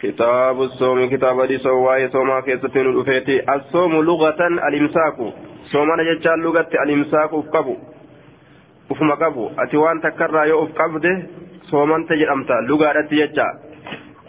كتاب 0.00 0.62
الصوم 0.62 1.08
كتاب 1.10 1.42
دي 1.42 1.58
سواي 1.58 2.08
صوما 2.08 2.40
كيستين 2.40 2.86
الأفيتي 2.86 3.54
الصوم 3.54 3.92
لغة 4.02 4.40
الإمساك 4.68 5.16
صومنا 5.72 6.02
جتشان 6.02 6.42
لغة 6.42 6.68
الإمساك 6.84 7.30
أفقبو 7.34 7.76
أفما 8.90 9.14
قبو 9.14 9.50
أتوان 9.58 10.00
تكرر 10.00 10.44
يو 10.46 10.64
أفقبده 10.64 11.14
صوما 11.70 12.06
تجد 12.08 12.28
أمتا 12.28 12.52
لغة 12.68 12.92
جتشا 13.10 13.46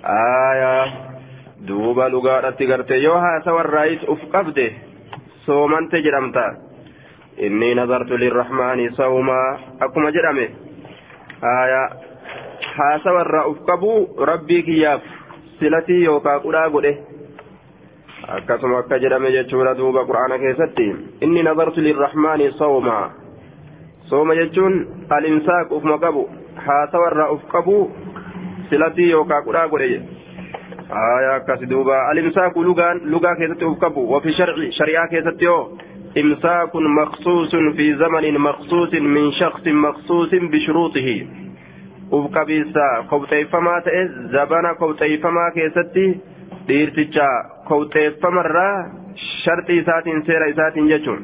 آية 0.05 0.85
دوبا 1.67 2.05
لغة 2.09 2.49
تغرتي 2.49 2.93
يو 2.93 3.13
ها 3.13 3.41
سوى 3.45 3.61
الرئيس 3.61 3.99
أفقبده 4.03 4.71
صوما 5.45 5.89
تجد 5.91 6.13
أمتا 6.13 6.47
إني 7.43 7.73
نظرت 7.75 8.11
للرحمن 8.11 8.89
صوما 8.89 9.57
أكما 9.81 10.09
جرمه 10.09 10.47
آية 11.43 11.83
ها 12.77 12.97
سوى 13.03 13.21
الرئيس 13.21 13.57
ربي 14.19 14.61
كياف 14.61 15.01
silatii 15.58 16.04
yookaan 16.04 16.40
qudhaa 16.44 16.68
godhe 16.74 16.92
akkasuma 18.36 18.78
akka 18.78 18.98
jedhame 19.04 19.32
jechuudha 19.36 19.74
duuba 19.80 20.04
quraana 20.10 20.38
keessatti 20.38 20.86
inni 21.26 21.42
nazartu 21.42 21.84
lirrahmaani 21.86 22.50
sawma 22.58 22.96
sooma 24.10 24.34
jechuun 24.40 24.74
alimsaaq 25.16 25.72
ufuma 25.78 25.98
qabu 25.98 26.28
haasawarraa 26.66 27.30
uf 27.36 27.46
qabu 27.54 27.76
silatii 28.70 29.10
yookaan 29.10 29.44
qudhaa 29.44 29.68
godhe 29.68 30.02
aya 31.04 31.34
akkasi 31.34 31.70
duuba 31.70 32.02
alimsaaku 32.10 32.64
lugaan 32.68 33.00
lugaa 33.14 33.34
keessatti 33.40 33.64
uf 33.64 33.78
qabu 33.86 34.10
wafi 34.12 34.36
shari'aa 34.78 35.08
keessatti 35.14 35.44
yoo 35.44 35.62
إمساك 36.20 36.76
مخصوص 36.76 37.56
في 37.76 37.94
زمن 37.96 38.38
مخصوص 38.38 38.94
من 38.94 39.32
شخص 39.32 39.68
مخصوص 39.68 40.30
بشروطه 40.34 41.26
ufqabiinsa 42.18 42.86
kobxeeffamaa 43.10 43.80
ta'e 43.88 44.02
zabana 44.36 44.70
kobxeeffamaa 44.82 45.50
keessatti 45.58 46.06
dhiirticha 46.68 47.28
kobxeeffamarraa 47.70 48.74
sharxii 49.44 49.78
isaatiin 49.82 50.22
seera 50.30 50.46
isaatiin 50.54 50.88
jechuun 50.94 51.22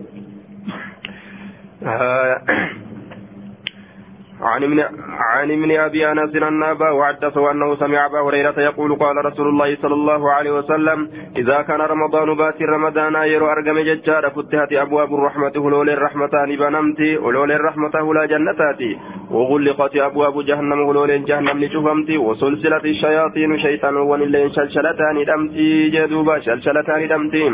عن 4.40 5.50
ابن 5.50 5.70
أبي 5.80 6.12
أنس 6.12 6.36
ان 6.36 6.62
ابا 6.62 6.90
وحدثه 6.90 7.50
انه 7.50 7.74
سمع 7.76 8.06
أبا 8.06 8.20
هريرة 8.20 8.60
يقول 8.60 8.98
قال 8.98 9.16
رسول 9.24 9.48
الله 9.48 9.76
صلى 9.82 9.94
الله 9.94 10.32
عليه 10.32 10.50
وسلم 10.58 11.10
إذا 11.36 11.62
كان 11.62 11.80
رمضان 11.80 12.34
بات 12.34 12.62
رمضان 12.62 13.14
يرو 13.14 13.46
ارجم 13.46 13.78
ججار 13.78 14.30
فتحت 14.30 14.72
أبواب 14.72 15.14
الرحمة 15.14 15.52
هلول 15.56 15.90
الرحمتان 15.90 16.56
بنمتي 16.56 17.16
هلول 17.16 17.52
الرحمة 17.52 17.90
هلا 17.96 18.26
جنتاتي 18.26 18.98
وغلقت 19.30 19.96
أبواب 19.96 20.44
جهنم 20.44 20.80
هلول 20.90 21.24
جهنم 21.24 21.64
لشفمتي 21.64 22.18
وسلسله 22.18 22.84
الشياطين 22.84 23.58
شيطان 23.58 23.96
ولله 23.96 24.48
شلشلتان 24.48 25.24
دمتي 25.24 25.90
جدوبا 25.90 26.38
شلشلتان 26.40 27.08
دمتي 27.08 27.44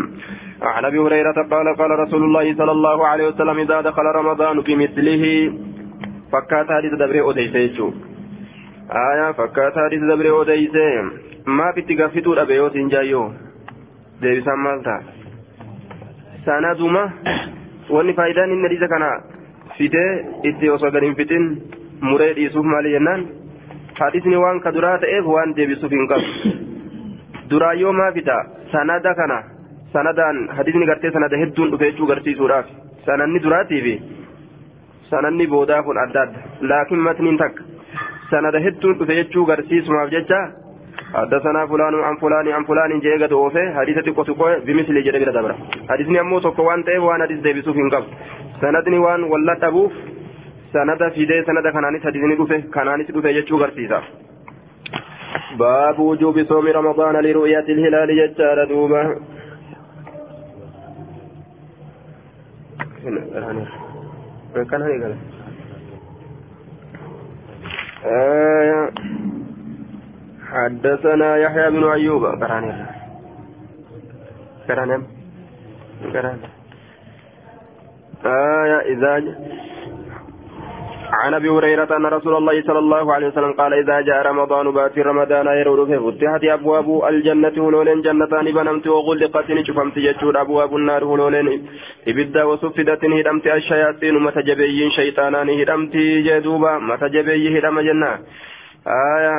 عن 0.63 0.85
أبي 0.85 0.99
هريرة 0.99 1.39
قال 1.51 1.67
قال 1.79 1.91
رسول 2.05 2.23
الله 2.25 2.55
صلى 2.55 2.73
الله 2.73 3.07
عليه 3.07 3.27
وسلم 3.29 3.59
إذا 3.59 3.81
دخل 3.81 4.03
رمضان 4.21 4.61
بمثله 4.61 5.25
fakkaataa 6.35 6.77
hadiisa 6.81 6.99
dabree 7.03 7.23
odeyse 7.33 7.59
jechuun. 7.67 7.95
Aayaa 9.03 9.33
fakkaataa 9.41 9.85
hadiisa 9.89 10.07
dabree 10.13 10.33
odeyse 10.43 10.87
maaf 11.59 11.79
itti 11.83 11.95
gaffituu 12.03 12.35
dhabe 12.41 12.55
yoo 12.61 12.71
siin 12.77 12.91
jaayyoo? 12.97 13.27
Deebisaan 14.23 14.59
maal 14.67 14.83
ta'a? 14.89 15.01
Sanaduma 16.45 17.05
wanni 17.91 18.13
faayidaan 18.19 18.51
inni 18.57 18.67
hadiisa 18.69 18.89
kana 18.95 19.11
fidee 19.79 20.11
itti 20.51 20.71
osoo 20.77 20.91
gadi 20.97 21.07
hin 21.11 21.17
fixin 21.21 21.47
muree 22.09 22.33
dhiisuuf 22.39 22.67
maali 22.75 22.93
jennaan? 22.97 23.27
Hadisni 24.01 24.37
waan 24.45 24.61
ka 24.61 24.73
duraa 24.77 24.99
ta'eef 25.05 25.27
waan 25.37 25.55
deebisuuf 25.57 25.93
hin 25.97 26.09
qabu. 26.13 26.53
Duraa 27.51 27.75
yoo 27.83 27.93
maa 27.93 28.11
fida 28.19 28.37
sanada 28.73 29.15
kana 29.21 29.39
sanadaan 29.93 30.43
hadisni 30.59 30.87
gartee 30.91 31.11
sanada 31.17 31.37
hedduun 31.43 31.71
dhufe 31.75 31.91
jechuu 31.91 32.07
garsiisuudhaaf 32.13 32.67
sananni 33.07 33.43
duraatiifi. 33.47 33.95
Sananni 35.15 35.47
boodaa 35.55 35.83
kun 35.87 36.03
adda 36.05 36.27
adda. 36.27 36.45
Laakiin 36.73 37.07
matniin 37.09 37.41
takka. 37.45 37.71
Sanada 38.31 38.63
hedduun 38.67 39.01
dhufe 39.01 39.19
jechuu 39.23 39.49
garsiisumaaf 39.53 40.15
jecha 40.19 40.45
حدثنا 41.15 41.67
فلان 41.67 41.95
عن 41.95 42.17
فلان 42.17 42.49
عن 42.49 42.65
فلان 42.65 43.01
جاء 43.01 43.23
قد 43.23 43.33
أوفي 43.33 43.75
حديث 43.75 43.99
تقو 43.99 44.23
تقو 44.23 44.47
بمثل 44.67 45.03
جرى 45.05 45.19
بلا 45.19 45.33
دبرة 45.33 45.57
حديثني 45.91 46.21
أمو 46.21 46.39
تقو 46.39 46.63
وان 46.69 46.85
تيب 46.85 47.03
وان 47.03 47.23
حديث 47.23 47.39
دي 47.39 47.53
بسوف 47.53 47.77
انقب 47.77 48.05
سندني 48.61 48.99
وان 48.99 49.23
ولا 49.23 49.55
تبوف 49.63 49.93
سند 50.73 51.03
في 51.15 51.25
دي 51.25 51.43
سند 51.47 51.67
كاناني 51.75 52.01
حديثني 52.01 52.35
دوفي 52.37 52.59
كاناني 52.75 53.05
دوفي 53.05 53.29
يجو 53.29 53.57
غرسيسا 53.57 54.03
باب 55.59 55.99
وجوب 55.99 56.45
صوم 56.45 56.67
رمضان 56.67 57.15
لرؤية 57.25 57.67
الهلال 57.75 58.11
ججار 58.19 58.65
دوبا 58.65 59.03
كان 64.63 64.83
هيك 64.83 65.17
آية 68.05 68.91
حدثنا 70.53 71.37
يحيى 71.37 71.71
بن 71.71 71.85
أيوب 71.85 72.39
كراني 72.39 72.87
كراني 74.69 75.03
كراني 76.13 76.41
آية 78.27 78.79
إذا 78.93 79.35
عن 81.23 81.35
أبي 81.35 81.49
هريرة 81.49 81.97
أن 81.97 82.07
رسول 82.07 82.35
الله 82.37 82.63
صلى 82.63 82.79
الله 82.79 83.15
عليه 83.15 83.27
وسلم 83.27 83.53
قال 83.53 83.73
إذا 83.75 84.01
جاء 84.01 84.27
رمضان 84.27 84.71
بات 84.71 84.99
رمضان 84.99 85.47
يرود 85.47 85.89
في 85.89 85.99
فتحت 86.05 86.45
أبواب 86.45 86.89
الجنة 87.09 87.57
هلولين 87.69 88.01
جنتان 88.03 88.45
بنمت 88.57 88.87
وغلقت 88.87 89.49
شفمت 89.67 89.97
يجود 89.97 90.37
أبواب 90.37 90.77
النار 90.77 91.05
هلولين 91.05 91.67
إبدا 92.09 92.45
وصفدت 92.45 93.05
هدمت 93.05 93.47
الشياطين 93.47 94.15
متجبيين 94.27 94.91
شيطانان 94.91 95.49
هدمت 95.61 95.95
جدوبا 96.27 96.73
متجبي 96.79 97.59
هدم 97.59 97.81
جنة. 97.81 98.13
آية. 99.17 99.39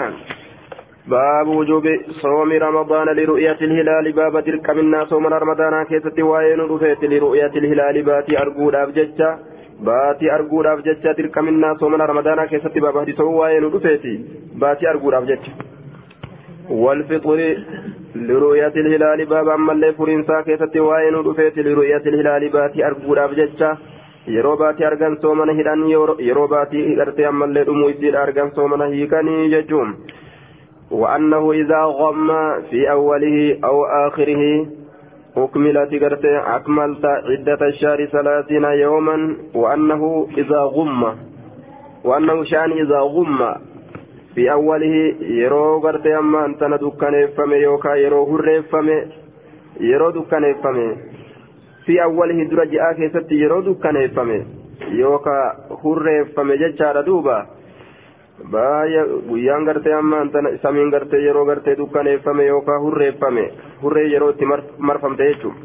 باب 1.08 1.48
وجوب 1.48 1.86
صوم 2.22 2.52
رمضان 2.68 3.08
لرؤية 3.18 3.60
الهلال. 3.68 4.12
باب 4.12 4.36
تلك 4.46 4.70
منا 4.70 5.06
صوم 5.06 5.28
رمضان 5.28 5.74
كيست 5.90 6.20
وين 6.20 6.60
رفيت 6.72 7.04
لرؤية 7.04 7.54
الهلال 7.62 7.96
باتي 8.04 8.34
أرجو 8.42 8.70
أبجدت 8.70 9.22
baatii 9.84 10.30
arguudhaaf 10.38 10.84
jecha 10.88 11.14
dirqaminnaa 11.18 11.76
soomana 11.80 12.06
ramadaanaa 12.12 12.48
keessatti 12.52 12.82
baaba 12.86 13.00
hadisoo 13.04 13.32
waa'ee 13.40 13.60
nu 13.64 13.70
dhufeeti 13.78 14.14
baatii 14.66 14.88
arguudhaaf 14.96 15.28
jecha 15.32 15.52
والفطر 16.70 17.40
لرؤية 18.16 18.76
الهلال 18.84 19.26
باب 19.26 19.48
أما 19.50 19.72
اللي 19.74 19.94
فرنسا 19.94 20.42
كيست 20.42 20.78
وين 20.78 21.16
رفيت 21.16 21.58
لرؤية 21.58 22.02
الهلال 22.12 22.50
باتي 22.50 22.86
أرقود 22.88 23.18
أبجتشا 23.18 23.78
yeroo 24.36 24.56
baatii 24.58 24.86
argan 24.86 25.18
soomana 25.22 25.54
hidhan 25.54 25.82
yeroo 26.28 26.48
baatii 26.54 26.96
gartee 27.00 27.26
ammallee 27.32 27.64
dhumuu 27.68 27.90
isiidha 27.90 28.22
argan 28.26 28.50
soomana 28.56 28.86
hiikanii 28.94 29.50
jechuun 29.54 29.90
وأنه 30.92 31.52
إذا 31.52 31.82
غم 32.00 32.30
في 32.70 32.92
أوله 32.92 33.58
أو 33.64 33.86
آخره 33.86 34.44
أكملت 35.38 35.92
قرت 36.04 36.26
أكملت 36.26 37.06
عدة 37.06 37.68
الشهر 37.68 38.06
ثلاثين 38.06 38.64
يوما 38.64 39.38
وأنه 39.56 40.28
إذا 40.38 40.60
غم 40.60 41.16
وأنه 42.04 42.44
شأن 42.44 42.72
إذا 42.72 43.00
غم 43.00 43.56
في 44.36 44.52
أوله 44.52 44.96
يرو 45.22 45.80
قرت 45.80 46.08
أما 46.08 46.46
أنت 46.46 46.64
ندكن 46.64 47.28
فمي 47.38 47.56
يوكا 47.56 47.96
يرو 47.96 48.24
هر 48.36 48.62
فمي 48.72 48.98
يرو 49.80 50.10
دكن 50.10 50.44
فمي 50.64 50.96
في 51.86 52.04
أوله 52.04 52.44
درجة 52.44 52.94
كيست 52.98 53.32
يرو 53.32 53.60
دكن 53.62 54.08
فمي 54.16 54.46
يوكا 54.92 55.38
هر 55.84 56.26
فمي 56.36 56.58
ججار 56.58 57.02
دوبا 57.02 57.55
baay'ee 58.52 59.04
guyyaan 59.28 59.66
gartee 59.66 59.94
amma 59.94 60.18
samiin 60.64 60.90
gartee 60.92 61.22
yeroo 61.26 61.46
gartee 61.46 61.76
dukkaneeffame 61.78 62.46
yookaan 62.46 62.82
hurreeffame 62.82 63.46
hurree 63.82 64.08
yeroo 64.12 64.30
itti 64.30 64.46
marfamte 64.78 65.28
jechuudha. 65.30 65.60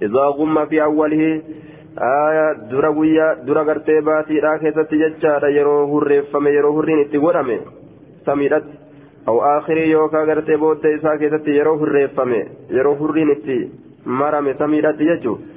Izaa 0.00 0.32
gumma 0.36 0.66
fi 0.66 0.80
awwalihi 0.80 1.44
dura 2.70 2.92
guyyaa 2.92 3.34
dura 3.46 3.64
gartee 3.64 4.00
baatiidhaa 4.02 4.58
keessatti 4.58 4.98
jechaadha 5.02 5.48
yeroo 5.56 5.86
hurreeffame 5.92 6.50
yeroo 6.54 6.72
hurriin 6.76 7.00
itti 7.06 7.18
godhame 7.18 7.58
samiidhatti 8.26 8.78
aw 9.26 9.36
aakhirii 9.50 9.90
yookaan 9.90 10.26
gartee 10.26 10.56
booddee 10.58 10.94
isaa 10.98 11.16
keessatti 11.18 11.56
yeroo 11.56 11.76
hurreeffame 11.78 12.40
yeroo 12.78 12.94
hurriin 13.00 13.30
itti 13.36 13.58
marame 14.04 14.54
samiidhatti 14.58 15.04
jechuudha. 15.10 15.52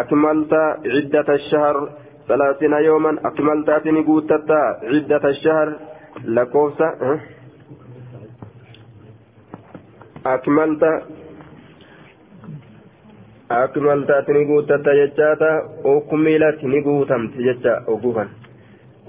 Akmalta 0.00 0.62
ciddata 0.82 1.38
shahar 1.50 1.76
ثلاثين 2.27 2.73
يوما 2.73 3.11
أكملت 3.25 3.69
أتني 3.69 4.01
قوتتا 4.07 4.61
عدة 4.91 5.23
الشهر 5.29 5.67
لكوفسا 6.25 6.89
أكملت 10.25 10.83
أكملت 13.51 14.09
أتني 14.19 14.45
قوتتا 14.49 14.91
جتاتا 14.99 15.51
أكملت 15.85 16.59
نقوتمت 16.73 17.33
جتا 17.47 17.73
أقوفا 17.93 18.25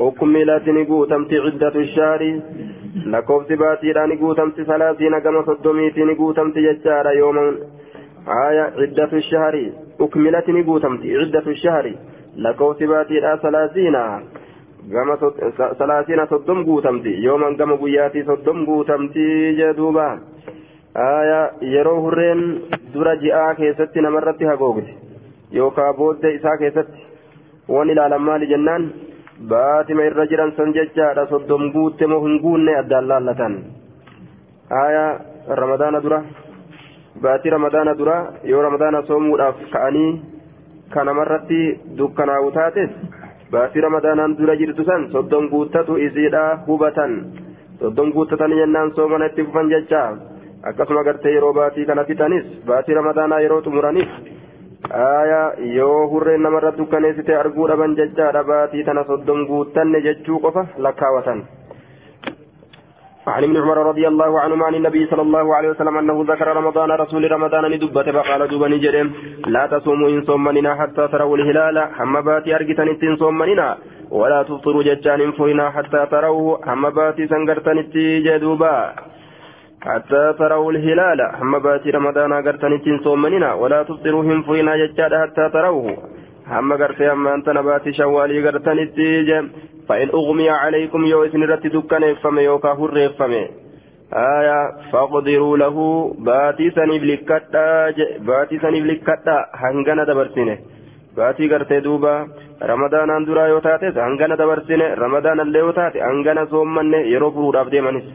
أكملت 0.00 0.69
نقوتمت 0.69 1.32
عدة 1.44 1.75
الشهر 1.84 2.22
lakkoofsi 3.12 3.56
baatiidhaa 3.56 4.06
ni 4.06 4.16
guutamti 4.16 4.64
salaasiina 4.64 5.20
gama 5.20 5.44
soddomiitii 5.46 6.04
ni 6.04 6.14
guutamti 6.14 6.62
jechaadha 6.62 7.12
yooman 7.12 7.58
aya 8.26 8.64
ciddatu 8.78 9.20
shahari 9.22 9.72
ukmilati 9.98 10.52
ni 10.52 10.62
guutamti 10.62 11.08
ciddatu 11.08 11.54
shahari 11.54 11.98
lakkoofsi 12.43 12.87
baatiidhaa 12.87 13.37
salaasiina 13.41 14.01
gama 14.93 15.17
salaasiina 15.79 16.27
soddom 16.33 16.63
guutamti 16.65 17.13
yooman 17.25 17.55
gama 17.61 17.77
guyyaatii 17.83 18.23
soddom 18.29 18.65
guutamti 18.65 19.25
jee 19.59 19.73
duuba 19.77 20.07
aya 21.05 21.39
yeroo 21.73 21.99
hurreen 22.05 22.41
dura 22.93 23.15
ji'aa 23.23 23.55
keessatti 23.61 24.01
namarratti 24.05 24.45
hagoogdi 24.51 24.93
yookaa 25.59 25.93
booddee 25.99 26.33
isaa 26.37 26.57
keessatti 26.57 27.01
waan 27.73 27.89
ilaalan 27.93 28.21
maali 28.27 28.47
jennaan 28.53 28.85
baatima 29.49 30.03
irra 30.09 30.25
jiran 30.31 30.53
san 30.57 30.73
jechaadha 30.77 31.25
soddom 31.33 31.71
guutte 31.73 32.07
moo 32.11 32.21
hin 32.27 32.38
guunne 32.45 32.75
addaan 32.81 33.07
laallatan 33.11 33.55
aya 34.83 35.05
ramadaana 35.61 35.99
dura 36.05 36.21
baatii 37.23 37.51
ramadaana 37.57 37.93
dura 38.03 38.15
yoo 38.51 38.61
ramadaana 38.67 39.01
soomuudhaaf 39.09 39.59
ka'anii 39.73 40.09
kanamarratti 40.93 41.61
dukkanaa'u 41.97 42.51
taates 42.57 42.91
baatii 43.51 43.81
ramadaanaan 43.87 44.37
dura 44.37 44.55
jirtu 44.61 44.83
san 44.89 45.07
soddom 45.15 45.49
guuttatu 45.53 45.97
isiidha 46.07 46.43
hubatan 46.67 47.13
soddom 47.79 48.11
guuttatanii 48.15 48.59
jennaan 48.61 48.91
soomana 48.99 49.25
itti 49.31 49.45
fufan 49.49 49.69
jecha 49.73 50.01
akkasuma 50.71 51.03
gartee 51.07 51.33
yeroo 51.35 51.53
baatii 51.59 51.85
kana 51.91 52.03
fixanis 52.09 52.45
baatii 52.69 52.97
ramadaanaa 52.99 53.39
yeroo 53.45 53.61
xumuranis 53.67 54.09
aya 55.01 55.41
yoo 55.77 56.07
hurreen 56.13 56.41
namarra 56.47 56.71
dukkaneessite 56.77 57.35
arguu 57.41 57.67
dhaban 57.71 57.95
jechaadha 57.99 58.43
baatii 58.51 58.83
tana 58.89 59.03
soddom 59.11 59.45
guuttanne 59.51 60.01
jechuu 60.07 60.39
qofa 60.45 60.65
lakkaawatan 60.88 61.43
عن 63.27 63.44
ابن 63.44 63.57
عمر 63.57 63.77
رضي 63.77 64.07
الله 64.07 64.39
عنهما 64.39 64.66
عن 64.66 64.75
النبي 64.75 65.06
صلى 65.06 65.22
الله 65.22 65.56
عليه 65.56 65.69
وسلم 65.69 65.98
أنه 65.98 66.25
ذكر 66.27 66.48
رمضان 66.48 66.92
رسول 66.92 67.31
رمضان 67.31 67.72
ندبت 67.72 68.10
فقال 68.10 68.48
دوبا 68.48 68.68
نجرم 68.68 69.12
لا 69.48 69.68
تصوموا 69.68 70.10
إن 70.10 70.22
صومننا 70.22 70.75
حتى 70.75 71.07
تروا 71.07 71.38
الهلال. 71.38 71.77
هم 72.00 72.22
باتي 72.22 72.56
ارجتن 72.56 72.88
إن 73.04 73.16
صومننا. 73.16 73.77
ولا 74.12 74.44
تفطروا 74.44 74.83
ججان 74.83 75.31
فوينا 75.31 75.69
حتى 75.69 76.06
تروا. 76.12 76.57
هم 76.68 76.89
باتي 76.89 77.27
سنغرتن 77.27 77.77
جدوبا 78.25 78.94
حتى 79.81 80.33
تروا 80.39 80.72
الهلال. 80.72 81.22
هم 81.42 81.60
باتي 81.60 81.89
رمضان 81.89 82.33
غرتن 82.33 82.74
إن 82.88 82.98
صومننا. 83.04 83.54
ولا 83.54 83.83
تفطروا 83.83 84.42
فوينا 84.48 84.75
ججان 84.75 85.12
حتى 85.22 85.50
تروه 85.50 85.98
هم 86.51 86.74
غرتي 86.74 87.12
اما 87.12 87.33
انت 87.36 87.50
نباتي 87.50 87.94
شوالي 87.94 88.38
غرتن 88.45 88.80
جم 89.30 89.45
فإن 89.88 90.09
أغمي 90.19 90.50
عليكم 90.50 91.06
يو 91.06 91.24
إسن 91.25 91.44
رت 91.44 91.68
دكان 91.68 92.03
إفم 92.03 92.39
يوكا 92.39 92.71
هر 92.80 93.06
إفم 93.06 93.33
آية 94.38 94.59
فاقدروا 94.92 95.57
له 95.57 95.75
باتي 96.27 96.71
سنيف 96.77 97.03
لكتا 97.03 97.65
باتي 98.27 98.56
سنيف 98.63 98.83
لكتا 98.89 99.38
دبرسينه 100.09 100.57
baatii 101.18 101.47
gartee 101.51 101.81
duuba 101.83 102.13
ramadaanaan 102.69 103.25
duraa 103.27 103.48
yoo 103.51 103.62
taates 103.65 104.00
hangana 104.06 104.36
dabarsine 104.41 104.88
ramadaan 105.03 105.53
yoo 105.57 105.71
taate 105.77 106.01
hangana 106.07 106.44
soommanne 106.53 107.00
yeroo 107.12 107.31
furuudhaaf 107.36 107.69
deemanis 107.74 108.09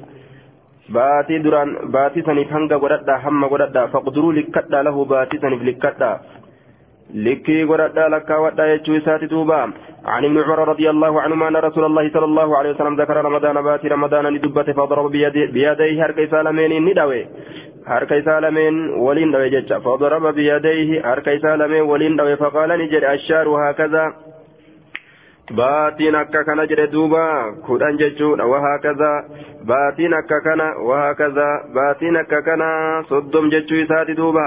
baatii 0.96 1.38
duraan 1.44 1.72
baatii 1.94 2.26
saniif 2.28 2.52
hanga 2.56 2.78
godhadhaa 2.82 3.18
hamma 3.24 3.50
godhadhaa 3.52 3.86
faqduruu 3.94 4.32
likkadhaa 4.38 4.82
lahu 4.88 5.06
baatii 5.14 5.40
saniif 5.44 5.62
likkadhaa 5.70 6.14
likkii 7.14 7.64
godhadhaa 7.66 8.08
lakkaawwadhaa 8.08 8.68
jechuu 8.72 8.98
isaati 9.02 9.30
duuba 9.34 9.60
عن 10.04 10.24
ابن 10.24 10.38
عمر 10.42 10.68
رضي 10.68 10.90
الله 10.90 11.20
عنهما 11.20 11.48
أن 11.48 11.56
رسول 11.56 11.84
الله 11.84 12.10
صلى 12.10 12.24
الله 12.24 12.58
عليه 12.58 12.70
وسلم 12.70 12.96
ذكر 13.00 13.16
رمضان 13.24 13.62
باتي 13.62 13.88
رمضان 13.88 14.34
ندبت 14.34 14.70
فضرب 14.70 15.10
بيديه 15.10 16.04
هركي 16.04 16.26
سالمين 16.26 16.84
ندوي 16.84 17.26
هركي 17.86 18.22
سالمين 18.22 18.74
ولين 18.90 19.30
دوي 19.32 19.50
جتش 19.50 19.72
فضرب 19.72 20.34
بيديه 20.34 21.12
هركي 21.12 21.38
سالمين 21.38 21.82
ولين 21.82 22.16
دوي 22.16 22.36
فقال 22.36 22.70
نجد 22.78 23.04
الشار 23.04 23.48
هكذا 23.48 24.04
baatiin 25.58 26.14
akka 26.14 26.44
kana 26.44 26.66
jedhe 26.70 26.86
duuba 26.92 27.22
kudhan 27.66 27.96
jechuudha 27.98 28.44
wahakaza 28.46 29.08
baatiin 29.66 30.14
akka 30.14 30.40
kana 30.40 30.66
wahakaza 30.88 31.46
baatiin 31.74 32.16
akka 32.16 32.42
kana 32.42 32.68
soddom 33.08 33.50
jechuu 33.50 33.80
isaati 33.84 34.14
duuba 34.20 34.46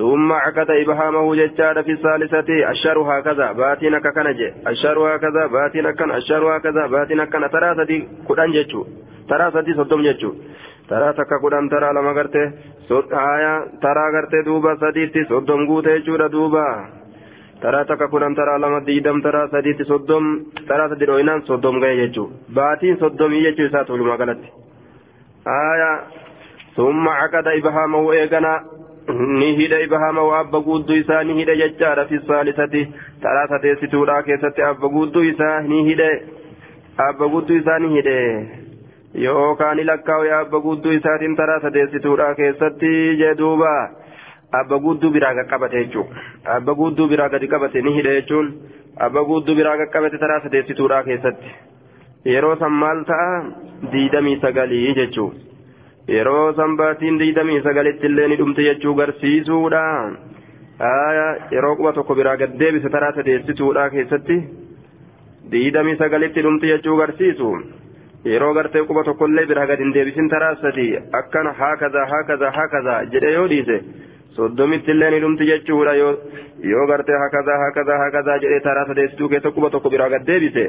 ثم 0.00 0.32
عقد 0.32 0.70
إبهامه 0.82 1.26
ججار 1.40 1.76
في 1.86 1.92
الثالثة 1.92 2.48
الشهر 2.72 2.98
هكذا 3.10 3.46
باتنا 3.52 3.98
ككنج 4.04 4.40
الشهر 4.70 4.98
هكذا 5.14 5.42
باتنا 5.56 5.90
كن 5.98 6.10
الشهر 6.18 6.44
هكذا 6.56 6.82
باتنا 6.94 7.24
كن 7.32 7.42
ثلاثة 7.54 7.90
كدان 8.28 8.50
ججو 8.56 8.82
ثلاثة 9.30 9.66
صدم 9.78 10.00
ججو. 10.02 10.30
ثلاثة 10.90 11.30
كدان 11.42 11.68
ترى 11.72 11.88
لما 11.96 12.12
قرته 12.18 12.44
آية 13.34 13.54
ترى 13.84 14.04
قرته 14.14 14.40
دوبا 14.46 14.72
سديتي 14.80 15.24
صدم 15.24 15.60
قوته 15.68 15.96
جورا 16.06 16.26
دوبا. 16.26 16.66
ترى 17.62 17.84
تكا 17.84 18.06
كدان 18.12 18.34
ترى 18.34 18.54
لما 18.58 18.78
ديدم 18.88 19.20
ترى 19.20 19.48
سديتي 19.52 19.84
صدم 19.84 20.24
ترى 20.68 20.84
سديروينان 20.90 21.40
صدم 21.40 21.76
غير 21.82 22.06
ججو. 22.06 22.24
باتين 22.56 22.96
صدم 22.96 23.32
يجو 23.32 23.68
ساتو 23.72 23.96
لما 23.96 24.16
قلت 24.20 24.42
آية 25.46 25.92
ثم 26.76 27.08
عقد 27.08 27.46
إبهامه 27.58 28.12
إيقنا 28.12 28.54
ni 29.08 29.54
hidha 29.56 29.80
ibahama 29.80 30.22
waa 30.22 30.38
abba 30.38 30.60
guudduu 30.60 30.96
isaa 30.96 31.22
ni 31.24 31.34
hidha 31.34 31.56
jechaadha 31.56 32.04
fi 32.04 32.20
saalisati 32.26 32.82
taraa 33.22 33.48
sadeessituudha 33.48 34.22
keessatti 34.22 34.62
abba 34.62 34.88
guudduu 34.88 35.22
isaa 35.22 35.60
ni 35.60 35.84
hidhe 35.84 36.10
abba 37.08 37.28
guudduu 37.28 37.56
isaa 37.56 37.78
ni 37.78 37.88
hidhe 37.94 38.16
yookaan 39.14 39.76
ni 39.76 39.84
lakkaa'u 39.84 40.30
abba 40.40 40.60
guudduu 40.66 40.92
isaatiin 40.98 41.36
taraa 41.36 41.60
sadeessituudha 41.60 42.34
keessatti 42.34 42.92
jee 43.22 43.34
duuba 43.42 43.72
abba 44.60 44.78
guudduu 44.78 45.10
biraa 45.10 45.34
qaqqabate 45.40 45.84
jechuudha 45.84 46.24
abba 46.56 46.74
guudduu 46.74 47.08
biraa 47.08 47.28
gadi 47.28 47.52
qabate 47.56 47.82
ni 47.82 47.96
hidhe 47.98 48.14
jechuun 48.20 48.54
abba 49.08 49.24
guudduu 49.32 49.54
biraa 49.60 49.76
qaqqabate 49.82 50.24
taraa 50.24 50.40
sadeessituudha 50.46 51.02
keessatti 51.10 51.54
yeroo 52.34 52.56
san 52.64 52.82
maal 52.84 53.04
ta'a 53.12 53.30
diidamii 53.92 54.40
sagalii 54.46 54.94
jechuudha. 54.94 55.49
Yeroo 56.16 56.52
sanbaatiin 56.58 57.18
diidamii 57.22 57.60
sagalitti 57.66 58.06
illee 58.10 58.28
ni 58.32 58.36
dhumte 58.40 58.62
jechuu 58.68 58.94
garsiisuudha 59.00 59.82
yeroo 61.56 61.74
quba 61.80 61.92
tokko 61.98 62.14
biraa 62.20 62.36
gad 62.42 62.54
deebise 62.62 62.88
taraa 62.96 63.12
sadeessituudha 63.18 63.84
keessatti 63.96 64.36
diidamii 65.52 65.96
sagalitti 66.02 66.42
dhumte 66.46 66.66
jechuu 66.72 66.96
garsiisu 67.02 67.50
yeroo 68.32 68.52
gartee 68.58 68.84
quba 68.90 69.04
tokkollee 69.10 69.46
biraa 69.52 69.66
gad 69.72 69.82
hin 69.84 69.92
deebisin 69.98 70.28
taraa 70.34 70.54
sadi 70.62 70.86
akkana 71.20 71.52
haakaza 71.60 72.06
haakaza 72.14 72.50
haakaza 72.58 72.96
jedhe 73.14 73.32
yoo 73.36 73.46
dhiise 73.52 73.78
soddomitti 74.38 74.90
illee 74.96 75.10
ni 75.16 75.20
dhumti 75.26 75.50
jechuudha 75.52 75.94
yoo 76.72 76.86
gartee 76.92 77.18
haakaza 77.24 77.58
haakaza 77.64 78.00
haakaza 78.04 78.38
jedhe 78.46 78.60
taraa 78.68 78.86
sadeessituu 78.90 79.28
keessa 79.34 79.54
quba 79.58 79.70
tokko 79.76 79.90
biraa 79.96 80.08
gad 80.16 80.26
deebise. 80.32 80.66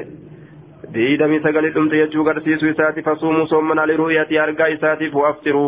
Diidamii 0.94 1.40
sagalii 1.46 1.70
dhumte 1.74 1.96
jechuu 2.02 2.24
garsiisuu 2.28 2.68
isaati 2.74 3.02
fasuumuu 3.08 3.46
soommanaa 3.52 3.86
liru'yati 3.92 4.38
argaa 4.44 4.68
isaatiif 4.76 5.14
waaftiruu 5.22 5.66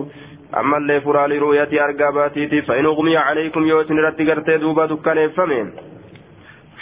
ammallee 0.61 1.01
furaa 1.07 1.29
liru'yati 1.33 1.81
argaa 1.87 2.13
baatiitiif 2.19 2.67
fa'in 2.71 2.87
uqmiya 2.93 3.23
calaykum 3.29 3.67
yoo 3.73 3.81
isin 3.85 3.99
irratti 4.03 4.25
gartee 4.31 4.59
duuba 4.67 4.89
dukkaneeffame 4.95 5.61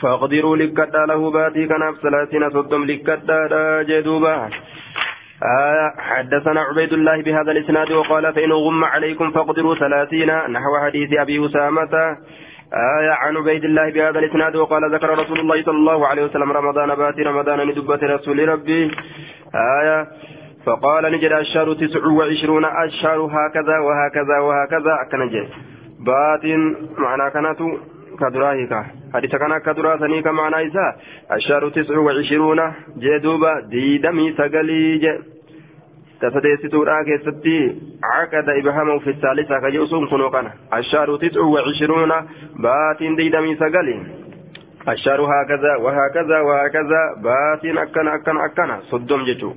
فاقدروا 0.02 0.56
لكتا 0.56 1.02
له 1.10 1.30
باتي 1.30 1.66
كناف 1.66 1.94
ثلاثين 2.02 2.50
صدم 2.50 2.84
لكتا 2.84 3.38
جدوبا 3.82 4.34
آه 5.42 5.92
حدثنا 5.98 6.60
عبيد 6.60 6.92
الله 6.92 7.22
بهذا 7.22 7.50
الاسناد 7.52 7.92
وقال 7.92 8.32
فإن 8.34 8.52
غم 8.52 8.84
عليكم 8.84 9.30
فاقدروا 9.30 9.74
ثلاثين 9.74 10.30
نحو 10.54 10.72
حديث 10.84 11.10
أبي 11.18 11.46
أسامة 11.46 11.94
آية 12.72 13.10
عن 13.10 13.36
عبيد 13.36 13.64
الله 13.64 13.90
بهذا 13.90 14.18
الإسناد 14.18 14.56
وقال 14.56 14.94
ذكر 14.94 15.18
رسول 15.18 15.40
الله 15.40 15.62
صلى 15.62 15.76
الله 15.76 16.06
عليه 16.06 16.24
وسلم 16.24 16.52
رمضان 16.52 16.94
باتي 16.94 17.22
رمضان 17.22 17.68
ندبة 17.68 18.00
رسول 18.02 18.48
ربي. 18.48 18.90
آية 19.54 20.06
فقال 20.66 21.12
نجد 21.12 21.32
الشهر 21.32 21.74
تسع 21.74 22.06
وعشرون 22.06 22.64
الشهر 22.64 23.20
هكذا 23.20 23.78
وهكذا 23.78 24.38
وهكذا. 24.38 24.94
كنجي 25.12 25.48
بات 26.06 26.44
معنى 26.98 27.30
كانت 27.30 27.60
كدراهك 28.20 28.72
حديث 29.14 29.36
كان 29.36 29.58
كدرا 29.58 29.96
سنيك 29.96 30.26
معنى 30.26 30.56
إذا. 30.56 30.96
الشهر 31.32 31.68
تسع 31.68 31.98
وعشرون 31.98 32.60
جدوبا 32.96 33.60
ديدمي 33.60 34.32
سقلي 34.32 35.18
تسديستورا 36.22 37.02
كيستي 37.02 37.58
عقد 38.14 38.48
إبهامه 38.48 38.98
في 38.98 39.10
الثالثة 39.10 39.58
كجوسون 39.62 40.06
كنو 40.10 40.30
كان 40.30 40.46
الشهر 40.78 41.16
تسع 41.16 41.40
وعشرون 41.40 42.12
بات 42.64 43.00
ديدمي 43.18 43.52
سقلي 43.56 43.96
الشهر 44.88 45.20
هكذا 45.32 45.72
وهكذا 45.84 46.38
وهكذا 46.48 47.00
بات 47.26 47.64
أكن 47.64 48.08
أكن 48.08 48.36
أكن 48.46 48.70
صدم 48.90 49.20
جتو 49.28 49.52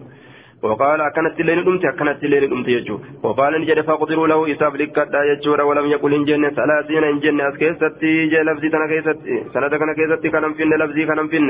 وقال 0.63 1.01
أكنت 1.01 1.39
الليل 1.39 1.59
دمت 1.65 1.85
أكنت 1.85 2.23
الليل 2.23 2.49
دمت 2.49 2.67
يجو 2.67 2.95
وقال 3.23 3.53
نجد 3.61 3.79
فقدروا 3.89 4.27
له 4.31 4.39
إساب 4.51 4.75
لكتا 4.81 5.21
يجور 5.31 5.59
ولم 5.61 5.85
يقل 5.93 6.13
إن 6.13 6.23
جنة 6.29 6.49
ثلاثين 6.49 7.03
إن 7.11 7.19
جنة 7.23 7.43
أسكيستي 7.49 8.11
جي 8.31 8.39
لفظي 8.47 8.69
تنا 8.73 8.87
كيستي 8.91 9.35
سنة 9.53 9.67
كنا 9.79 9.93
كيستي 9.97 10.29
كنم 10.33 10.53
فين 10.57 10.69
لفظي 10.81 11.03
كنم 11.09 11.27
فين 11.27 11.49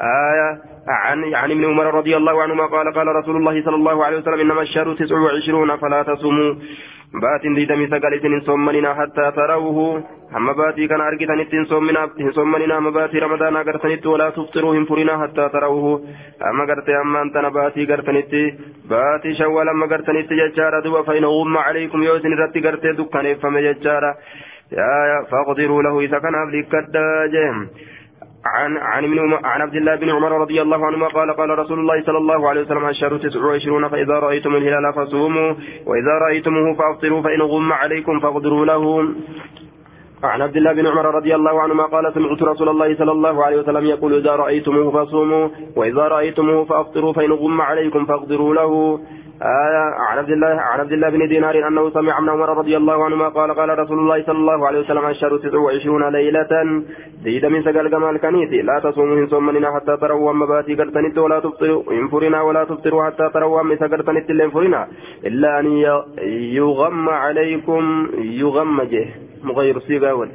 آية 0.00 0.58
عن 0.88 1.34
عن 1.34 1.50
ابن 1.50 1.64
عمر 1.64 1.94
رضي 1.94 2.16
الله 2.16 2.42
عنهما 2.42 2.66
قال 2.66 2.92
قال 2.94 3.06
رسول 3.06 3.36
الله 3.36 3.64
صلى 3.64 3.74
الله 3.76 4.04
عليه 4.04 4.16
وسلم 4.16 4.40
إنما 4.40 4.62
الشهر 4.62 4.94
تسع 4.94 5.16
وعشرون 5.18 5.76
فلا 5.76 6.02
تصوموا. 6.02 6.54
بات 7.22 7.42
ديدمي 7.56 7.86
سقالت 7.86 8.44
صومننا 8.46 8.94
حتى 8.94 9.30
تروه. 9.36 10.02
هم 10.32 10.52
باتي 10.52 10.86
كان 10.86 11.00
أرقتنت 11.00 11.52
صومنا 11.68 12.08
صومننا 12.30 12.80
ما 12.80 12.90
باتي 12.90 13.18
رمضان 13.18 13.56
أقرتنت 13.56 14.06
ولا 14.06 14.30
تفطروا 14.30 14.74
هم 14.76 14.84
فرنا 14.84 15.22
حتى 15.22 15.48
تروه. 15.48 16.00
أما 16.50 16.64
قرت 16.68 16.88
أما 16.88 17.22
أنت 17.22 17.36
باتي 17.58 17.86
قرتنت 17.90 18.32
باتي 18.90 19.34
شوال 19.34 19.68
أما 19.68 19.86
قرتنت 19.86 20.32
ججارة 20.32 20.80
دوبا 20.80 21.02
فإن 21.02 21.24
غم 21.24 21.56
عليكم 21.58 22.02
يوسن 22.02 22.32
رت 22.40 22.56
قرت 22.66 22.86
دكان 22.98 23.26
فما 23.42 23.60
ججارة 23.60 24.14
يا 24.72 25.24
فاقدروا 25.30 25.82
له 25.82 26.00
إذا 26.00 26.18
كان 26.18 26.34
أبليك 26.34 26.74
الداجم 26.74 27.56
عن 28.46 28.76
عن 28.76 29.04
ابن 29.04 29.18
عن 29.44 29.60
عبد 29.60 29.74
الله 29.74 29.94
بن 29.96 30.10
عمر 30.10 30.32
رضي 30.40 30.62
الله 30.62 30.86
عنهما 30.86 31.08
قال 31.08 31.30
قال 31.32 31.58
رسول 31.58 31.78
الله 31.78 32.02
صلى 32.02 32.18
الله 32.18 32.48
عليه 32.48 32.60
وسلم 32.60 32.88
الشهر 32.88 33.16
تسع 33.16 33.44
وعشرون 33.44 33.88
فإذا 33.88 34.14
رأيتم 34.18 34.56
الهلال 34.56 34.92
فصوموا 34.92 35.54
وإذا 35.86 36.14
رأيتموه 36.22 36.74
فأفطروا 36.74 37.22
فإن 37.22 37.42
غم 37.42 37.72
عليكم 37.72 38.20
فاقدروا 38.20 38.66
له. 38.66 39.08
عن 40.24 40.42
عبد 40.42 40.56
الله 40.56 40.72
بن 40.72 40.86
عمر 40.86 41.14
رضي 41.14 41.34
الله 41.34 41.60
عنهما 41.60 41.84
قال 41.86 42.14
سمعت 42.14 42.42
رسول 42.42 42.68
الله 42.68 42.94
صلى 42.94 43.12
الله 43.12 43.44
عليه 43.44 43.56
وسلم 43.56 43.86
يقول 43.86 44.14
إذا 44.14 44.36
رأيتموه 44.36 44.90
فصوموا 44.90 45.48
وإذا 45.76 46.08
رأيتموه 46.08 46.64
فأفطروا 46.64 47.12
فإن 47.12 47.32
غم 47.32 47.60
عليكم 47.60 48.04
فاقدروا 48.04 48.54
له. 48.54 49.00
آية 49.42 49.94
عن 50.08 50.18
عبد 50.18 50.30
الله 50.30 50.46
عن 50.46 50.80
عبد 50.80 50.92
الله 50.92 51.08
بن 51.10 51.28
دينار 51.28 51.68
أنه 51.68 51.90
سمع 51.90 52.18
ابن 52.18 52.28
عمر 52.28 52.58
رضي 52.58 52.76
الله 52.76 53.04
عنهما 53.04 53.28
قال 53.28 53.54
قال 53.54 53.78
رسول 53.78 53.98
الله 53.98 54.22
صلى 54.22 54.38
الله 54.38 54.66
عليه 54.66 54.80
وسلم 54.80 55.06
الشهر 55.06 55.36
تسع 55.38 55.58
وعشرون 55.58 56.08
ليلة 56.12 56.82
زيد 57.24 57.44
من 57.46 57.62
سقل 57.62 57.90
جمال 57.90 58.16
كنيتي 58.20 58.62
لا 58.62 58.78
تصوموا 58.84 59.16
من 59.16 59.26
صومنا 59.26 59.74
حتى 59.74 59.96
تروا 59.96 60.30
أما 60.30 60.46
باتي 60.46 60.74
قرتنت 60.74 61.18
ولا 61.18 61.40
تفطروا 61.40 61.82
إن 61.92 62.08
فرنا 62.08 62.42
ولا 62.42 62.64
تفطروا 62.64 63.04
حتى 63.04 63.30
تروا 63.34 63.60
أما 63.60 63.76
سقرتنت 63.76 64.30
إلا 64.30 64.50
فرنا 64.50 64.88
إلا 65.24 65.60
أن 65.60 65.66
يغم 66.60 67.08
عليكم 67.08 67.82
يغم 68.42 68.82
جه 68.82 69.06
مغير 69.44 69.78
صيغة 69.78 70.28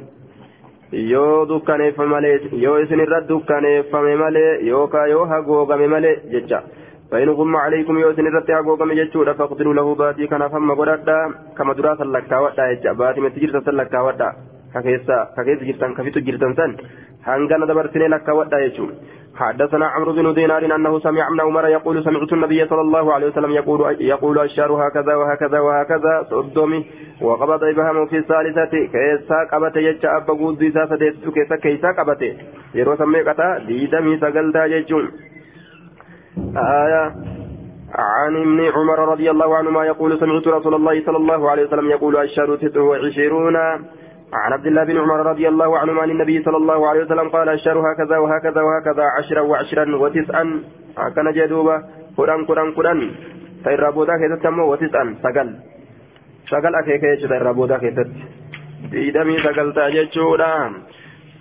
yoo 0.92 1.46
dukkaneeffame 1.48 2.10
malee 2.10 2.40
yoo 2.64 2.78
isin 2.78 3.00
irra 3.04 3.20
dukkaneeffame 3.28 4.16
malee 4.16 4.50
yookaan 4.68 5.10
yoo 5.10 5.24
haguugame 5.26 5.86
malee 5.94 6.14
jecha 6.32 6.62
فإن 7.10 7.28
غم 7.28 7.56
عليكم 7.56 7.98
يوسن 7.98 8.26
رتي 8.36 8.54
أقوكم 8.58 8.90
يجتشورا 8.90 9.32
فاقتلوا 9.32 9.74
له 9.74 9.94
باتي 9.94 10.26
كان 10.26 10.48
فم 10.48 10.70
قرأتا 10.74 11.18
كما 11.58 11.72
درا 11.74 11.94
سلكا 11.94 12.38
ودا 12.38 12.64
يجا 12.70 12.92
باتي 12.92 13.20
متجرتا 13.20 13.60
سلكا 13.66 14.00
ودا. 14.00 14.32
ككيسا 14.74 15.18
ككيس 15.36 15.60
جرتان 15.68 15.94
كفيتو 15.94 16.20
جرتان 16.20 16.54
سن. 16.58 16.70
هنغانا 17.26 17.66
دبرتني 17.66 18.08
لكا 18.08 18.32
ودا 18.32 18.58
يجو 18.58 18.86
حدثنا 19.36 19.86
عمرو 19.86 20.12
بن 20.12 20.34
دينار 20.34 20.62
أنه 20.76 20.98
سمع 20.98 21.28
ابن 21.28 21.40
عمر 21.40 21.66
يقول 21.68 22.04
سمعت 22.04 22.32
النبي 22.32 22.66
صلى 22.66 22.80
الله 22.80 23.12
عليه 23.14 23.26
وسلم 23.26 23.50
يقول 23.50 23.80
يقول 24.00 24.38
الشهر 24.38 24.72
هكذا 24.82 25.14
وهكذا 25.14 25.58
وهكذا 25.60 26.12
صدومي. 26.30 26.80
وقبض 27.22 27.64
إبهامه 27.64 28.06
في 28.06 28.18
الثالثة. 28.18 28.72
كيسا 28.92 29.38
قبت 29.52 29.76
يجا 29.76 30.18
قود 30.28 30.58
ديسا 30.58 30.86
سديتو 30.90 31.30
كيسا 31.36 31.56
كيسا 31.56 31.88
قبت 31.98 32.22
يرو 32.74 32.96
سميقتا 32.96 33.48
ديدمي 33.66 34.18
سقلتا 34.18 34.64
يجون 34.64 35.06
آية. 36.56 37.14
عن 37.94 38.36
ابن 38.36 38.60
عمر 38.74 38.98
رضي 39.08 39.30
الله 39.30 39.56
عنهما 39.56 39.84
يقول 39.84 40.20
سمعت 40.20 40.48
رسول 40.48 40.74
الله 40.74 41.04
صلى 41.06 41.16
الله 41.16 41.50
عليه 41.50 41.66
وسلم 41.66 41.90
يقول 41.90 42.16
الشهر 42.16 42.56
تسع 42.56 42.80
وعشرون. 42.80 43.56
عن 44.32 44.52
عبد 44.52 44.66
الله 44.66 44.84
بن 44.84 44.98
عمر 44.98 45.26
رضي 45.26 45.48
الله 45.48 45.78
عنهما 45.78 46.02
عن 46.02 46.10
النبي 46.10 46.42
صلى 46.42 46.56
الله 46.56 46.88
عليه 46.88 47.00
وسلم 47.04 47.28
قال 47.28 47.48
الشهر 47.48 47.78
هكذا 47.78 48.18
وهكذا 48.18 48.62
وهكذا 48.62 49.04
عشرا 49.18 49.40
وعشرا 49.40 49.96
وتسعا. 49.96 50.44
كان 51.16 51.32
جدوبا 51.32 51.82
قران 52.16 52.44
قران 52.44 52.72
قران 52.72 53.10
فإن 53.64 53.90
بودا 53.90 54.12
كيست 54.16 54.46
وتسعا. 54.46 55.14
سقل. 55.22 55.56
سقل 56.50 56.74
أكيك 56.74 57.02
يجد 57.02 57.32
الرابودا 57.32 57.78
كيست. 57.78 58.10
بيدمي 58.90 59.42
سقل 59.42 59.72
تاججودا 59.74 60.72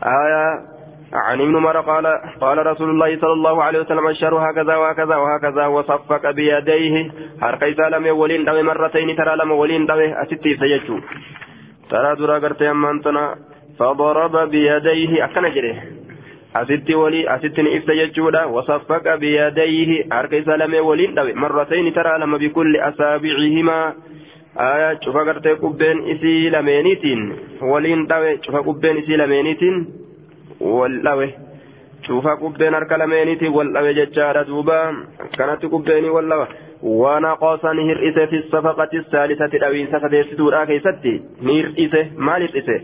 آية. 0.04 0.75
عن 1.16 1.42
ابن 1.42 1.56
عمر 1.56 1.80
قال 1.82 2.06
قال 2.42 2.68
رسول 2.68 2.90
الله 2.90 3.20
صلى 3.22 3.34
الله 3.34 3.64
عليه 3.64 3.80
وسلم 3.80 4.08
الشر 4.08 4.36
هكذا 4.36 4.76
وهكذا 4.76 5.16
وهكذا 5.16 5.66
وصفق 5.66 6.32
بيديه. 6.32 7.12
حرق 7.42 7.64
لم 7.94 8.18
ولين 8.18 8.46
دوي 8.46 8.64
مرتين 8.64 9.16
ترى 9.16 9.36
لم 9.36 9.52
ولين 9.52 9.86
دوي 9.86 10.14
أستي 10.22 10.58
سيجو. 10.60 11.00
ترى 11.90 12.16
درا 12.16 12.40
قرت 12.40 12.62
يمانتنا 12.62 13.36
فضرب 13.80 14.36
بيديه 14.50 15.26
أكن 15.26 15.46
جري. 15.56 15.74
أستي 16.56 16.96
ولي 16.96 17.36
أستي 17.36 17.78
إفت 17.78 17.90
يجودا 17.90 18.44
وصفق 18.46 19.16
بيديه. 19.16 19.90
حرق 20.12 20.34
لم 20.34 20.86
ولين 20.86 21.14
دوي 21.16 21.34
مرتين 21.34 21.94
ترى 21.94 22.20
لم 22.20 22.38
بكل 22.38 22.78
أصابعهما. 22.78 23.94
آية 24.58 25.00
شوف 25.04 25.18
قرت 25.18 25.48
قبين 25.48 25.98
إسي 26.12 26.50
لمينيتين. 26.50 27.20
ولين 27.62 28.08
دوي 28.08 28.40
شوف 28.44 28.56
قبين 28.56 28.98
إسي 28.98 29.16
لمينيتين. 29.18 30.05
والأوي 30.61 31.31
شوفا 32.07 32.35
قبين 32.35 32.75
أركا 32.75 32.95
لمينيتي 32.95 33.49
والأوي 33.49 33.95
ججارة 33.95 34.43
دوبا 34.43 34.81
كانت 35.39 35.63
قبيني 35.73 36.11
والأوي 36.11 36.47
ونقص 36.83 37.65
نهرئسه 37.65 38.27
في 38.27 38.37
الصفقة 38.37 38.89
الثالثة 38.95 39.45
الأوين 39.59 39.87
سفديس 39.93 40.35
دورا 40.39 40.65
كيستي 40.65 41.15
نهرئسه 41.43 42.07
ما 42.17 42.39
نهرئسه 42.39 42.81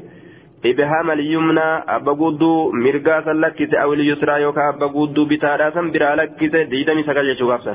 إبهام 0.66 1.10
اليمنى 1.10 1.68
أبا 1.96 2.12
قدو 2.12 2.72
مرقا 2.72 3.16
سلكت 3.24 3.74
أو 3.74 3.92
اليسرى 3.92 4.42
يوكا 4.42 4.68
أبا 4.68 4.86
قدو 4.86 5.24
بتارا 5.24 5.70
سنبرا 5.70 6.14
لكت 6.16 6.56
ديدمي 6.56 7.02
سكال 7.02 7.30
يشوغافسا 7.30 7.74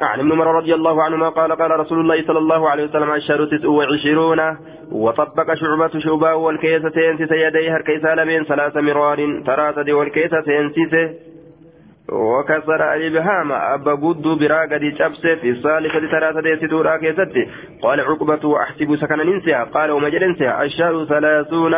عن 0.00 0.20
ابن 0.20 0.32
عمر 0.32 0.46
رضي 0.46 0.74
الله 0.74 1.02
عنهما 1.02 1.28
قال 1.28 1.52
قال 1.52 1.70
رسول 1.70 2.00
الله 2.00 2.26
صلى 2.26 2.38
الله 2.38 2.70
عليه 2.70 2.84
وسلم 2.84 3.12
الشهر 3.14 3.46
تسع 3.46 3.68
وعشرون. 3.68 4.56
وطبق 4.92 5.54
شعبة 5.54 5.98
شعبة 5.98 6.34
والكيس 6.34 6.82
تنسيس 6.82 7.32
يديه 7.32 7.76
هركيس 7.76 8.04
لمن 8.04 8.44
ثلاث 8.44 8.76
مرار 8.76 9.42
ترى 9.46 9.92
والكيس 9.92 10.30
تنسيس 10.30 10.94
وكسر 12.12 12.94
الإبهام 12.94 13.52
أبا 13.52 13.94
قد 13.94 14.38
براقة 14.40 14.90
شبس 14.98 15.20
في 15.20 15.50
الثالثة 15.50 16.10
ثلاثة 16.10 16.40
ديستورا 16.40 16.96
كيستي. 16.96 17.48
قال 17.82 18.00
عقبة 18.00 18.62
أحسب 18.62 18.96
سكن 18.96 19.18
ننسيها 19.18 19.64
قال 19.64 19.90
ومجل 19.90 20.28
ننسيها 20.28 20.62
الشهر 20.62 21.04
ثلاثون. 21.04 21.74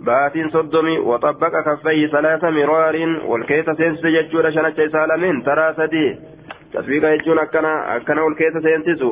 بات 0.00 0.32
صدمي 0.52 0.98
وطبق 0.98 1.52
كفيه 1.66 2.06
ثلاث 2.06 2.44
مرار 2.44 2.96
والكيس 3.26 3.64
تنسيس 3.64 4.06
ججور 4.06 4.50
شنة 4.50 4.88
سالمين 4.92 5.42
ترى 5.42 5.74
سدي 5.76 6.31
akkana 6.74 7.72
akkana 7.96 8.24
ol 8.24 8.34
keessa 8.34 8.60
seensisu 8.60 9.10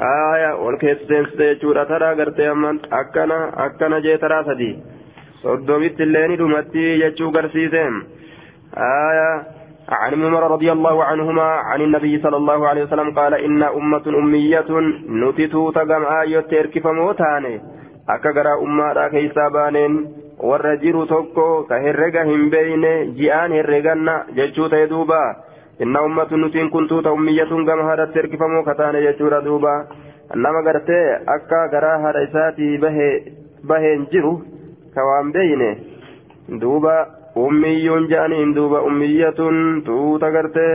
haaya 0.00 0.50
ol 0.56 0.78
keessa 0.78 1.08
seensise 1.08 1.44
jechuudha 1.54 1.84
taraa 1.86 2.14
gartee 2.14 2.48
amman 2.48 2.80
akkana 2.90 3.38
akkana 3.66 4.00
jee 4.00 4.18
taraa 4.18 4.44
sadi 4.44 4.70
soddomitti 5.42 6.02
illee 6.02 6.28
ni 6.28 6.36
dhumatti 6.36 6.98
jechuu 7.02 7.30
garsiise 7.30 7.84
haaya 8.76 9.28
عن 9.88 10.14
عمر 10.22 10.50
رضي 10.50 10.72
الله 10.72 11.04
عنهما 11.04 11.42
عن 11.42 11.80
النبي 11.80 12.18
صلى 12.18 12.36
الله 12.36 12.68
عليه 12.68 12.82
وسلم 12.82 13.10
قال 13.18 13.34
إن 13.34 13.62
أمة 13.62 14.06
أمية 14.06 14.70
نتتو 15.08 15.70
تقم 15.70 16.04
آية 16.20 16.40
تركف 16.40 16.86
موتاني 16.86 17.60
أكغرا 18.08 18.54
أمة 18.62 19.08
كيسا 19.08 19.48
بانين 19.48 19.92
والرجل 20.38 21.06
توكو 21.08 21.64
كهرقا 21.70 22.22
هم 22.22 22.50
بين 22.50 22.84
جيان 23.14 23.52
هرقنا 23.52 24.26
ججو 24.36 24.66
تيدوبا 24.66 25.24
inna 25.84 26.00
ummatun 26.08 26.40
nutiin 26.40 26.70
kun 26.70 26.88
tuuta 26.88 27.12
ummiyyatuun 27.18 27.64
gama 27.68 27.84
haadhatti 27.88 28.18
erkifamoo 28.24 28.62
kataane 28.68 29.02
jechuudha 29.06 29.40
duuba 29.46 29.72
nama 30.44 30.62
gartee 30.68 31.04
akka 31.34 31.60
garaa 31.74 31.98
haadha 32.04 32.22
isaatii 32.28 32.78
baheen 33.70 34.06
jiru 34.12 34.32
ka 34.94 35.04
waan 35.08 35.32
beeyne 35.36 35.70
duuba 36.62 36.94
ummiyyuun 37.46 38.08
jedhaniin 38.12 38.54
duuba 38.58 38.80
ummiyyatuun 38.90 39.58
tuuta 39.88 40.30
gartee 40.38 40.72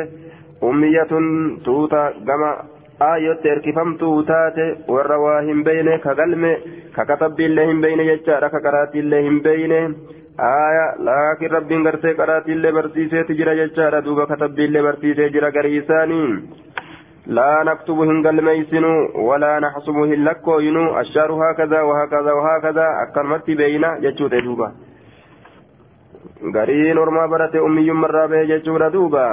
ummiyyatuun 0.70 1.27
tuuta 1.65 2.01
gama 2.29 2.51
aayyotti 3.10 3.50
erkifamtuu 3.55 4.15
taate 4.31 4.65
warra 4.96 5.17
waa 5.25 5.41
hin 5.50 5.63
beeyne 5.67 5.98
ka 6.05 6.13
galme 6.20 6.51
ka 6.96 7.05
katabbiillee 7.12 7.65
hin 7.72 7.81
beeyne 7.86 8.05
jechaadha 8.12 8.50
ka 8.55 8.60
qaraatiillee 8.67 9.22
hin 9.27 9.39
beeyne 9.48 9.79
aya 10.50 10.86
laakiin 11.07 11.51
rabbiin 11.51 11.83
gartee 11.83 12.13
qaraatiillee 12.19 12.71
barsiiseeti 12.79 13.38
jira 13.39 13.55
jechaadha. 13.62 14.03
Duuba 14.05 14.27
katabbiillee 14.33 14.83
barsiisee 14.89 15.29
jira 15.38 15.51
garii 15.51 15.77
isaanii. 15.83 16.27
لا 17.27 17.63
نكتب 17.63 18.00
هنقل 18.00 18.41
ميسنو 18.41 18.93
ولا 19.29 19.60
نحسب 19.60 19.98
هلكو 20.12 20.60
ينو 20.60 21.00
الشهر 21.00 21.31
هكذا 21.31 21.81
وهكذا 21.81 22.31
وهكذا 22.31 22.86
أكرمت 23.03 23.48
بينا 23.60 24.00
جتشوت 24.03 24.33
دوبا 24.45 24.71
غرين 26.55 26.98
ورما 26.98 27.25
برت 27.31 27.55
أمي 27.55 27.91
مرة 27.91 28.25
به 28.25 28.43
جتشوت 28.43 28.83
دوبا 28.93 29.25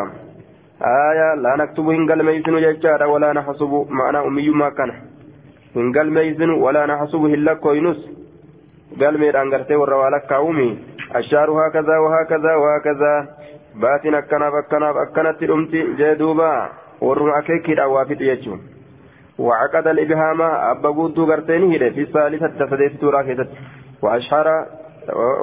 آية 0.82 1.28
لا 1.44 1.52
نكتب 1.60 1.88
هنقل 1.88 2.20
ميسنو 2.28 2.58
جتشارا 2.64 3.06
ولا 3.06 3.32
نحسب 3.32 3.72
معنى 3.98 4.18
أمي 4.28 4.48
ما 4.50 4.68
كان 4.76 4.90
هنقل 5.76 6.08
ميسنو 6.16 6.54
ولا 6.64 6.82
نحسب 6.86 7.22
هلكو 7.32 7.72
ينوس 7.72 8.00
قال 9.00 9.14
ميران 9.20 9.48
غرتي 9.52 9.76
ورا 9.80 9.96
والك 9.96 10.24
كاومي 10.30 10.68
الشهر 11.16 11.50
هكذا 11.50 11.98
وهكذا 11.98 12.54
وهكذا. 12.54 13.28
akkanaaf 14.18 14.96
akkanatti 14.96 15.46
dhumti 15.46 15.78
jee 15.98 16.14
duuba 16.18 16.70
warruma 17.00 17.36
akeekiidhaan 17.40 17.90
waa 17.90 18.04
fixu 18.04 18.24
jechuun 18.24 18.60
وعقد 19.38 19.86
الإبهام 19.86 20.42
أبا 20.42 20.88
قدو 20.88 21.26
قرتين 21.26 21.70
هيدا 21.70 21.90
في 21.90 22.00
الثالثة 22.00 22.98
تورا 23.00 23.22
كيست 23.22 23.48
وأشهر 24.02 24.66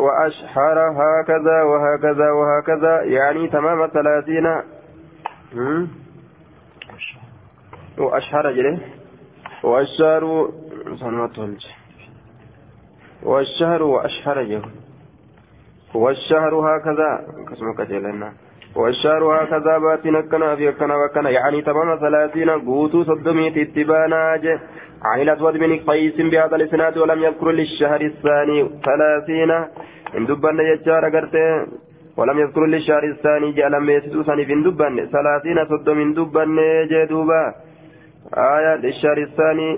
وأشهر 0.05 0.77
هكذا 0.99 1.57
وهكذا 1.63 2.31
وهكذا. 2.31 3.01
يعني 3.03 3.47
تمام 3.47 3.87
ثلاثين 3.87 4.47
وأشهر 7.97 8.51
جله 8.51 8.79
والشهر 9.63 10.23
والشهر 13.23 13.83
وأشهر 13.83 14.43
جله 14.43 14.84
والشهر 15.95 16.53
هكذا. 16.67 17.09
كسمك 17.49 17.79
جلنا 17.91 18.29
والشهر 18.75 19.23
هكذا 19.37 19.77
باتنا 19.77 20.21
كنا 20.21 20.55
في 20.55 20.71
كنا 20.71 20.95
وكنا. 20.95 21.29
يعني 21.29 21.61
تمام 21.61 21.89
ثلاثين 22.05 22.49
قوتو 22.49 23.03
صدمي 23.03 23.45
تتبانا 23.55 24.21
عن 25.09 25.21
الأسود 25.21 25.53
بن 25.57 25.71
قيس 25.87 26.17
بهذا 26.31 26.55
الإسناد 26.55 26.97
ولم 26.97 27.19
يذكر 27.23 27.51
للشهر 27.51 28.01
الثاني 28.01 28.57
ثلاثين. 28.87 29.51
إن 30.17 30.25
دبنا 30.25 30.63
يجار 30.71 31.03
قرته. 31.15 31.85
ولم 32.17 32.39
يذكر 32.39 32.65
للشهر 32.65 33.03
الثاني 33.03 33.51
جاء 33.51 33.67
لم 33.69 33.89
يسدوسني 33.89 34.45
في 34.45 34.55
دبنا 34.65 35.05
ثلاثين 35.15 35.57
صدم 35.71 35.97
من 35.97 36.13
دبنا 36.13 36.67
جدوبا 36.91 37.43
آية 38.55 38.75
للشهر 38.83 39.17
الثاني 39.27 39.69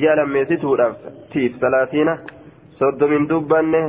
جاء 0.00 0.14
لم 0.18 0.36
يسدوسني 0.36 0.94
تيف 1.32 1.52
ثلاثين 1.64 2.08
صدم 2.80 3.10
من 3.10 3.26
دبنا 3.26 3.82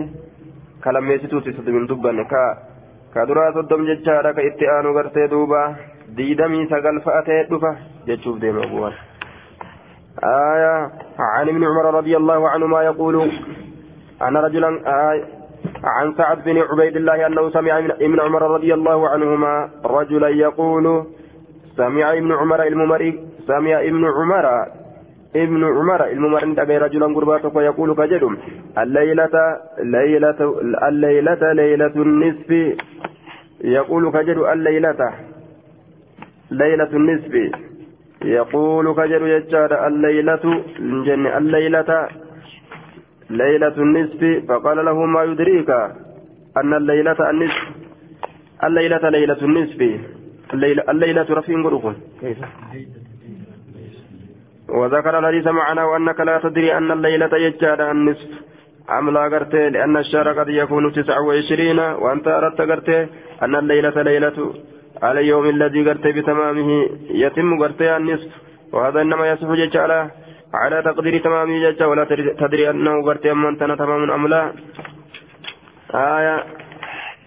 kalammeessituuti 0.85 1.53
soddomin 1.57 1.87
dubbanne 1.89 2.25
ka 2.33 2.43
ka 3.13 3.25
duraa 3.25 3.51
soddom 3.57 3.85
jechaadha 3.89 4.33
ka 4.37 4.41
itti 4.49 4.69
aanu 4.75 4.93
gartee 4.97 5.27
duuba 5.33 5.61
diidamii 6.17 6.69
sagal 6.73 7.01
fa'a 7.05 7.21
ta'e 7.27 7.43
dhufa 7.49 7.71
jechuuf 8.07 8.39
deema 8.45 8.69
bu'an 8.71 8.95
آية 10.23 10.91
عن 11.19 11.49
ابن 11.49 11.63
عمر 11.63 11.85
رضي 11.93 12.17
الله 12.17 12.49
عنهما 12.49 12.83
يقول 12.83 13.31
أن 14.21 14.37
رجلا 14.37 14.69
آية 15.11 15.23
عن 15.83 16.13
سعد 16.17 16.43
بن 16.43 16.57
عبيد 16.57 16.95
الله 16.95 17.27
أنه 17.27 17.49
سمع 17.49 17.79
ابن 17.79 18.19
عمر 18.19 18.41
رضي 18.55 18.73
الله 18.73 19.09
عنهما 19.09 19.69
رجلا 19.85 20.29
يقول 20.29 21.03
سمع 21.77 22.13
ابن 22.13 22.31
عمر 22.31 22.63
الممري 22.63 23.11
سمع 23.47 23.79
ابن 23.81 24.03
عمر 24.05 24.45
ابن 25.35 25.63
عمر 25.63 26.01
الممرن 26.07 26.55
دغي 26.55 26.77
رجلا 26.77 27.05
غرباتك 27.05 27.55
يقول 27.55 27.95
كجدم 27.95 28.37
الليلة 28.77 29.35
ليلة 29.79 30.39
الليلة 30.87 31.53
ليلة 31.53 31.95
النصف 31.95 32.49
يقول 33.63 34.11
كجد 34.11 34.37
الليلة 34.37 35.01
ليلة 36.51 36.89
النصف 36.99 37.33
يقول 38.25 38.85
كجد 38.95 39.21
يجار 39.21 39.87
الليلة 39.87 40.43
الجنة 40.79 41.37
الليلة 41.37 42.07
ليلة 43.29 43.75
النصف 43.77 44.21
فقال 44.47 44.85
له 44.85 45.05
ما 45.05 45.23
يدريك 45.23 45.69
أن 46.57 46.73
الليلة 46.73 47.29
النصف 47.29 47.61
الليلة 48.63 49.09
ليلة 49.09 49.41
النصف 49.41 49.79
الليلة, 50.53 50.83
الليلة 50.89 51.21
غرفون 51.23 51.95
كيف 52.21 52.37
وذكر 54.79 55.19
الحديث 55.19 55.47
معنا 55.47 55.83
وأنك 55.89 56.19
لا 56.19 56.35
تدري 56.43 56.77
أن 56.77 56.91
الليلة 56.91 57.33
يجاد 57.45 57.81
النصف. 57.81 58.29
أم 58.97 59.09
لا 59.15 59.23
قرت 59.33 59.55
لأن 59.55 59.97
الشهر 59.97 60.27
قد 60.39 60.49
يكون 60.49 60.93
تسعة 60.93 61.21
وعشرين. 61.27 61.79
وأنت 61.79 62.27
أردت 62.27 62.61
قرت 62.61 62.89
أن 63.43 63.55
الليلة 63.55 64.01
ليلة. 64.01 64.37
على 65.03 65.19
اليوم 65.19 65.45
الذي 65.49 65.89
قرت 65.89 66.05
بتمامه 66.07 66.69
يتم 67.23 67.49
قرت 67.61 67.81
النصف. 67.81 68.31
وهذا 68.73 69.01
إنما 69.01 69.23
يصف 69.31 69.49
ججالا 69.51 69.99
على 70.53 70.77
تقدير 70.81 71.17
تمامه 71.27 71.75
ولا 71.81 72.03
تدري 72.41 72.69
أنه 72.69 72.93
قرت 73.07 73.25
أم 73.25 73.45
أنت 73.45 73.61
تمام 73.63 74.11
أم 74.11 74.27
لا؟ 74.27 74.41
آية. 75.93 76.64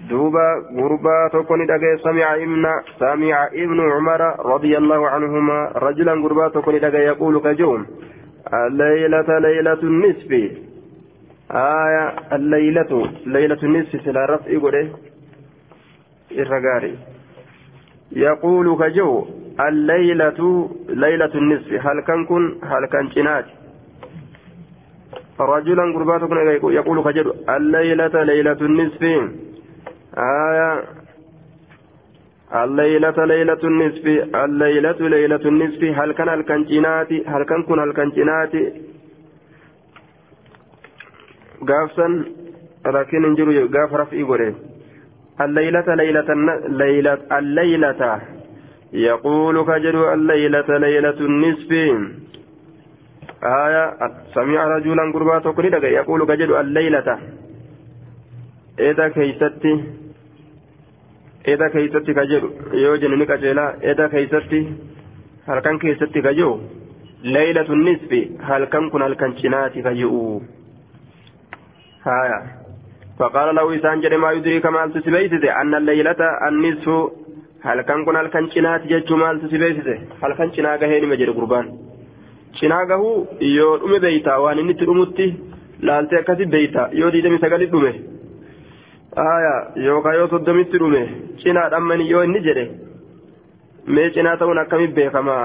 دوبا 0.07 0.65
غربا 0.77 1.29
تكون 1.33 1.67
دغه 1.67 1.97
سمع 2.05 2.35
ابن 2.35 2.65
سمع 2.99 3.47
ابن 3.47 3.81
عمر 3.91 4.21
رضي 4.55 4.79
الله 4.79 5.09
عنهما 5.09 5.73
رجلا 5.77 6.13
غربا 6.13 6.49
تكون 6.49 6.81
دغه 6.81 6.99
يقول 6.99 7.41
كجوم 7.41 7.87
الليلة 8.55 9.39
ليلة 9.39 9.83
النصف 9.83 10.31
آية 11.51 12.15
الليلة 12.33 13.11
ليلة 13.27 13.59
النصف 13.63 14.05
سلا 14.05 14.25
رفع 14.25 14.59
قده 14.59 14.89
يقول 18.13 18.77
كجو 18.79 19.27
الليلة 19.69 20.69
ليلة 20.89 21.35
النصف 21.35 21.87
هل 21.87 22.01
كان 22.01 22.25
كن 22.27 22.59
هل 22.63 22.87
كان 22.93 23.09
جنات 23.09 23.45
رجلا 25.41 25.83
غربا 25.83 26.19
تكون 26.19 26.73
يقول 26.73 26.99
كجو 27.05 27.33
الليلة 27.57 28.23
ليلة 28.23 28.61
النصف 28.61 29.03
آية. 30.19 30.85
الليلة 32.65 33.25
ليلة 33.25 33.63
النصف 33.65 34.07
الليلة 34.45 35.09
ليلة 35.09 35.45
النصف. 35.53 35.83
هل 35.85 36.13
كان 36.13 36.29
الكنجينات 36.29 37.13
هل 37.13 37.43
كان 37.45 37.63
كن 37.63 37.79
الكنجينات 37.83 38.53
قافسا 41.69 42.25
لكن 42.87 43.25
انجروا 43.25 43.69
قاف 43.75 43.95
رفعي 43.95 44.23
قريب 44.23 44.55
الليلة 45.41 45.95
ليلة 45.95 46.31
ليلة 46.69 47.19
الليلة. 47.39 48.21
يقول 48.93 49.65
كجر 49.65 50.15
الليلة 50.15 50.79
ليلة 50.79 51.19
النصف. 51.21 51.71
آية. 53.43 53.85
سمع 54.35 54.65
رجلا 54.77 55.13
قربا 55.15 55.39
تقريد 55.39 55.75
يقول 55.75 56.27
كجر 56.27 56.61
الليلة. 56.61 57.19
إذا 58.81 59.09
كيستي. 59.09 59.75
Eda 61.53 61.71
keeysatti 61.75 62.15
ka 62.19 62.25
jedhu. 62.33 62.49
Yoo 62.85 62.97
jennu 63.03 63.17
ni 63.17 63.27
qaceelaa 63.33 63.71
eda 63.93 64.09
keeysatti 64.15 64.61
halkan 65.49 65.79
keessatti 65.85 66.23
ka 66.27 66.33
jiru. 66.39 66.55
Leeylatu 67.35 67.75
nisfi 67.87 68.21
halkan 68.51 68.91
kun 68.91 69.03
halkan 69.07 69.37
cinaati 69.41 69.83
ka 69.89 69.93
ji'u 70.01 70.23
haya 72.07 72.41
فقال 73.19 73.55
له 73.55 73.77
إسان 73.77 74.01
جري 74.01 74.17
ما 74.17 74.31
يدريك 74.33 74.67
ما 74.67 74.87
تسبيسته 74.87 75.51
أن 75.61 75.75
الليلة 75.75 76.21
النصف 76.49 76.89
هل 77.67 77.81
كان 77.89 78.05
كن 78.05 78.17
هل 78.17 78.27
كان 78.35 78.51
شنات 78.51 78.83
جج 78.87 79.13
ما 79.13 79.35
تسبيسته 79.43 79.97
هل 80.23 80.33
كان 80.39 80.53
شناغه 80.57 80.87
هيني 80.87 81.07
مجري 81.07 81.33
قربان 81.39 81.67
شناغه 82.61 83.03
يو 83.43 83.69
أمي 83.87 83.99
بيتا 83.99 84.37
وان 84.37 84.59
إني 84.59 84.75
ترمتي 84.79 85.27
لالتي 85.87 86.19
أكاسي 86.19 86.45
بيتا 86.45 86.83
يو 87.01 87.09
دي 87.09 87.21
دمي 87.21 87.39
سقالي 87.43 87.67
دمي 87.67 87.93
aya 89.25 89.55
yookaan 89.87 90.17
yoo 90.21 90.29
soddomitti 90.35 90.79
dhume 90.83 91.03
cinaadhaan 91.43 91.87
mani 91.91 92.09
yoo 92.13 92.23
inni 92.29 92.41
jedhe 92.47 92.65
mee 93.97 94.09
cinaa 94.17 94.37
ta'uun 94.43 94.59
akkamitti 94.63 94.95
beekama 94.99 95.37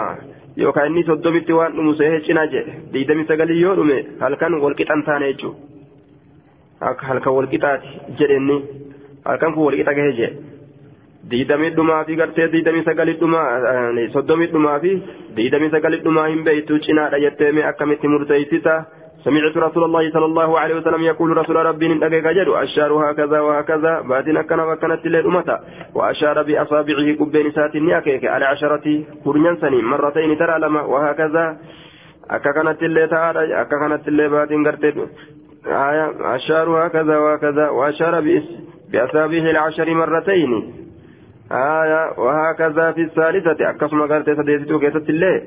yookaan 0.64 0.88
inni 0.92 1.04
soddomitti 1.10 1.54
waan 1.60 1.74
dhumu 1.78 1.94
seehee 2.02 2.20
cinaa 2.30 2.46
jedhe 2.56 2.74
diidami 2.94 3.26
sagalii 3.32 3.62
yoo 3.66 3.76
dhume 3.82 3.98
halkan 4.24 4.58
walqixan 4.64 5.04
taane 5.10 5.28
jechuudha 5.32 6.90
akka 6.92 7.06
halkan 7.12 7.34
walqixaati 7.38 7.90
jedhe 8.22 8.36
inni 8.42 8.58
halkan 9.30 9.54
kun 9.58 9.66
walqixa 9.70 9.94
gahee 10.00 10.16
jedhe 10.22 10.36
diidami 11.32 11.70
dhumaa 11.78 12.02
fi 12.10 12.16
gartee 12.24 12.48
diidami 12.56 12.84
sagalii 12.90 13.18
dhumaa 13.22 13.48
soddomi 14.18 14.48
dhumaa 14.56 14.80
fi 14.86 14.92
diidami 15.38 15.70
sagalii 15.78 16.02
dhumaa 16.10 16.28
hin 16.34 16.44
beektu 16.50 16.80
cinaadha 16.88 17.20
jettee 17.26 17.52
mee 17.60 17.66
akkamitti 17.72 18.08
murteessita. 18.16 18.76
سمعت 19.24 19.58
رسول 19.58 19.84
الله 19.84 20.12
صلى 20.12 20.26
الله 20.26 20.60
عليه 20.60 20.76
وسلم 20.76 21.02
يقول 21.02 21.38
رسول 21.38 21.56
ربي 21.56 21.88
ندقيق 21.88 22.28
جدو 22.32 22.60
الشهر 22.60 22.92
هكذا 23.12 23.40
وهكذا. 23.40 24.02
بعدين 24.02 24.42
كان 24.42 24.60
وكانت 24.60 25.06
الليل 25.06 25.26
أمتا. 25.26 25.60
وأشار 25.96 26.44
بأصابعه 26.44 27.08
قبين 27.20 27.52
سات 27.52 27.76
نياكيك 27.76 28.26
على 28.26 28.46
عشرة 28.46 28.86
هرنيان 29.26 29.56
سني 29.62 29.82
مرتين 29.82 30.38
ترى 30.38 30.60
لما 30.60 30.82
وهكذا. 30.82 31.58
أكا 32.32 32.52
كانت 32.52 32.84
الليل 32.84 33.10
تعالى 33.10 33.62
أكا 33.62 33.80
كانت 33.80 34.08
الليل 34.08 34.30
بعدين 34.30 34.68
قرتين 34.68 35.08
آية 35.68 36.36
الشهر 36.36 36.88
هكذا 36.88 37.18
وهكذا. 37.18 37.70
وأشار 37.70 38.22
بأصابعه 38.92 39.46
العشر 39.52 39.94
مرتين. 39.94 40.52
آية 41.52 42.20
وهكذا 42.20 42.92
في 42.92 43.02
الثالثة. 43.02 43.70
أكسم 43.70 44.02
قرتين 44.12 44.36
سديتو 44.36 44.80
كيست 44.80 45.10
الليل. 45.10 45.42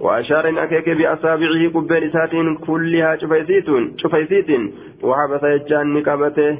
وأشار 0.00 0.48
إن 0.48 0.58
أكيك 0.58 0.88
بأصابعه 0.88 1.70
قبين 1.74 2.10
ساتين 2.12 2.56
كلها 2.56 3.16
شفيسيت 3.16 3.66
شفيسيت 3.96 4.50
وحبس 5.02 5.42
يجان 5.42 5.94
نكبته 5.94 6.58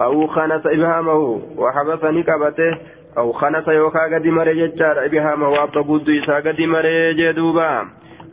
أو 0.00 0.26
خنس 0.26 0.66
إبهامه. 0.66 1.42
وحبس 1.56 2.04
نكبته 2.04 2.78
أو 3.18 3.32
خنس 3.32 3.68
يوكا 3.68 4.14
قد 4.14 4.26
مري 4.26 4.60
يجار 4.60 5.04
إبهامه. 5.04 5.62
أبطى 5.62 5.82
بود 5.82 6.10
إسا 6.10 6.36
قد 6.36 6.60
مري 6.60 7.14
جدوبا. 7.14 7.86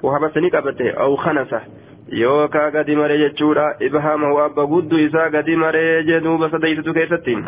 وحبس 0.03 0.37
نكبته 0.37 0.91
أو 0.91 1.15
خنس 1.15 1.55
يوكا 2.11 2.69
قد 2.69 2.91
مري 2.91 3.21
يجورا 3.21 3.67
إبهامه. 3.81 4.45
أبطى 4.45 4.65
بود 4.65 4.93
إسا 4.93 5.23
قد 5.23 5.49
مري 5.49 6.03
جدوبا. 6.03 6.47
سديتو 6.49 6.93
كيستين. 6.93 7.45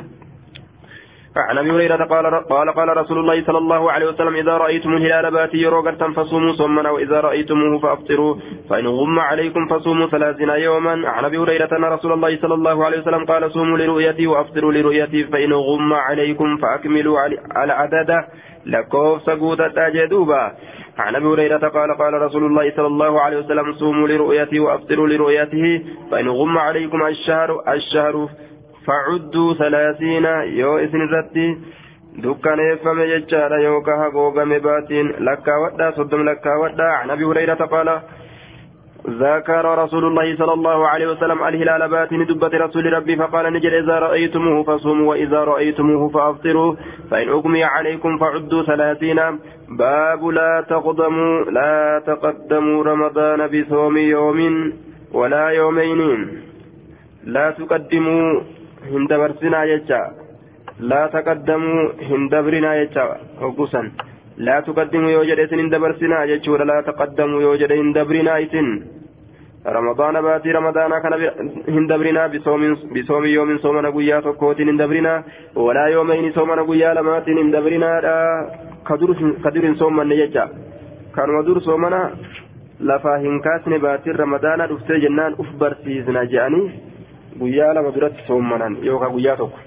عن 1.38 1.58
أبي 1.58 1.72
هريرة 1.72 2.06
قال 2.06 2.26
قال 2.50 2.70
قال 2.74 2.98
رسول 2.98 3.20
الله 3.20 3.44
صلى 3.46 3.58
الله 3.58 3.92
عليه 3.92 4.06
وسلم 4.08 4.36
إذا 4.36 4.58
رأيتم 4.58 4.94
الهلال 4.94 5.32
باتي 5.32 5.58
يروغرتا 5.58 6.12
فصوموا 6.16 6.54
صوما 6.54 6.90
واذا 6.90 7.20
رأيتموه 7.20 7.80
فأفطروا 7.80 8.36
فإن 8.70 8.88
غم 8.88 9.20
عليكم 9.20 9.68
فصوموا 9.68 10.08
ثلاثين 10.08 10.50
يوما. 10.50 11.10
عن 11.10 11.26
أبي 11.26 11.38
هريرة 11.38 11.70
أن 11.78 11.84
رسول 11.86 12.12
الله 12.14 12.38
صلى 12.42 12.54
الله 12.54 12.86
عليه 12.86 13.00
وسلم 13.00 13.26
قال 13.26 13.52
صوموا 13.52 13.78
لرؤيتي 13.78 14.28
وأفطروا 14.28 14.72
لرؤيتي 14.74 15.24
فإن 15.24 15.54
غم 15.54 15.94
عليكم 15.94 16.58
فأكملوا 16.58 17.20
على 17.56 17.74
عدده 17.74 18.28
لكوف 18.66 19.22
سقوطة 19.22 19.90
جدوبا 19.90 20.52
عن 20.98 21.16
أبي 21.16 21.26
هريرة 21.26 21.68
قال 21.68 21.98
قال 21.98 22.14
رسول 22.14 22.44
الله 22.46 22.72
صلى 22.76 22.88
الله 22.88 23.22
عليه 23.22 23.38
وسلم 23.38 23.74
صوموا 23.74 24.08
لرؤيتي 24.08 24.60
وأفطروا 24.60 25.08
لرؤيته 25.08 25.82
فإن 26.12 26.30
غم 26.30 26.58
عليكم 26.58 27.06
الشهر 27.08 27.62
الشهر 27.74 28.28
فعدوا 28.88 29.54
ثلاثين 29.54 30.26
يو 30.62 30.78
إسن 30.78 31.02
الرتي 31.02 31.58
dukkaneeffame 32.24 33.08
jechaadha 33.08 33.58
yookaan 33.60 34.00
hagoogame 34.00 34.60
baatiin 34.60 35.08
lakkaawwadhaa 35.20 35.92
soddom 35.98 36.22
lakkaawwadhaa 36.26 36.92
عن 37.00 37.10
أبي 37.10 37.24
هريرة 37.24 37.66
قال 37.66 37.90
ذكر 39.10 39.66
رسول 39.84 40.06
الله 40.06 40.36
صلى 40.36 40.54
الله 40.54 40.88
عليه 40.88 41.08
وسلم 41.08 41.44
الهلال 41.44 41.90
باتن 41.90 42.26
دبة 42.26 42.54
رسول 42.58 42.94
ربي 42.94 43.16
فقال 43.16 43.54
نجل 43.54 43.74
إذا 43.74 44.00
رأيتموه 44.00 44.64
فصوموا 44.64 45.10
وإذا 45.10 45.44
رأيتموه 45.44 46.10
فأفطروا 46.10 46.76
فإن 47.12 47.30
أغمي 47.30 47.64
عليكم 47.64 48.18
فعدوا 48.18 48.64
ثلاثين. 48.64 49.20
باب 49.70 50.26
لا 50.28 50.66
تقدموا 50.70 51.44
لا 51.52 52.02
تقدموا 52.08 52.84
رمضان 52.84 53.48
بصوم 53.48 53.98
يوم 53.98 54.74
ولا 55.14 55.50
يومين. 55.50 56.42
لا 57.24 57.52
تقدموا. 57.52 58.55
hindabarsinaa 58.92 59.66
jecha. 59.72 60.00
Laa 60.80 61.08
taqaddamuu 61.16 61.84
hindabrinaa 62.10 62.76
jecha 62.82 63.04
hoggusan. 63.42 63.92
Laa 64.48 64.62
tuqaddimuu 64.68 65.10
yoo 65.16 65.24
jedhe 65.30 65.44
isin 65.48 65.60
hin 65.64 65.72
dabarsinaa 65.72 66.26
jechuudha. 66.34 66.66
Laa 66.72 66.82
taqaddamuu 66.90 67.42
yoo 67.48 67.56
jedhe 67.62 67.78
hin 67.82 67.94
dabrinaa 67.96 68.38
isin. 68.48 68.70
Ramadaana 69.78 70.22
baatii 70.22 70.52
ramadaanaa 70.54 71.00
kana 71.02 71.18
hin 71.76 71.88
dabrinaa 71.90 72.28
yoomin 73.34 73.60
soomana 73.64 73.92
guyyaa 73.92 74.22
tokkootiin 74.22 74.68
hin 74.70 74.78
walaa 75.56 75.88
yoomayni 75.94 76.32
soomana 76.34 76.64
guyyaa 76.68 76.94
lamaatiin 76.96 77.38
hin 77.42 77.52
dabrinaadha 77.56 78.14
ka 78.90 78.98
dur 79.00 79.16
hin 79.70 79.76
soomanne 79.80 80.16
jecha. 80.22 80.50
Kanuma 81.16 81.42
dur 81.48 81.62
soomana 81.62 82.02
lafaa 82.80 83.18
hin 83.24 83.42
kaasne 83.42 83.80
baatiin 83.80 84.16
ramadaana 84.22 84.68
dhuftee 84.70 85.00
jennaan 85.08 85.36
uf 85.40 85.50
barsiisna 85.64 86.26
je'anii 86.36 86.64
guyyaa 87.41 87.75
lama 87.75 87.95
duratti 87.95 88.27
soommanan 88.27 88.79
yookaan 88.89 89.13
guyyaa 89.17 89.37
tokko 89.37 89.59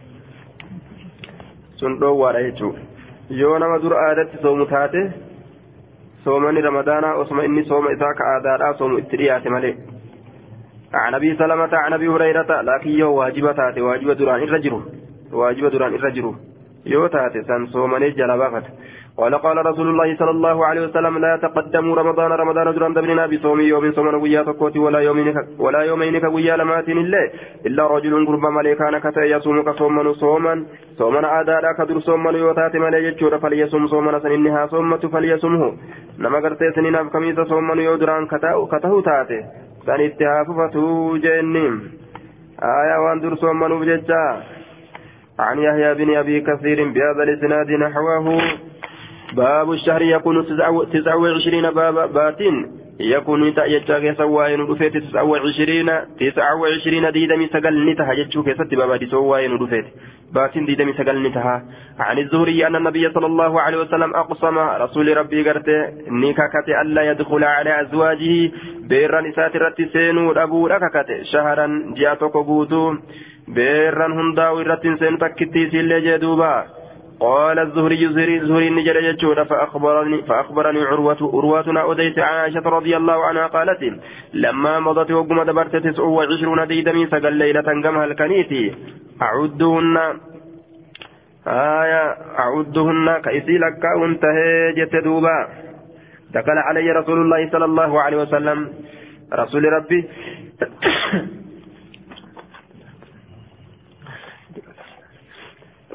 sun 1.82 2.00
dhoowwaadha 2.02 2.42
jechuudha 2.48 2.82
yoo 3.42 3.56
nama 3.60 3.80
dura 3.86 3.98
aadatti 4.08 4.38
soomu 4.42 4.66
taate 4.74 5.02
soomani 6.24 6.62
ramadaanaa 6.68 7.16
osuma 7.24 7.44
inni 7.50 7.64
sooma 7.72 7.92
isaa 7.98 8.14
ka 8.20 8.30
aadaadhaa 8.34 8.74
soomu 8.84 8.98
itti 9.04 9.18
dhiyaate 9.24 9.50
malee 9.58 9.76
عن 10.94 11.14
ابي 11.14 11.36
سلمة 11.38 11.70
عن 11.74 11.94
ابي 11.94 12.08
هريرة 12.08 12.62
لكن 12.62 12.90
يو 12.90 13.14
واجبة 13.14 13.52
تاتي 13.52 13.82
واجبة 13.82 14.14
دران 14.14 14.44
الرجل 14.44 14.82
واجبة 15.32 15.70
دران 15.70 15.94
الرجل 15.96 16.34
يو 16.86 17.08
تاتي 17.08 17.42
سن 17.44 17.66
صومني 17.74 18.10
جلبافت 18.10 18.66
قال 19.19 19.35
قال 19.35 19.67
رسول 19.67 19.89
الله 19.89 20.17
صلى 20.17 20.31
الله 20.31 20.67
عليه 20.67 20.83
وسلم 20.87 21.19
لا 21.19 21.37
تقدموا 21.37 21.97
رمضان 21.97 22.33
رمضان 22.33 22.75
دران 22.75 22.93
دبرنا 22.95 23.27
بصوم 23.27 23.61
يوم 23.61 23.93
صوم 23.93 24.23
ويا 24.23 24.43
تكوتي 24.43 24.79
ولا 24.79 25.01
يومين 25.01 25.35
ولا 25.59 25.81
يومين 25.91 26.19
كويا 26.19 26.57
لمات 26.57 26.89
الله 26.89 27.25
إلا 27.67 27.87
رجل 27.87 28.27
قرب 28.27 28.45
ملكان 28.59 28.99
كتا 28.99 29.25
يصوم 29.25 29.63
كصوما 29.63 30.13
صوما 30.13 30.55
صوما 30.99 31.27
عادا 31.27 31.73
كدر 31.79 31.99
صوما 31.99 32.31
يوتات 32.31 32.77
ملي 32.77 33.05
يجور 33.07 33.39
فليصوم 33.39 33.87
صوما 33.87 34.19
سننها 34.19 34.67
صومة 34.67 35.03
فليصومه. 35.13 35.73
نما 36.19 36.39
قرتي 36.39 36.71
سنين 36.77 36.97
كميس 37.13 37.41
صوما 37.41 37.75
يودران 37.83 38.27
كتاو 38.27 38.67
كتاو 38.67 39.01
تاتي 39.01 39.41
سن 39.87 40.01
اتهاففته 40.09 41.19
جنين 41.25 41.75
آية 42.63 42.97
وان 43.03 43.21
در 43.21 43.35
صوما 43.35 43.69
بججا 43.81 44.25
عن 45.39 45.59
يحيى 45.59 45.95
بن 45.95 46.09
أبي 46.17 46.41
كثير 46.41 46.79
بهذا 46.95 47.23
الإسناد 47.23 47.71
نحوه. 47.71 48.27
باب 49.33 49.73
الشهر 49.73 50.03
يكون 50.03 50.47
تسعة 50.93 51.17
وعشرين 51.17 51.71
باب 51.71 52.13
باتين. 52.13 52.55
يكون 53.01 53.43
يجاك 53.47 54.17
سواين 54.17 54.61
رفيت 54.61 54.97
تسعة 54.97 55.25
وعشرين 55.25 55.91
تسعة 56.21 56.55
وعشرين 56.61 57.13
ديدمي 57.13 57.47
سقل 57.47 57.91
نتها. 57.91 58.13
يجوك 58.13 58.51
ست 58.51 58.75
بابا 58.75 58.97
دي 58.97 59.07
سواين 59.07 59.53
رفيت 59.63 59.85
باتين 60.35 60.65
ديدمي 60.67 60.93
سقل 60.93 61.23
نتها. 61.23 61.65
عن 61.99 62.19
الزهري 62.19 62.67
أن 62.67 62.77
النبي 62.77 63.11
صلى 63.11 63.27
الله 63.27 63.61
عليه 63.61 63.79
وسلم 63.79 64.15
أقسم 64.15 64.59
رسول 64.59 65.17
ربي 65.17 65.51
قرته 65.51 65.79
نكاكت 66.11 66.69
ألا 66.83 67.03
يدخل 67.11 67.45
على 67.45 67.81
أزواجه 67.81 68.51
بيرا 68.89 69.21
نسات 69.21 69.57
رتي 69.57 69.85
سينو 69.93 70.33
أبو 70.33 70.67
رككت 70.67 71.09
شهرا 71.33 71.95
جاءتك 71.97 72.33
قوتو. 72.33 72.95
بيرا 73.49 74.07
هنداوي 74.07 74.63
رتي 74.63 74.97
سين 74.97 75.19
تكتي 75.19 75.71
سيلي 75.71 76.01
جدوبا. 76.01 76.78
قال 77.21 77.59
الزهري 77.59 78.09
زهري 78.49 78.71
نجر 78.71 78.97
يجود 78.97 79.43
فأخبرني 79.43 80.23
فأخبرني 80.23 80.83
عروة 80.83 81.17
عروتنا 81.35 81.93
أديت 81.93 82.19
عائشة 82.19 82.61
رضي 82.61 82.97
الله 82.97 83.25
عنها 83.25 83.47
قالت 83.47 84.01
لما 84.35 84.81
مضت 84.81 85.11
وقم 85.11 85.43
دبرت 85.43 85.77
تسع 85.77 86.03
وعشرون 86.03 86.67
ديدمي 86.67 87.07
سقل 87.07 87.33
ليلة 87.33 87.69
قمها 87.85 88.05
الكنيتي 88.05 88.75
أعدهن. 89.23 89.97
آية. 91.47 92.05
أعدهن. 92.39 93.21
كيسي 93.25 93.59
لك 93.59 93.85
وانتهي 94.01 94.73
جت 94.77 94.97
دوبا. 95.05 95.49
دخل 96.35 96.59
علي 96.59 96.91
رسول 96.93 97.19
الله 97.21 97.51
صلى 97.51 97.65
الله 97.65 98.03
عليه 98.03 98.17
وسلم. 98.17 98.69
رسول 99.33 99.65
ربي. 99.65 100.09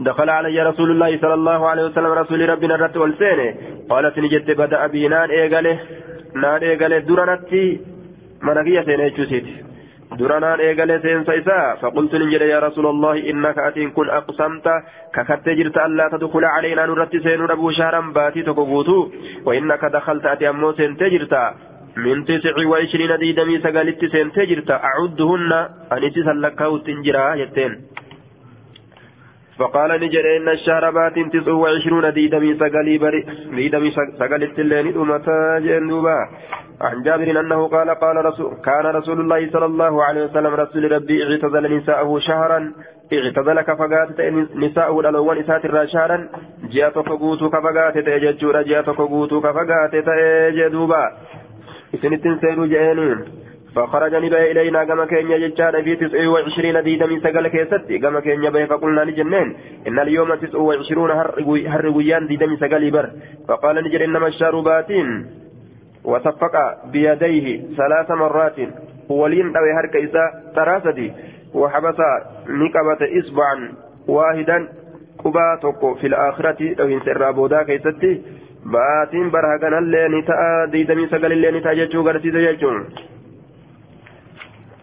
دخل 0.03 0.29
علي 0.29 0.57
رسول 0.69 0.91
الله 0.91 1.17
صلى 1.17 1.33
الله 1.33 1.69
عليه 1.69 1.83
وسلم 1.83 2.11
رسول 2.21 2.49
ربنا 2.49 2.75
رت 2.75 2.97
والسين 2.97 3.39
قالت 3.89 4.19
نجت 4.19 4.51
بدأ 4.51 4.87
بي 4.87 5.07
نان 5.07 5.29
إيغاله 5.29 5.77
نان 6.35 6.61
إيغاله 6.63 6.99
درنتي 7.09 7.65
منقية 8.41 8.81
سين 8.87 9.45
درنان 10.19 10.59
إيغاله 10.59 10.97
سين 11.03 11.23
سيسا. 11.29 11.59
فقلت 11.81 12.13
نجد 12.15 12.41
يا 12.41 12.59
رسول 12.59 12.85
الله 12.93 13.15
إنك 13.29 13.57
أتين 13.67 13.89
كن 13.95 14.09
أقسمت. 14.09 14.67
ككت 15.15 15.45
جرت 15.49 15.77
ألا 15.77 16.05
تدخل 16.13 16.45
علينا 16.45 16.85
نرت 16.85 17.13
سين 17.25 17.41
ربو 17.51 17.71
شهرا 17.71 18.01
باتي 18.15 18.41
تكوغوتو 18.47 19.09
وإنك 19.45 19.83
دخلت 19.85 20.25
أتي 20.25 20.49
أمو 20.49 20.71
سين 20.77 20.97
تجرت 20.97 21.33
من 21.97 22.25
تسع 22.25 22.55
وعشرين 22.71 23.11
ديدمي 23.21 23.55
سقالت 23.63 24.01
سين 24.13 24.31
تجرت 24.31 24.69
أعدهن 24.71 25.51
أنت 25.93 26.15
سلكاو 26.27 26.77
تنجرا 26.77 27.35
يتين. 27.41 27.73
فقال 29.63 29.91
نجر 30.03 30.25
إن 30.37 30.49
الشهر 30.49 30.91
بات 30.91 31.15
تسع 31.33 31.53
وعشرون 31.53 32.13
ديدمي 32.13 32.51
سقلي 32.61 32.97
بري 32.97 33.21
ديدمي 33.55 33.91
سقلي 34.19 34.45
التلين 34.45 34.87
أمتا 35.01 35.59
جندوبا 35.65 36.17
عن 36.81 37.03
جابر 37.03 37.39
أنه 37.39 37.67
قال 37.67 37.89
قال 37.89 38.25
رسول 38.25 38.53
كان 38.65 38.85
رسول 38.85 39.19
الله 39.19 39.49
صلى 39.53 39.65
الله 39.65 40.03
عليه 40.03 40.23
وسلم 40.23 40.53
رسول 40.63 40.91
ربي 40.91 41.23
اعتزل 41.23 41.77
نساءه 41.77 42.19
شهرا. 42.19 42.59
اعتزل 43.13 43.61
كفقات 43.61 44.09
نساءه 44.55 44.99
الألوان 44.99 45.37
إسات 45.37 45.63
شهرا. 45.93 46.17
جاءت 46.73 46.99
فقوت 46.99 47.41
كفقات 47.43 47.97
تأججور 47.97 48.61
جاءت 48.61 48.89
فقوت 48.89 49.33
كفقات 49.33 49.95
تأجدوبا 49.95 51.03
إسنتين 51.95 52.37
سيرو 52.41 52.65
جئنين 52.65 53.42
فخرج 53.75 54.15
نبي 54.15 54.51
إلينا 54.51 54.83
كما 54.83 55.05
كان 55.05 55.31
يجتاد 55.31 55.81
في 55.83 55.95
تسع 55.95 56.27
وعشرين 56.27 56.83
ديدا 56.83 57.05
من 57.05 57.19
سقل 57.19 57.47
كيستي 57.47 57.99
كما 57.99 58.19
كان 58.19 58.43
يبي 58.43 58.67
فقلنا 58.67 59.01
لجنين 59.01 59.55
إن 59.87 59.99
اليوم 59.99 60.35
تسع 60.35 60.57
وعشرون 60.57 61.11
هر 61.67 61.87
ويان 61.87 62.27
ديدا 62.27 62.45
من 62.45 62.57
سقل 62.57 62.91
بر. 62.91 63.09
فقال 63.47 63.75
نجر 63.83 64.05
إنما 64.05 64.27
الشارباتين 64.27 65.25
وصفق 66.03 66.55
بيديه 66.91 67.61
ثلاث 67.77 68.11
مرات. 68.11 68.57
ولين 69.09 69.55
أو 69.57 69.63
هرك 69.77 69.95
إذا 69.95 70.25
تراثدي 70.55 71.11
وحبس 71.53 71.99
نقبة 72.47 73.01
إصبعا 73.19 73.71
واحدا. 74.07 74.67
قبا 75.23 75.59
توكو 75.61 75.95
في 75.95 76.07
الآخرة 76.07 76.75
أو 76.79 76.85
إن 76.85 76.99
سر 77.05 77.31
بودا 77.31 77.63
باتين 78.65 79.29
برهقنا 79.29 79.77
اللي 79.79 80.07
نتاء 80.07 80.65
ديدا 80.71 80.95
من 80.95 81.07
سقل 81.07 81.31
اللي 81.31 81.51
نتاء 81.51 81.73
جتشو 81.75 82.03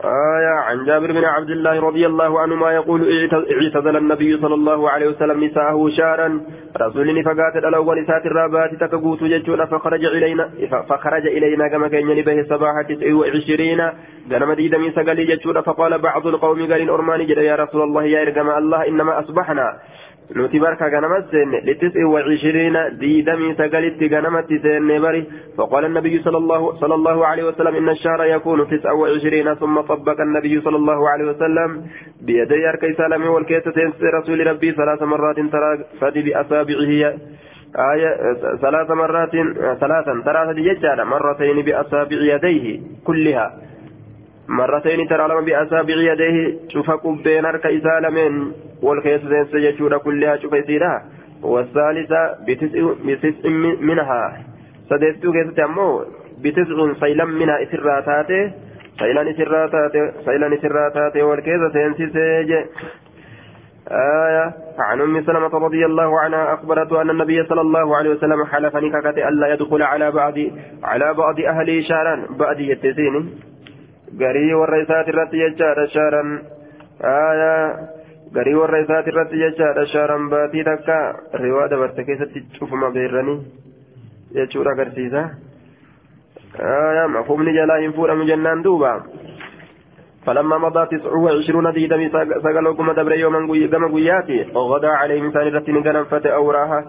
آية 0.05 0.55
عن 0.61 0.85
جابر 0.85 1.13
بن 1.13 1.25
عبد 1.25 1.51
الله 1.51 1.81
رضي 1.81 2.07
الله 2.07 2.41
عنهما 2.41 2.73
يقول 2.73 3.01
اعتزل 3.53 3.97
النبي 3.97 4.39
صلى 4.39 4.55
الله 4.55 4.91
عليه 4.91 5.09
وسلم 5.09 5.45
نساءه 5.45 5.89
شارا. 5.89 6.41
رسول 6.81 7.25
فقات 7.25 7.57
الأول 7.57 8.03
نساء 8.03 8.27
الرابات 8.27 8.75
تكقوت 8.75 9.25
ججونا 9.25 9.67
فخرج 9.67 10.05
إلينا 10.05 10.51
فخرج 10.89 11.27
إلينا 11.27 11.69
كما 11.69 11.89
كان 11.89 12.23
به 12.23 12.43
صباح 12.43 12.83
تسع 12.89 13.15
وعشرين. 13.15 13.81
قال 14.33 14.49
مديد 14.49 14.75
من 14.75 14.93
سقلي 14.93 15.25
ججونا 15.25 15.61
فقال 15.61 15.99
بعض 15.99 16.27
القوم 16.27 16.73
قال 16.73 16.91
أرماني 16.91 17.25
جد 17.25 17.39
يا 17.39 17.57
رسول 17.57 17.83
الله 17.83 18.05
يا 18.05 18.23
إرقم 18.23 18.51
الله 18.51 18.89
إنما 18.89 19.21
أصبحنا. 19.21 19.67
Nuti 20.35 20.59
barka 20.59 20.90
ganamat 20.90 21.31
seenne 21.31 21.61
litis'i 21.64 22.05
wacishiriina 22.05 22.90
diidamii 23.01 23.55
sagalitti 23.57 24.09
ganamatti 24.09 24.59
seenne 24.61 25.01
bari. 25.01 25.23
صلى 26.25 26.37
الله 26.37 26.81
صلى 26.81 26.95
الله 26.95 27.27
عليه 27.27 27.45
وسلم 27.45 27.75
إن 27.77 27.88
الشهر 27.88 28.25
يكون 28.25 28.69
تسعة 28.69 28.95
وعشرين 28.95 29.55
ثم 29.55 29.81
طبق 29.81 30.21
النبي 30.21 30.61
صلى 30.61 30.77
الله 30.77 31.09
عليه 31.09 31.25
وسلم 31.25 31.83
بيدي 32.23 32.69
أركي 32.69 32.93
سالمي 32.93 33.29
والكيسة 33.29 33.73
رسول 34.19 34.47
ربي 34.47 34.73
ثلاث 34.73 35.03
مرات 35.03 35.37
ترى 35.37 35.85
فدي 36.01 36.23
بأصابعه 36.23 37.14
آية 37.93 38.11
ثلاث 38.61 38.90
مرات 38.90 39.31
ثلاثا 39.81 40.23
ثلاثة 40.25 40.53
ججالة 40.53 41.05
مرتين 41.05 41.62
بأصابع 41.62 42.16
يديه 42.35 42.81
كلها 43.05 43.47
مرتين 44.51 45.09
ترى 45.09 45.29
لما 45.29 45.41
بأصابع 45.41 45.95
يديه 46.11 46.37
شوف 46.69 47.07
بين 47.07 47.45
أركي 47.45 47.81
سالمين 47.81 48.53
والكيسة 48.83 49.59
يجور 49.59 49.99
كلها 49.99 50.37
شوف 50.37 50.53
يسيرها 50.53 51.05
والثالثة 51.43 52.21
بتسع 52.47 52.83
بتسع 53.07 53.49
منها 53.81 54.23
keessatti 54.91 55.63
ammoo 55.63 56.03
bitiscuun 56.43 56.97
saylan 57.01 57.31
mina 57.41 57.59
isirraa 57.65 58.01
taate 58.09 58.39
saylan 58.99 59.29
isirraa 59.33 59.69
taate 59.75 60.01
saylan 60.27 60.57
isirraa 60.57 60.91
taate 60.97 61.23
wal 61.23 61.43
keessa 61.47 61.71
seensisee 61.77 62.45
je. 62.51 62.61
آية 63.91 64.55
عن 64.79 65.01
أم 65.01 65.23
سلمة 65.23 65.55
رضي 65.67 65.87
الله 65.87 66.21
عنها 66.21 66.55
أخبرته 66.55 67.03
أن 67.03 67.11
النبي 67.11 67.45
صلى 67.45 67.61
الله 67.61 67.97
عليه 67.97 68.11
وسلم 68.11 68.45
حلف 68.45 68.77
نككت 68.77 69.19
ألا 69.19 69.53
يدخل 69.53 69.83
على 69.83 70.11
بعض 70.11 70.35
على 70.85 71.15
بعض 71.15 71.41
أهله 71.41 71.81
شارا 71.81 72.27
بعد 72.31 72.61
يتسين 72.61 73.31
قري 74.20 74.54
والرئيسات 74.54 75.09
الرتي 75.09 75.37
يجار 75.37 75.87
شارا 75.94 76.22
آية 77.04 77.54
قري 78.37 78.54
والرئيسات 78.54 79.09
الرتي 79.09 79.37
يجار 79.37 79.85
شارا 79.92 80.18
باتي 80.30 80.62
تكا 80.62 80.98
رواد 81.35 81.74
برتكيسة 81.74 82.33
تشوف 82.52 82.72
ما 82.72 82.88
بيرني 82.88 83.37
jechuudha 84.35 84.70
agarsiisa. 84.70 85.22
Mafhumni 87.09 87.54
jalaa 87.54 87.80
hin 87.83 87.92
fuudhamu 87.92 88.24
jennaan 88.24 88.64
duuba. 88.64 89.02
فلما 90.26 90.59
مضى 90.59 90.87
تسع 90.87 91.12
وعشرون 91.16 91.72
ديدمي 91.72 92.09
سقلوا 92.44 92.74
كما 92.74 92.92
دبر 92.92 93.12
يوما 93.12 93.88
قياتي 93.92 94.52
غدا 94.54 94.88
عليه 94.88 95.22
مثال 95.22 95.54
رتين 95.54 95.83
قلم 95.83 96.04
فتى 96.04 96.35
أوراها 96.35 96.85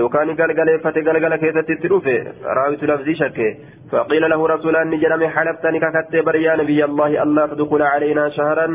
يوكان 0.00 0.28
قلقل 0.40 0.68
فتى 0.84 1.00
قلقل 1.00 1.36
كيسة 1.36 1.60
تتروفي 1.68 2.16
راويت 2.56 2.82
لفظي 2.84 3.14
شكي 3.14 3.50
فقيل 3.92 4.30
له 4.30 4.40
رسول 4.54 4.76
أني 4.76 4.96
جنمي 5.02 5.28
حلفتني 5.28 5.78
ككتبر 5.80 6.34
يا 6.36 6.56
نبي 6.56 6.84
الله 6.84 7.22
ألا 7.22 7.46
تدخل 7.46 7.82
علينا 7.82 8.28
شهرا 8.36 8.66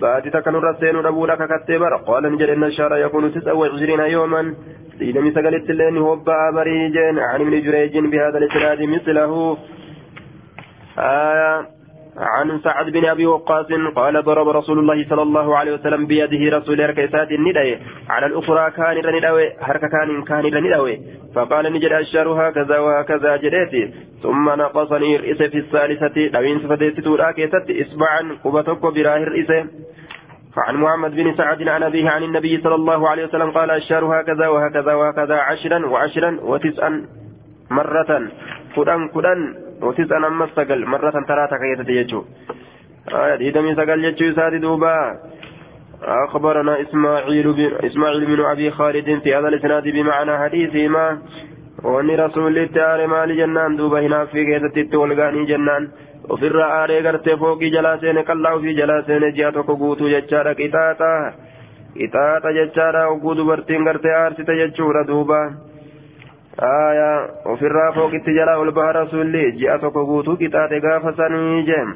باتتك 0.00 0.48
نرسين 0.48 0.96
ربولك 0.96 1.40
كتبر 1.52 1.92
قال 2.08 2.22
نجل 2.32 2.50
إن 2.50 2.64
الشهر 2.64 2.92
يكون 2.96 3.24
تسع 3.34 3.52
وعشرين 3.52 4.00
يوما 4.00 4.42
ديدمي 4.98 5.30
سقلت 5.36 5.70
اللين 5.70 5.96
هوبا 5.98 6.50
بريجين 6.56 7.18
عن 7.18 7.40
ابن 7.44 7.54
جريج 7.66 7.94
بهذا 8.12 8.38
الاسناد 8.38 8.80
مثله 8.94 9.32
آية 10.98 11.75
عن 12.18 12.60
سعد 12.60 12.86
بن 12.90 13.04
أبي 13.04 13.26
وقاص 13.26 13.66
قال 13.96 14.22
ضرب 14.22 14.48
رسول 14.48 14.78
الله 14.78 15.04
صلى 15.08 15.22
الله 15.22 15.56
عليه 15.56 15.72
وسلم 15.72 16.06
بيده 16.06 16.56
رسول 16.56 16.90
ركيسات 16.90 17.32
النداء. 17.32 17.80
على 18.08 18.26
الأخرى 18.26 18.70
كان 18.70 18.96
النداء 18.96 19.56
حركه 19.60 19.88
كان 19.88 20.22
كان 20.22 20.46
النداء 20.46 20.98
فقال 21.34 21.72
نجد 21.72 21.92
الشر 21.92 22.28
هكذا 22.28 22.78
وهكذا 22.78 23.36
جديتي 23.36 23.94
ثم 24.22 24.48
نقصني 24.48 25.16
الرئيس 25.16 25.42
في 25.42 25.58
الثالثة. 25.58 26.26
دوين 26.26 26.58
سفديت 26.60 27.06
راكيست 27.06 27.66
اصبعا 27.70 28.20
قبتك 28.44 28.82
براه 28.94 29.16
الرئيس. 29.16 29.50
فعن 30.56 30.76
محمد 30.76 31.14
بن 31.14 31.34
سعد 31.36 31.68
عن 31.68 31.82
أبيه 31.82 32.10
عن 32.10 32.22
النبي 32.22 32.60
صلى 32.62 32.74
الله 32.74 33.08
عليه 33.08 33.24
وسلم 33.24 33.50
قال 33.50 33.70
الشهر 33.70 34.20
هكذا 34.20 34.48
وهكذا 34.48 34.94
وهكذا 34.94 35.34
عشرا 35.34 35.86
وعشرا 35.86 36.38
وتسعا 36.42 37.06
مرة. 37.70 38.28
كدن 38.76 39.08
كدن 39.08 39.65
وتسعا 39.82 40.26
أما 40.26 40.44
السقل 40.44 40.86
مرة 40.86 41.10
ترى 41.28 41.46
تكيت 41.46 41.88
يجو 41.88 42.24
ديدمي 43.38 43.74
سقل 43.74 44.04
يجو 44.04 44.34
سادي 44.34 44.58
دوبا 44.58 44.96
أخبرنا 46.02 46.80
إسماعيل 46.80 47.52
بن 47.52 47.72
إسماعيل 47.86 48.26
بن 48.26 48.40
أبي 48.44 48.70
خالد 48.70 49.18
في 49.22 49.34
هذا 49.34 49.48
الإسناد 49.48 49.88
بمعنى 49.88 50.38
حديثهما 50.38 51.18
وأن 51.84 52.10
رسول 52.10 52.58
الله 52.58 53.06
مال 53.06 53.36
جنان 53.36 53.76
دوبا 53.76 54.00
هنا 54.00 54.24
في 54.24 54.44
كيسة 54.44 54.76
التولغاني 54.76 55.44
جنان 55.44 55.88
ofirra 56.34 56.64
aaree 56.76 57.02
gartee 57.06 57.36
fooqii 57.40 57.70
jalaa 57.74 57.98
seene 58.02 58.22
qallaa 58.28 58.54
ofii 58.58 58.74
jalaa 58.78 59.02
seene 59.08 59.28
ji'a 59.36 59.52
tokko 59.52 59.76
guutuu 59.82 60.08
jechaadha 60.14 60.54
qixaaxa. 60.60 61.10
Qixaaxa 61.98 62.52
jechaadha 62.56 63.02
oguu 63.14 63.34
dubartiin 63.36 63.84
gartee 63.84 64.14
ji'a 69.60 69.78
tokko 69.82 70.04
guutuu 70.10 70.36
qixaaxe 70.42 70.80
gaafa 70.86 71.12
sanii 71.18 71.64
jeem 71.70 71.90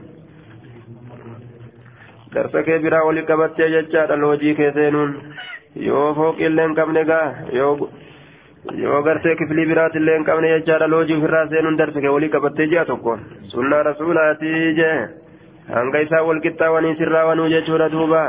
darsa 2.35 2.63
kee 2.67 2.79
biraa 2.85 3.03
oli 3.13 3.23
qabattee 3.31 3.71
jechaadha 3.77 4.17
loojii 4.25 4.55
kee 4.61 4.73
seenuun 4.77 5.15
yoo 5.87 6.05
fooqiillee 6.19 6.67
hin 6.69 6.75
qabne 6.81 7.05
gaa 7.13 7.25
yoo 7.59 7.73
yoo 8.83 9.03
gartee 9.09 9.35
kiflii 9.41 9.67
biraatillee 9.73 10.17
hin 10.19 10.25
qabne 10.31 10.53
jechaadha 10.55 10.91
loojii 10.95 11.17
ofirraa 11.23 11.47
seenuun 11.55 11.79
darsa 11.83 12.01
kee 12.07 12.13
olii 12.19 12.29
qabattee 12.37 12.67
ji'a 12.75 12.85
tokko 12.93 13.19
sunnaa 13.55 13.83
rasuulaatii 13.91 14.75
jee 14.83 14.95
hanga 15.79 16.05
isaa 16.09 16.23
wal 16.29 16.41
qixxaawanii 16.47 16.95
sirraa 17.03 17.25
wanuu 17.33 17.49
jechuudha 17.57 17.89
duuba 17.97 18.23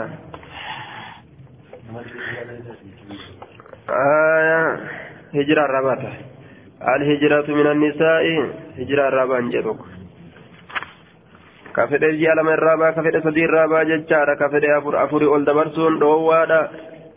hijira 3.92 5.11
arrabaata 5.34 6.12
alhijiratu 6.94 7.56
min 7.56 7.68
annisaa'i 7.68 8.36
hijira 8.78 9.08
arrabaan 9.08 9.52
jee 9.52 9.62
tokko 9.64 9.86
ka 11.74 11.88
fedhe 11.88 12.10
ji'a 12.18 12.36
lama 12.36 12.54
irraa 12.54 12.78
baa 12.78 12.92
ka 12.94 13.04
fedhe 13.04 13.22
sadii 13.22 13.44
irraa 13.48 13.68
baa 13.68 13.84
jechaadha 13.86 14.36
ka 14.36 14.50
fedhe 14.50 14.74
afurii 15.04 15.28
ol 15.36 15.46
dabarsuun 15.46 16.00
dhoowwaadha 16.00 16.60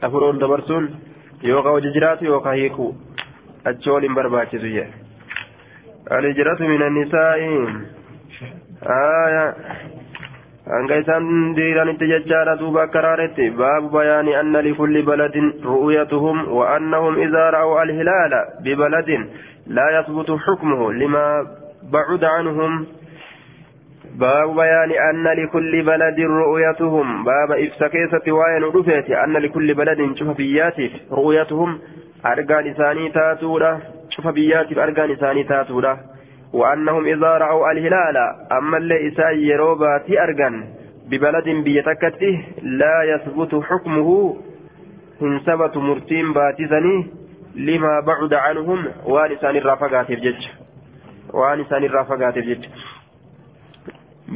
afurii 0.03 0.29
ol 0.29 0.39
dabarsuun 0.39 0.89
yookaan 1.43 1.75
hojii 1.75 1.93
jiraatu 1.97 2.25
yookaan 2.25 2.57
hiiku 2.57 2.95
achi 3.65 3.91
waliin 3.91 4.15
hanga 10.73 10.97
isaan 11.03 11.55
diiranitti 11.57 12.07
jechaadha 12.09 12.57
duuba 12.61 12.83
akka 12.87 13.01
raaretti 13.07 13.51
baabu 13.61 13.89
bayaani 13.97 14.37
anna 14.41 14.63
likulli 14.67 15.03
baladin 15.03 15.53
ru'uyatuhum 15.71 16.39
wa 16.59 16.69
annahum 16.77 17.19
idaa 17.27 17.51
ra'aw 17.57 17.73
alhilaala 17.85 18.41
bibaladin 18.65 19.27
laa 19.79 19.91
yasbutu 19.97 20.39
xukmuhu 20.47 20.93
limaa 20.93 21.45
bacuda 21.97 22.37
canhum 22.37 22.85
باب 24.15 24.55
بيان 24.55 24.91
أن 24.91 25.27
لكل 25.27 25.83
بلد 25.83 26.21
رؤيتهم 26.21 27.25
باب 27.25 27.51
إفسكيسة 27.53 28.33
وين 28.33 28.63
رفيت 28.65 29.11
أن 29.11 29.33
لكل 29.33 29.75
بلد 29.75 30.15
شوف 30.19 30.37
بياتف 30.37 30.93
رؤيتهم 31.13 31.79
أرقان 32.27 32.67
إساني 32.67 33.09
تاتورة 33.11 33.73
شوف 34.11 34.29
بياتف 34.29 34.79
أرقان 34.79 35.11
إساني 35.11 35.45
تاتورة 35.45 36.14
وأنهم 36.55 37.03
إذا 37.07 37.31
رأوا 37.45 37.71
الهلال 37.73 38.17
أما 38.59 38.77
اللي 38.79 39.09
إسان 39.09 39.35
يروباتي 39.51 40.15
أرقان 40.25 40.55
ببلد 41.11 41.49
بيتكته 41.67 42.35
لا 42.63 42.97
يثبت 43.13 43.53
حكمه 43.69 44.09
إن 45.23 45.41
ثبت 45.47 45.75
مرتين 45.77 46.27
باتزني 46.33 46.97
لما 47.69 47.95
بعد 48.11 48.33
عنهم 48.35 48.81
وان 49.07 49.33
إسان 49.33 49.57
الرافقات 49.57 50.09
الجج 50.11 50.43
وان 51.33 51.61
إسان 51.61 51.83
الرافقات 51.85 52.37
الجج 52.37 52.65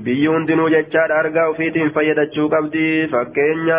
biyyi 0.05 0.27
hundinuu 0.27 0.69
jechaadha 0.71 1.15
argaa 1.19 1.47
ofiitiin 1.53 1.91
fayyadachuu 1.97 2.49
qabdi 2.55 2.83
fakkeenya 3.13 3.79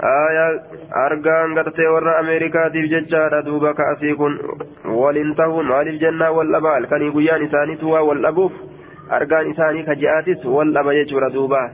argaan 0.00 1.54
gartee 1.54 1.88
warra 1.92 2.18
ameerikaatiif 2.18 2.90
jechaadha. 2.90 3.42
Duuba 3.44 3.74
ka'asii 3.74 4.14
kun 4.16 4.38
waliin 4.84 5.34
ta'uun 5.36 5.66
maaliif 5.66 6.00
jennaa? 6.00 6.32
Wal 6.32 6.48
dhaba 6.52 6.72
halkanii 6.74 7.10
guyyaan 7.12 7.42
isaaniitu 7.42 7.90
waa 7.90 8.02
wal 8.04 8.22
dhabuuf 8.22 8.52
argaan 9.10 9.50
isaanii 9.50 9.84
ka 9.84 9.94
ji'aatis 9.94 10.44
wal 10.44 10.72
dhaba 10.72 10.94
jechuudha 10.94 11.30
duuba. 11.34 11.70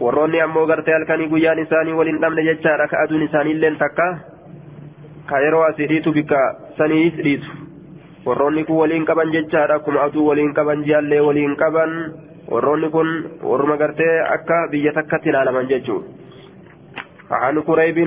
Warroonni 0.00 0.40
ammoo 0.40 0.66
gartee 0.66 0.94
halkanii 0.94 1.28
guyyaan 1.28 1.58
isaanii 1.58 1.92
waliin 1.92 2.20
dhabne 2.20 2.42
jechaadha. 2.44 2.88
Ka 2.88 3.00
aduun 3.04 3.22
isaaniillee 3.22 3.74
takka. 3.78 4.08
Ka 5.28 5.40
yeroo 5.40 5.62
asii 5.70 5.86
dhiitu 5.88 6.12
bikka 6.12 6.40
saniis 6.78 7.14
dhiitu. 7.14 7.46
Warroonni 8.26 8.64
kun 8.64 8.76
waliin 8.76 9.04
qaban 9.06 9.32
jechaadha. 9.32 9.74
Akkuma 9.74 10.02
aduu 10.02 10.26
waliin 10.28 10.54
qaban 10.54 10.84
ji'allee 10.84 11.20
waliin 11.20 11.56
qaban. 11.56 11.94
warroonni 12.50 12.88
kun 12.90 13.08
warruma 13.46 13.76
gartee 13.76 14.14
akka 14.34 14.56
biyya 14.70 14.92
takkatti 14.92 15.28
ilaalaman 15.30 15.68
jechuudha. 15.68 16.08
عن 17.30 17.60
كريب 17.60 17.98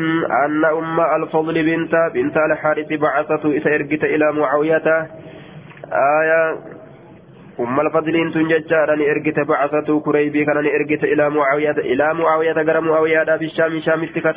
أن 0.46 0.66
أم 0.66 1.00
الفضل 1.24 1.54
بنت 1.54 1.96
بنت 2.14 2.38
الحارث 2.38 2.94
بعثته 2.94 3.52
إذا 3.52 3.76
إلى 4.04 4.32
معاوية. 4.32 5.08
آية 5.94 6.58
أم 7.60 7.80
الفضلين 7.80 8.32
تنججار 8.32 8.94
أني 8.94 9.12
إرجت 9.12 9.40
بعثته 9.40 10.00
كريبي 10.00 10.46
كان 10.46 10.58
أني 10.58 10.76
إرجت 10.76 11.04
إلى 11.04 11.30
معاوية 11.30 11.72
إلى 11.72 12.14
معاوية 12.14 12.52
غير 12.52 12.82
معاوية 12.82 13.38
في 13.38 13.46
الشام 13.46 13.80
شام 13.80 14.04
اتكت 14.04 14.36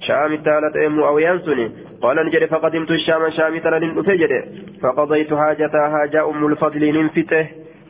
شام 0.00 0.36
تالت 0.36 0.76
معاوية 0.76 1.38
سني 1.38 1.70
قال 2.02 2.26
نجري 2.26 2.46
فقدمت 2.46 2.90
الشام 2.90 3.30
شام 3.30 3.58
تلن 3.58 3.98
أتجد 3.98 4.44
فقضيت 4.82 5.34
حاجتها 5.34 5.88
حاجة 5.88 6.28
أم 6.30 6.46
الفضلين 6.46 6.96
انفته 6.96 7.46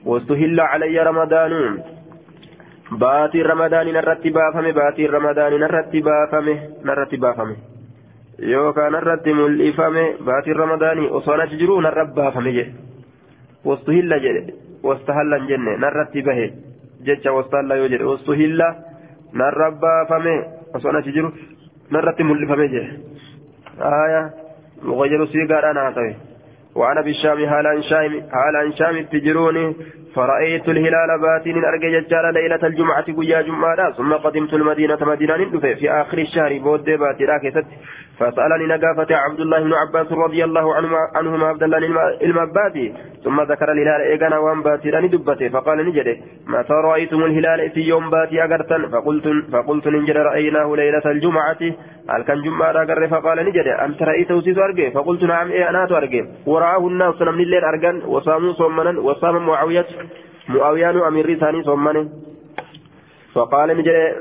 واستهل 0.07 0.61
علي 0.61 0.99
رمضان. 1.03 1.79
baatiin 2.97 3.47
ramadaanii 3.47 3.93
narratti 3.93 4.31
baafame 4.31 4.73
baatiin 4.73 5.11
ramadaanii 5.11 5.59
narratti 5.59 6.03
baafame 6.03 6.55
narratti 6.85 7.19
baafame. 7.19 7.57
Yookaan 8.51 8.93
narratti 8.93 9.35
mul'ifame 9.35 10.17
baatiin 10.25 10.57
ramadaanii 10.57 11.11
osoo 11.11 11.41
achi 11.43 11.59
jiru 11.59 11.81
narra 11.81 12.07
baafame 12.07 12.53
jedhe. 12.53 12.73
Wastuhilla 13.65 14.19
jedhe 14.19 14.55
wastahalla 14.83 15.37
hin 15.37 15.49
jenne 15.49 15.77
narratti 15.77 16.23
bahe 16.23 16.53
jecha 17.05 17.33
wastahalla 17.33 17.77
yoo 17.77 17.89
jedhe 17.89 18.05
wastuhilla 18.05 18.75
narra 19.33 19.71
baafame 19.71 20.35
osoo 20.75 20.97
achi 20.99 21.13
jiru 21.13 21.33
narratti 21.91 22.25
mul'ifame 22.25 22.69
jedhe. 22.69 22.91
Aayaa 23.93 24.31
muqayyiru 24.83 25.27
siigaadhaan 25.27 25.77
haa 25.77 25.93
ta'e. 25.93 26.17
Waan 26.75 26.99
abishaabii 26.99 27.47
haala 27.47 28.63
hin 28.63 29.23
jiruuni. 29.23 29.77
فرأيت 30.19 30.69
الهلال 30.69 31.11
باتين 31.23 31.65
أرجع 31.65 31.89
ججال 32.01 32.35
ليلة 32.35 32.63
الجمعة 32.67 33.07
قيا 33.19 33.43
جمعة 33.43 33.93
ثم 33.93 34.13
قدمت 34.13 34.53
المدينة 34.55 34.99
مدينة 35.01 35.37
في 35.79 35.91
آخر 35.91 36.19
الشهر 36.19 36.59
بود 36.59 36.85
باتي 36.85 37.25
راكست 37.25 37.67
فسألني 38.19 38.67
نقافة 38.67 39.17
عبد 39.17 39.41
الله 39.41 39.59
بن 39.61 39.73
عباس 39.73 40.13
رضي 40.13 40.45
الله 40.45 40.75
عنهما 41.15 41.47
عبد 41.47 41.63
الله 41.63 41.79
المبادي 42.23 42.95
ثم 43.25 43.41
ذكر 43.41 43.73
الهلال 43.73 44.01
إيقنا 44.01 44.39
وان 44.39 44.63
باتي 44.63 44.91
لاني 44.91 45.09
دبته 45.09 45.49
فقال 45.49 45.87
نجده 45.87 46.17
متى 46.47 46.73
رأيتم 46.73 47.25
الهلال 47.25 47.71
في 47.71 47.81
يوم 47.81 48.11
باتي 48.11 48.45
أقرتا 48.45 48.79
فقلت 48.93 49.27
فقلت 49.53 49.89
نجد 49.89 50.17
رأيناه 50.17 50.77
ليلة 50.77 51.03
الجمعة. 51.07 51.59
هل 52.11 52.23
كان 52.23 52.43
جمعة 52.43 52.71
أقر؟ 52.83 53.09
فقال 53.09 53.39
نجده 53.47 53.85
أنت 53.85 54.03
رأيته 54.03 54.41
سيس 54.41 54.59
أرقي؟ 54.59 54.91
فقلت 54.91 55.23
نعم 55.25 55.51
إيه 55.51 55.69
أنا 55.71 55.85
أرقي 55.85 56.27
ورآه 56.47 56.87
الناس 56.87 57.23
من 57.23 57.41
الليل 57.41 57.65
أرقان 57.65 58.03
وصاموا 58.07 58.53
صومنا 58.53 59.01
وصام 59.01 59.47
معاوية 59.47 59.87
معاوية 60.49 61.09
أمير 61.09 61.35
ثاني 61.39 61.63
صومنا 61.63 62.09
فقال 63.35 63.69
نجده 63.79 64.15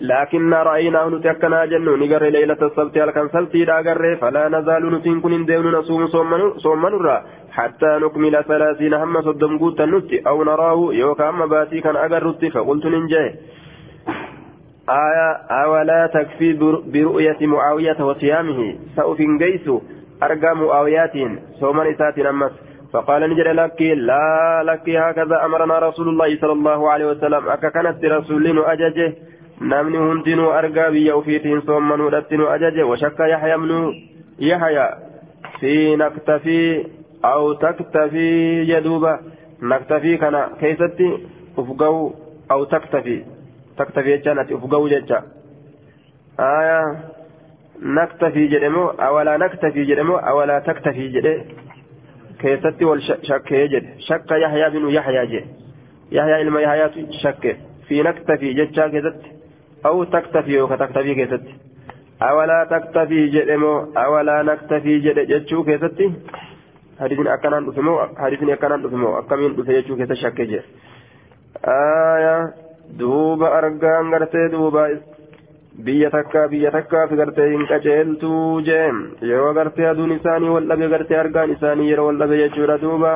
لكن 0.00 0.54
رأيناه 0.54 1.08
نتكنا 1.08 1.64
جنو 1.64 1.96
نقر 1.96 2.22
ليلة 2.36 2.60
السبت 2.62 2.98
هل 2.98 3.30
سبتي 3.32 3.64
داقر 3.64 4.16
فلا 4.20 4.48
نزال 4.48 4.94
نتين 4.94 5.20
كن 5.20 5.44
دين 5.44 5.66
نصوم 5.76 6.06
صوم 6.64 6.86
نرى 6.86 7.16
حتى 7.52 7.90
نكمل 8.02 8.44
ثلاثين 8.44 8.94
هم 8.94 9.22
صدم 9.22 9.58
قوت 9.58 9.80
النت 9.80 10.12
أو 10.26 10.44
نراه 10.44 10.78
يوكا 10.92 11.28
أما 11.28 11.46
باتي 11.46 11.80
كان 11.80 11.96
أقرت 11.96 12.44
فقلت 12.44 12.86
ننجاه 12.86 13.30
آية 14.90 15.28
أولا 15.64 16.06
تكفي 16.06 16.52
برؤية 16.92 17.40
معاوية 17.40 17.98
وصيامه 18.04 18.60
سأفن 18.96 19.38
قيس 19.38 19.66
أرقى 20.22 20.56
معاويات 20.56 21.12
صوما 21.60 21.90
إسات 21.90 22.18
أمس 22.18 22.52
فقال 22.92 23.30
نجد 23.30 23.48
لك 23.60 23.82
لا 23.82 24.62
لك 24.64 24.88
هكذا 24.88 25.44
أمرنا 25.44 25.78
رسول 25.78 26.08
الله 26.08 26.40
صلى 26.40 26.52
الله 26.52 26.90
عليه 26.90 27.06
وسلم 27.06 27.48
أكا 27.48 27.68
كانت 27.68 28.04
رسول 28.04 28.58
أججه. 28.58 29.14
Namni 29.72 29.98
hundinuu 29.98 30.50
argaa 30.60 30.90
biyya 30.94 31.14
ofiitiin 31.20 31.62
soommanuudhatti 31.66 32.36
nu 32.40 32.46
ajaje 32.54 32.82
washakka 32.90 33.28
yaxyamnu 33.34 33.78
yaxya 34.50 34.86
fi 35.60 35.72
naktafii 36.02 36.68
aw 37.32 37.44
taktafii 37.64 38.66
jedhuuba 38.70 39.12
naktafii 39.72 40.16
kana 40.24 40.40
keessatti 40.60 41.08
uf 41.62 41.68
gahu 41.82 42.02
aw 42.54 42.60
taktafii 42.74 43.20
taktafii 43.80 44.12
jechaan 44.16 44.38
ati 44.42 44.54
uf 44.58 44.64
gahu 44.74 44.88
jecha 44.94 45.22
aya 46.48 46.78
naktafii 47.98 48.48
jedhemoo 48.54 48.88
awalaa 49.08 49.38
naktafii 49.44 49.86
jedhemoo 49.90 50.18
awalaa 50.32 50.60
taktafii 50.70 51.08
jedhe 51.16 51.34
keessatti 52.42 52.84
wal 52.90 53.00
shakkee 53.28 53.62
jedhe 53.76 53.94
shakka 54.08 54.38
yaxyaa 54.44 54.70
binu 54.76 54.90
yaxyaa 54.98 55.26
jedhe 55.32 55.48
yaxyaa 56.18 56.40
ilma 56.46 56.60
yaxyaatu 56.66 57.06
shakke 57.22 57.56
fi 57.88 58.02
naktafii 58.08 58.54
jechaa 58.60 58.88
keessatti 58.96 59.33
أو 59.86 60.04
تكتفي 60.04 60.60
وكتكتفي 60.60 61.14
كيست 61.14 61.44
أولا 62.22 62.64
تكتفي 62.64 63.26
جدمو 63.26 63.74
أولا 63.96 64.42
نكتفي 64.42 64.98
جد 64.98 65.18
جتشو 65.30 65.64
كيستي 65.64 66.06
حديث 67.00 67.18
أكنان 67.26 67.66
دفمو 67.66 67.94
حديث 68.18 68.42
أكنان 68.42 68.82
دفمو 68.82 69.18
أكمين 69.18 69.56
دفي 69.56 69.80
جتشو 69.80 69.96
كيست 69.96 70.12
شكجي 70.12 70.60
آية 71.64 72.36
دوبا 72.98 73.58
أرقان 73.58 74.14
غرتي 74.14 74.48
دوبا 74.48 74.84
biyya 75.74 76.06
takka 76.10 76.46
biyya 76.46 76.70
takkaaf 76.70 77.10
gartee 77.18 77.50
hin 77.50 77.66
qaceeltuu 77.66 78.62
jeen 78.66 78.98
yeroo 79.26 79.54
gartee 79.54 79.88
aduun 79.90 80.12
isaanii 80.16 80.52
wal 80.54 80.68
dhabe 80.70 80.88
gartee 80.88 81.18
argaan 81.18 81.50
isaanii 81.50 81.88
yeroo 81.90 82.06
wal 82.06 82.18
dhabe 82.18 82.36
jechuudha 82.38 82.76
duuba 82.82 83.12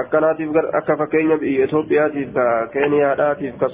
akkanaatiif 0.00 0.56
akka 0.80 0.96
fakkeenya 0.96 1.36
biyya 1.38 1.68
Itoophiyaatiif 1.68 2.34
Keeniyaadhaatiif 2.72 3.54
ka 3.62 3.68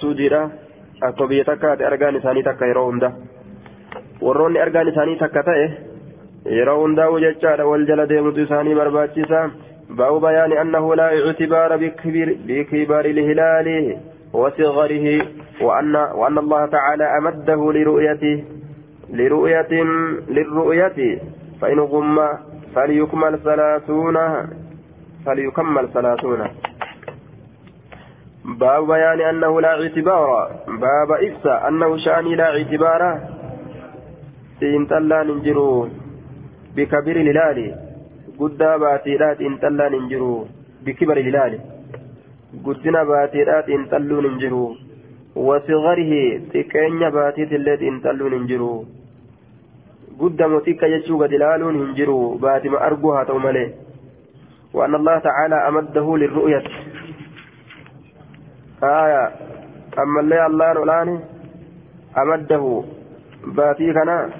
akka 1.09 1.27
biyya 1.27 1.45
takkaati 1.45 1.85
argaan 1.85 2.17
isaanii 2.17 2.43
takka 2.43 2.67
yeroo 2.67 2.87
hunda 2.91 3.13
warroonni 4.27 4.63
argaan 4.67 4.93
isaanii 4.93 5.19
takka 5.25 5.43
ta'e 5.49 5.67
yeroo 6.59 6.79
hundaa'u 6.83 7.21
jechaadha 7.27 7.67
wal 7.73 7.87
jala 7.91 8.09
deemutu 8.15 8.47
isaanii 8.47 8.79
barbaachisa 8.83 9.43
باب 9.91 10.21
بيان 10.21 10.53
أنه 10.53 10.95
لا 10.95 11.27
اعتبار 11.27 11.77
بكبار 12.47 13.05
الهلال 13.05 13.97
وصغره 14.33 15.27
وأن 15.61 15.97
وأن 15.97 16.39
الله 16.39 16.67
تعالى 16.67 17.05
أمده 17.19 17.73
لرؤيته 17.73 18.45
لرؤية 19.11 19.73
للرؤية 20.29 21.19
فإن 21.61 21.81
غم 21.81 22.19
فليكمل 22.75 23.39
ثلاثون 23.39 24.17
فليكمل 25.27 25.89
ثلاثون 25.95 26.49
باب 28.45 28.87
بيان 28.87 29.21
أنه 29.21 29.61
لا 29.61 29.83
اعتبار. 29.83 30.51
باب 30.69 31.11
إفسى 31.13 31.51
أنه 31.69 31.97
شأني 31.97 32.35
لا 32.37 32.49
اعتبار. 32.57 33.03
إنتلا 34.63 35.23
ننجرو. 35.23 35.89
بكبر 36.77 37.17
الهلال 37.17 37.59
قد 38.41 38.59
باتيرات 38.59 39.41
إنتلا 39.41 39.89
ننجرو. 39.89 40.47
بكبر 40.85 41.17
الهلال 41.17 41.61
قدنا 42.67 43.05
باتيرات 43.05 43.69
إنتلو 43.69 44.21
ننجرو. 44.21 44.77
وصغره 45.37 46.13
تكين 46.53 47.11
باتيت 47.11 47.53
التي 47.53 47.89
إنتلو 47.89 48.29
ننجرو. 48.29 48.85
قد 50.21 50.43
متك 50.43 50.83
يجو 50.83 51.23
قد 51.23 51.33
لالون 51.35 51.75
ننجرو 51.81 52.35
باتما 52.43 52.87
أرجوها 52.87 53.25
توملي 53.25 53.67
وأن 54.75 54.95
الله 54.95 55.19
تعالى 55.19 55.69
أمده 55.69 56.17
للرؤية. 56.17 56.63
آية. 58.83 59.31
أما 59.99 60.21
اللي 60.21 60.47
الله 60.47 60.73
الآن 60.73 61.21
أمده 62.19 62.83
باتي 63.47 63.93
كنا 63.93 64.31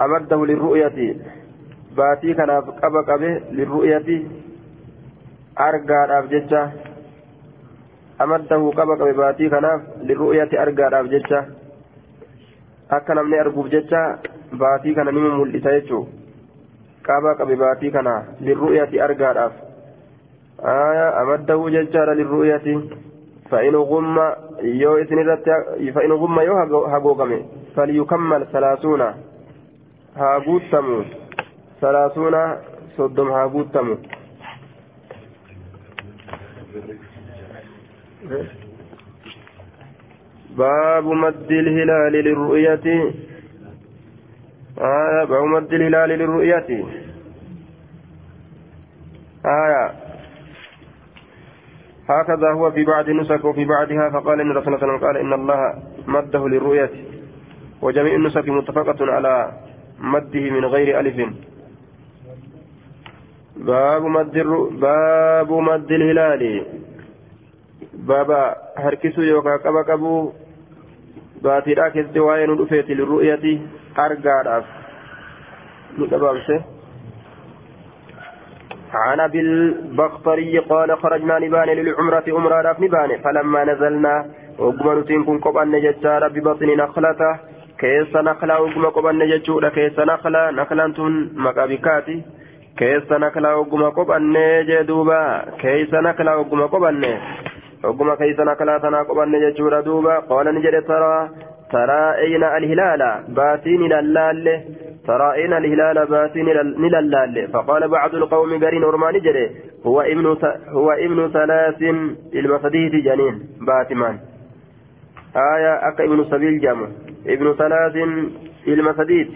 أمده 0.00 0.46
للرؤية. 0.46 1.16
باتي 1.96 2.34
كنا 2.34 2.60
قبق 2.60 3.16
به 3.16 3.40
للرؤية. 3.50 4.08
أرقى 5.60 6.18
أبججة 6.18 6.70
أمده 8.20 8.70
قبق 8.78 8.98
به 9.04 9.12
باتي 9.12 9.48
كنا 9.48 9.82
للرؤية 10.02 10.62
أرقى 10.62 11.00
أبججة 11.00 11.46
akka 12.92 13.14
namni 13.14 13.38
arguuf 13.40 13.70
jecha 13.72 14.18
baatii 14.52 14.94
kana 14.94 15.12
nima 15.12 15.36
mul'isa 15.36 15.70
jechuun 15.72 16.08
qaba 17.06 17.34
qabe 17.38 17.56
baatii 17.56 17.90
kana 17.94 18.12
lirru'yati 18.40 19.00
argaadhaaf 19.00 19.52
آية 20.64 21.22
أمده 21.22 21.68
ججار 21.68 22.12
للرؤية 22.12 22.80
فإن 23.50 23.76
غم 23.76 24.18
يو 24.62 24.96
إسنرت 24.96 25.44
فإن 25.94 26.12
غم 26.12 26.40
يو 26.40 26.54
هاغوغمي 26.84 27.44
فليكمل 27.76 28.46
ثلاثون 28.52 29.02
هاغوتمو 30.16 31.04
ثلاثون 31.80 32.56
صدم 32.96 33.28
هاغوتمو 33.28 33.96
باب 40.56 41.06
مد 41.06 41.50
الهلال 41.50 42.12
للرؤية. 42.12 42.84
آية 44.78 45.24
باب 45.24 45.44
مد 45.44 45.72
الهلال 45.72 46.08
للرؤية. 46.08 46.84
آية 49.46 50.11
هكذا 52.08 52.52
هو 52.52 52.70
في 52.70 52.84
بعض 52.84 53.08
النسك 53.08 53.44
وفي 53.44 53.64
بعضها 53.64 54.10
فقال 54.10 54.40
إن 54.40 54.50
رسول 54.52 54.74
الله 54.74 54.98
قال 54.98 55.16
إن 55.16 55.32
الله 55.32 55.74
مده 56.06 56.48
للرؤية 56.48 56.90
وجميع 57.82 58.14
النسك 58.14 58.48
متفقة 58.48 59.12
على 59.12 59.52
مده 60.00 60.50
من 60.50 60.64
غير 60.64 61.00
ألف. 61.00 61.16
باب 63.56 64.02
مد 64.04 64.36
الر... 64.36 64.68
باب 64.68 65.52
مد 65.52 65.92
الهلال. 65.92 66.66
بابا 67.94 68.56
هركسو 68.78 69.22
يوكا 69.22 69.56
كبا 69.56 69.82
كبو 69.82 70.32
باتيرا 71.42 71.88
كيستي 71.88 72.20
واين 72.20 72.50
رفيت 72.50 72.90
للرؤية 72.90 73.60
أرقاداف 73.98 74.64
متبابسه 75.98 76.71
عن 78.94 79.20
أبي 79.20 79.40
البختري 79.40 80.58
قال 80.58 80.98
خرجنا 80.98 81.38
نبان 81.38 81.68
للعمرة 81.68 82.24
عمرة 82.28 82.76
نبان. 82.80 83.10
فلما 83.24 83.64
نزلنا 83.64 84.24
وقم 84.58 84.98
نتين 84.98 85.24
كن 85.24 85.38
قبان 85.38 85.72
ججار 85.80 86.28
ببطن 86.28 86.66
نخلته. 86.76 87.36
كيس 87.78 88.16
نخلا 88.16 88.58
وقم 88.58 88.86
قبان 88.86 89.18
ججور 89.18 89.68
كيس 89.68 89.98
نخلا 89.98 90.50
نخلا 90.50 90.92
تن 90.96 91.28
مقابكاتي. 91.36 92.22
كيس 92.78 93.12
نخلا 93.12 93.54
وقم 93.54 93.82
قبان 93.90 94.36
جدوبا 94.68 95.44
كيس 95.60 95.94
نخلا 95.94 96.34
وقم 96.34 96.62
قبان 96.66 97.04
وقم 97.84 98.14
كيس 98.14 98.40
نخلا 98.40 98.78
تنا 98.78 99.02
قبان 99.02 99.32
ججور 99.44 99.80
دوبا. 99.80 100.18
قال 100.18 100.54
نجد 100.54 100.82
ترى 100.88 101.28
ترى 101.72 102.14
أين 102.18 102.44
الهلال؟ 102.44 103.02
باتين 103.28 103.82
للال 103.92 104.46
أين 105.10 105.52
الهلال 105.52 106.06
باتين 106.06 106.48
للال 106.48 107.48
فقال 107.52 107.88
بعض 107.88 108.14
القوم 108.14 108.64
قرين 108.64 108.84
أرمان 108.84 109.20
جري 109.20 109.50
هو 109.86 110.00
ابن 110.00 110.26
هو 110.68 110.90
ابن 110.92 111.30
ثلاث 111.32 111.82
المصديه 112.34 112.88
جنين. 112.88 113.42
باتمان 113.60 114.18
آية 115.36 115.88
أكا 115.88 116.04
ابن 116.04 116.24
سبيل 116.24 116.60
جامع 116.60 116.88
ابن 117.26 117.54
ثلاث 117.54 117.96
المصديد 118.68 119.28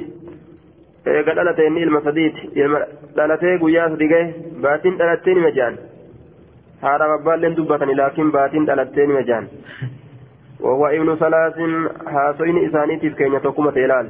قال 1.06 1.38
ألتين 1.38 1.76
المصديد 1.76 2.34
دلتي 3.16 3.56
قياس 3.56 3.92
دقيه. 3.92 4.34
باتين 4.62 4.96
دلتين 4.96 5.38
مجان. 5.38 5.76
هذا 6.82 7.06
مبال 7.06 7.54
دبتني 7.54 7.94
لكن 7.94 8.30
باتين 8.30 8.64
دلتين 8.64 9.08
مجان. 9.08 9.46
وهو 10.64 10.86
ابن 10.86 11.16
ثلاث 11.16 11.58
هاسوين 12.06 12.68
إسانيتيف 12.68 13.14
كينيا 13.14 13.38
تقوم 13.38 13.70
تيلال 13.70 14.08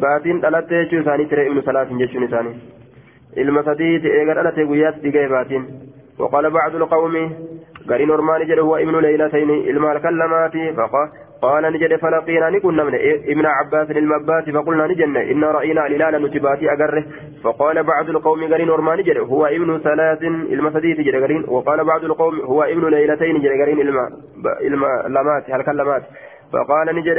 baatiin 0.00 0.42
dhalatte 0.42 0.82
jechuu 0.82 1.00
isaanii 1.04 1.30
ture 1.30 1.46
ibnu 1.46 1.62
salaatin 1.62 2.02
jechuun 2.02 2.28
isaanii. 2.28 2.58
Ilma 3.36 3.62
sadiiti 3.70 4.12
eega 4.18 4.34
dhalate 4.40 4.68
guyyaatti 4.72 5.06
digee 5.06 5.28
baatiin. 5.36 5.70
وقال 6.20 6.50
بعض 6.50 6.74
القوم 6.74 7.32
قرين 7.88 8.10
أرمان 8.10 8.46
جده 8.46 8.62
هو 8.62 8.76
ابن 8.76 9.00
ليلتين 9.00 9.50
إلما 9.50 9.92
الكلمات 9.92 10.52
قال 11.42 11.72
نجد 11.72 11.96
فلقينا 11.96 12.50
نكون 12.50 12.86
من 12.86 12.94
ابن 13.32 13.46
عباس 13.46 13.90
المبات 13.90 14.50
فقلنا 14.50 14.86
نجن 14.86 15.16
إن 15.16 15.44
رأينا 15.44 15.86
الهلال 15.86 16.22
نتباتي 16.22 16.72
أقره 16.72 17.04
فقال 17.44 17.82
بعض 17.82 18.08
القوم 18.08 18.52
قرين 18.52 18.70
أرمان 18.70 19.02
جده 19.02 19.20
هو 19.20 19.46
ابن 19.46 19.78
ثلاث 19.78 20.22
المسديت 20.22 21.00
جد 21.00 21.22
قرين 21.22 21.44
وقال 21.48 21.84
بعض 21.84 22.04
القوم 22.04 22.40
هو 22.40 22.62
ابن 22.62 22.88
ليلتين 22.88 23.40
جد 23.40 23.60
قرين 23.60 23.80
إلما 23.80 24.10
إلما 24.60 25.04
لمات 25.08 25.50
هل 25.50 25.62
كلمات 25.62 26.02
فقال 26.52 26.96
نجد 26.96 27.18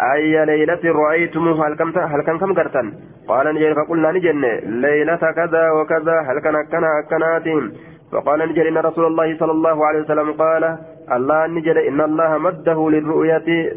أي 0.00 0.44
ليلة 0.44 0.80
رأيتموه؟ 0.84 1.68
هل 1.68 1.76
كم 1.76 1.98
هل 1.98 2.22
كم 2.22 2.38
كم 2.38 2.54
قرتن 2.54 2.92
قال 3.28 3.54
نجد 3.54 3.72
فقلنا 3.76 4.12
نجن 4.12 4.44
ليلة 4.80 5.16
كذا 5.16 5.70
وكذا 5.70 6.20
هل 6.20 6.38
كان 6.44 6.56
كنا 6.72 6.90
كناتهم 7.10 7.72
فقال 8.12 8.48
نجد 8.48 8.66
إن 8.66 8.78
رسول 8.78 9.06
الله 9.06 9.38
صلى 9.38 9.52
الله 9.52 9.86
عليه 9.86 10.00
وسلم 10.00 10.32
قال 10.32 10.78
الله 11.12 11.46
نجد 11.46 11.76
إن 11.76 12.00
الله 12.00 12.38
مده 12.38 12.90
للرؤية. 12.90 13.72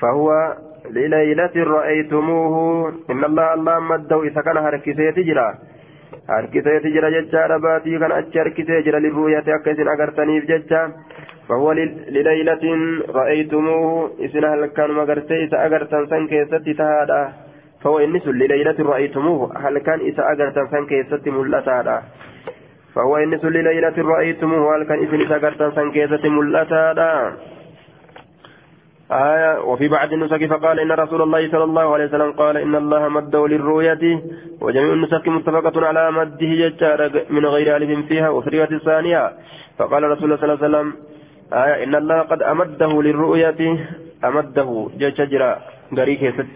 فهو 0.00 0.56
لليلة 0.90 1.54
رأيتموه. 1.56 2.92
إن 3.10 3.24
الله 3.24 3.54
الله 3.54 3.80
مده. 3.80 4.22
إذا 4.22 4.40
كان 4.40 4.56
هركسي 4.56 5.12
تجرى 6.10 6.38
هركسي 6.38 6.78
تجرى 6.84 7.20
ججا 7.20 7.56
باتي 7.56 7.98
كان 7.98 8.12
أتش 8.12 8.36
هركسي 8.36 8.82
جرى 8.86 9.00
للرؤية 9.00 9.44
أكسين 9.48 9.88
أغرتني 9.88 10.40
ججا 10.40 10.82
فهو 11.48 11.72
لليلة 11.72 12.64
رأيتموه 13.14 14.10
إذن 14.18 14.44
هل 14.44 14.66
كان 14.66 14.90
مغرتي 14.90 15.44
إذا 15.44 15.66
أغرتن 15.66 16.06
سن 16.06 16.26
كيستي 16.26 16.74
تهادا 16.74 17.32
فهو 17.82 17.98
إنس 17.98 18.26
لليلة 18.26 18.78
رأيتموه 18.90 19.40
هل 19.68 19.78
كان 19.78 20.00
إذا 20.00 20.22
أغرتن 20.32 20.66
سن 20.72 20.86
كيستي 20.86 21.30
ملتادا 21.30 22.02
فهو 22.94 23.16
إنس 23.16 23.44
لليلة 23.44 23.96
رأيتموه 23.98 24.76
هل 24.76 24.82
كان 24.88 24.98
إذا 24.98 25.34
أغرتن 25.36 25.70
سن 25.76 25.90
كيستي 25.92 26.28
ملتادا 26.28 27.12
آية 29.12 29.60
وفي 29.64 29.88
بعض 29.88 30.12
النسك 30.12 30.46
فقال 30.46 30.80
إن 30.80 30.92
رسول 30.92 31.22
الله 31.22 31.50
صلى 31.50 31.64
الله 31.64 31.94
عليه 31.94 32.04
وسلم 32.04 32.32
قال 32.32 32.56
إن 32.56 32.74
الله 32.74 33.08
مده 33.08 33.48
للرؤية 33.48 34.22
وجميع 34.60 34.92
النسك 34.92 35.28
متفقة 35.28 35.86
على 35.86 36.10
مده 36.10 36.46
ججار 36.62 37.10
من 37.30 37.46
غير 37.46 37.76
ألف 37.76 38.06
فيها 38.06 38.28
وفي 38.28 38.46
الرواية 38.46 38.70
الثانية 38.72 39.32
فقال 39.78 40.02
رسول 40.02 40.24
الله 40.24 40.36
صلى 40.36 40.54
الله 40.54 40.64
عليه 40.64 40.68
وسلم 40.78 40.94
آية 41.52 41.84
إن 41.84 41.94
الله 41.94 42.20
قد 42.20 42.42
أمده 42.42 43.02
للرؤية 43.02 43.78
أمده 44.24 44.88
ججر 44.98 45.56
غريك 45.96 46.34
ست 46.34 46.46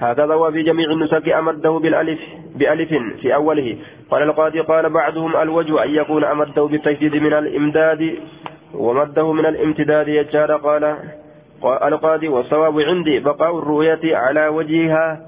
هكذا 0.00 0.34
وفي 0.34 0.62
جميع 0.62 0.90
النسك 0.90 1.28
أمده 1.28 1.70
بالألف 1.70 2.20
بألف 2.56 2.88
في 3.20 3.34
أوله. 3.34 3.76
قال 4.10 4.22
القاضي 4.22 4.60
قال 4.60 4.90
بعضهم 4.90 5.36
الوجه 5.36 5.84
أن 5.84 5.90
يكون 5.90 6.24
أمده 6.24 6.62
بالتجديد 6.62 7.16
من 7.16 7.32
الإمداد 7.32 8.14
ومده 8.74 9.32
من 9.32 9.46
الامتداد 9.46 10.08
يجار 10.08 10.56
قال 10.56 10.96
القاضي 11.64 12.28
والصواب 12.28 12.80
عندي. 12.80 13.18
بقاء 13.20 13.58
الرؤية 13.58 14.16
على 14.16 14.48
وجهها 14.48 15.20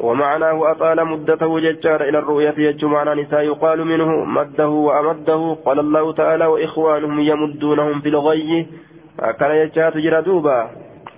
ومعناه 0.00 0.70
أطال 0.70 1.06
مدته 1.06 1.60
ججار 1.60 2.00
إلى 2.02 2.18
الرؤية 2.18 2.54
يج 2.58 2.84
معنى 2.84 3.22
نساء 3.22 3.40
يقال 3.40 3.84
منه 3.84 4.24
مده 4.24 4.68
وأمده. 4.68 5.56
قال 5.64 5.78
الله 5.78 6.12
تعالى 6.12 6.46
وإخوانهم 6.46 7.20
يمدونهم 7.20 8.00
في 8.00 8.08
الغي 8.08 8.66
أكل 9.20 9.50
يجات 9.50 9.96
جردوبا 9.96 10.70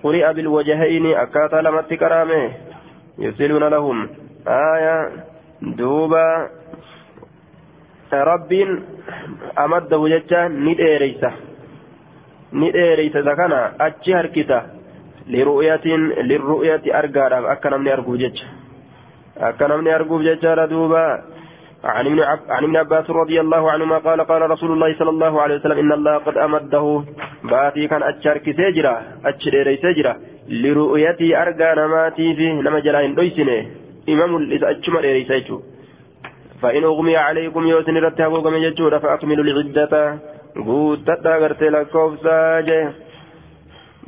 قرئ 0.02 0.32
بالوجهين. 0.32 1.06
أكاتا 1.06 1.56
لمت 1.56 1.94
كرامه. 1.94 2.50
يرسلون 3.18 3.64
لهم 3.64 4.08
آية 4.48 5.10
دوبا. 5.62 6.48
رب 8.12 8.52
أمده 9.58 10.08
ججا 10.08 10.48
نديريسه 10.48 11.32
ni 12.52 12.72
dheereysa 12.72 13.20
isa 13.20 13.36
kana 13.36 13.72
achi 13.78 14.12
harkisa 14.12 14.58
liru'yatin 15.28 16.02
lirru'yati 16.28 16.92
argaadhaaf 16.92 17.50
akka 17.54 17.70
namni 17.70 17.90
arguuf 17.90 18.18
jecha. 18.18 18.46
Akka 19.40 19.68
namni 19.68 19.90
arguuf 19.90 20.22
jechaadha 20.22 20.66
duuba. 20.66 21.22
عن 21.84 22.06
ابن. 22.06 22.20
عن 22.48 22.64
ابن 22.64 22.76
عباس 22.76 23.10
رضي 23.10 23.40
الله 23.40 23.70
عنهما 23.70 23.98
قال 23.98 24.20
قال 24.20 24.50
رسول 24.50 24.72
الله 24.72 24.94
صلى 24.98 25.10
الله 25.10 25.40
عليه 25.42 25.54
وسلم 25.54 25.78
ان 25.78 25.92
الله 25.92 26.14
قد 26.18 26.36
امده 26.38 27.02
باتي 27.44 27.86
كان 27.86 28.02
اتشارك 28.02 28.50
سجرا 28.50 28.94
اتشريري 29.24 29.76
سجرا 29.76 30.16
لرؤيتي 30.48 31.36
ارجى 31.42 31.70
نماتي 31.80 32.34
في 32.34 32.52
نما 32.52 32.80
جلاين 32.80 33.14
دويسنه 33.14 33.66
امام 34.08 34.36
الاتشمر 34.36 35.00
ريسيتو 35.00 35.60
فان 36.62 36.84
اغمي 36.84 37.16
عليكم 37.16 37.66
يوسن 37.66 38.08
كما 38.18 38.58
يجور 38.66 38.98
فاكملوا 38.98 39.44
العده 39.44 40.18
guuttadha 40.64 41.34
agartee 41.34 41.70
lakkoofsaa 41.70 42.62
jee 42.70 42.86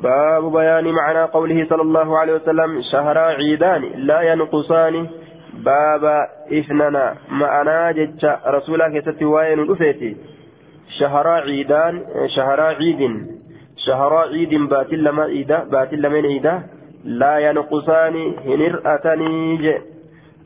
باب 0.02 0.52
بيان 0.52 0.86
معنى 0.92 1.22
قوله 1.22 1.66
صلى 1.70 1.82
الله 1.82 2.18
عليه 2.18 2.32
وسلم 2.32 2.82
شهر 2.92 3.18
عيدان 3.18 3.82
لا 3.82 4.20
ينقصان 4.20 5.06
باب 5.52 6.04
إثننا 6.52 7.14
معنا 7.30 7.90
جج 7.92 8.26
رسولك 8.46 9.10
ستوين 9.10 9.58
الأفيتي 9.58 10.16
شهر 10.98 11.28
عيدان 11.28 12.04
شهر 12.36 12.60
عيد 12.60 13.26
شهر 13.86 14.12
عيد 14.16 14.54
بات 14.54 14.92
لما 14.92 15.22
عيدا 15.22 15.58
بات 15.64 15.94
لمن 15.94 16.26
عيدا 16.26 16.62
لا 17.04 17.38
ينقصان 17.38 18.34
هنرأتني 18.46 19.56
ج 19.56 19.66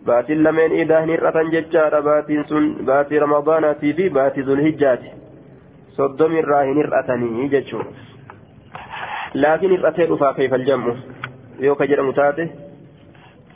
بات 0.07 0.30
لمن 0.30 0.68
عيدا 0.76 1.05
هنرأتن 1.05 1.50
ججار 1.50 2.00
بات 2.00 2.28
سن 2.48 2.64
بات 2.88 3.12
رمضان 3.12 3.74
في 3.74 4.09
بات 4.09 4.38
ذو 4.38 4.55
الهجات 4.55 5.03
صدوم 5.97 6.32
الراهن 6.43 6.76
hir'atanii 6.80 7.49
jechuun 7.55 7.86
laakiin 9.34 9.70
hir'atee 9.76 10.07
dhufaa 10.11 10.32
كيف 10.36 10.55
الجمع 10.55 10.95
يوكا 11.61 11.84
جرى 11.84 12.03
متاته 12.03 12.49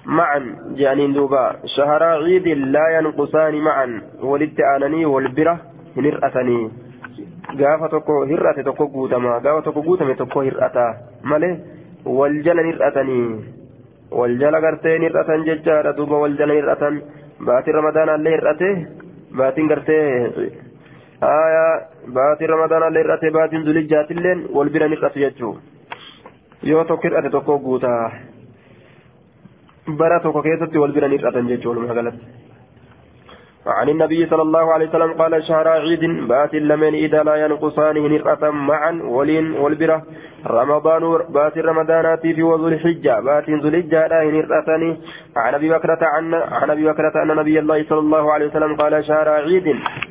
معا 0.07 0.41
جانين 0.79 1.13
دوبا 1.13 1.45
شهر 1.77 2.03
عيد 2.03 2.47
لا 2.49 2.87
ينقصان 2.99 3.55
معا 3.61 3.87
ولدت 4.23 4.61
آنني 4.61 5.05
والبرة 5.07 5.55
هنرأتني 5.97 6.71
gaafa 7.61 7.89
tokko 7.89 8.15
hir'ate 8.31 8.63
tokko 8.69 8.87
guutama 8.95 9.41
gaafa 9.45 9.63
tokko 9.67 9.83
guutame 9.83 10.15
tokko 10.21 10.41
hir'ata 10.47 10.85
malee 11.31 11.55
wal 12.19 12.37
jala 12.47 12.63
hir'atanii 12.69 13.29
wal 14.19 14.35
jala 14.41 14.61
gartee 14.65 14.99
hir'atan 15.05 15.45
jechaadha 15.49 15.93
duuba 15.99 16.17
wal 16.23 16.35
jala 16.41 16.55
hir'atan 16.59 16.95
baatiin 17.47 17.77
ramadaanaallee 17.79 18.35
hir'ate 18.37 18.69
baatiin 19.39 19.69
gartee 19.73 20.05
aayaa 21.21 21.81
baatiin 22.15 22.51
ramadaanaallee 22.51 23.03
hir'ate 23.05 23.31
baatiin 23.37 23.65
zulijjaatilleen 23.69 24.47
wal 24.57 24.69
bira 24.75 24.89
hir'atu 24.95 25.19
jechuu 25.25 25.53
yoo 26.71 26.85
tokko 26.85 27.09
hir'ate 27.09 27.31
tokko 27.37 27.59
guutaa 27.59 28.11
bara 30.03 30.21
tokko 30.21 30.43
keessatti 30.43 30.79
wal 30.85 30.93
bira 30.99 31.09
hir'atan 31.15 31.49
jechuu 31.53 31.71
walumaa 31.73 31.95
galatti 31.95 32.25
عن 33.67 33.89
النبي 33.89 34.27
صلى 34.27 34.43
الله 34.43 34.73
عليه 34.73 34.89
وسلم 34.89 35.13
قال 35.13 35.45
شهر 35.45 35.69
عيد 35.69 36.29
بات 36.29 36.55
لمن 36.55 36.95
إذا 36.95 37.23
لا 37.23 37.37
ينقصان 37.37 37.95
نرأة 37.95 38.51
معا 38.51 39.01
ولين 39.05 39.53
والبرة. 39.53 40.03
رمضان 40.47 41.03
بات 41.29 41.59
رمضانات 41.59 42.21
في 42.21 42.43
وذو 42.43 42.69
الحجة. 42.69 43.21
بات 43.21 43.51
ذو 43.51 43.69
الحجة 43.69 44.07
لا 44.07 44.25
نرأتني 44.25 44.97
عن 45.37 45.55
أبي 45.55 45.69
بكرة 45.69 45.99
عن 46.03 46.35
عن 46.35 46.71
أبي 46.71 46.85
بكرة 46.91 47.23
أن 47.23 47.37
نبي 47.37 47.59
الله 47.59 47.85
صلى 47.89 47.99
الله 47.99 48.33
عليه 48.33 48.47
وسلم 48.47 48.77
قال 48.77 49.05
شهر 49.05 49.29
عيد 49.29 49.67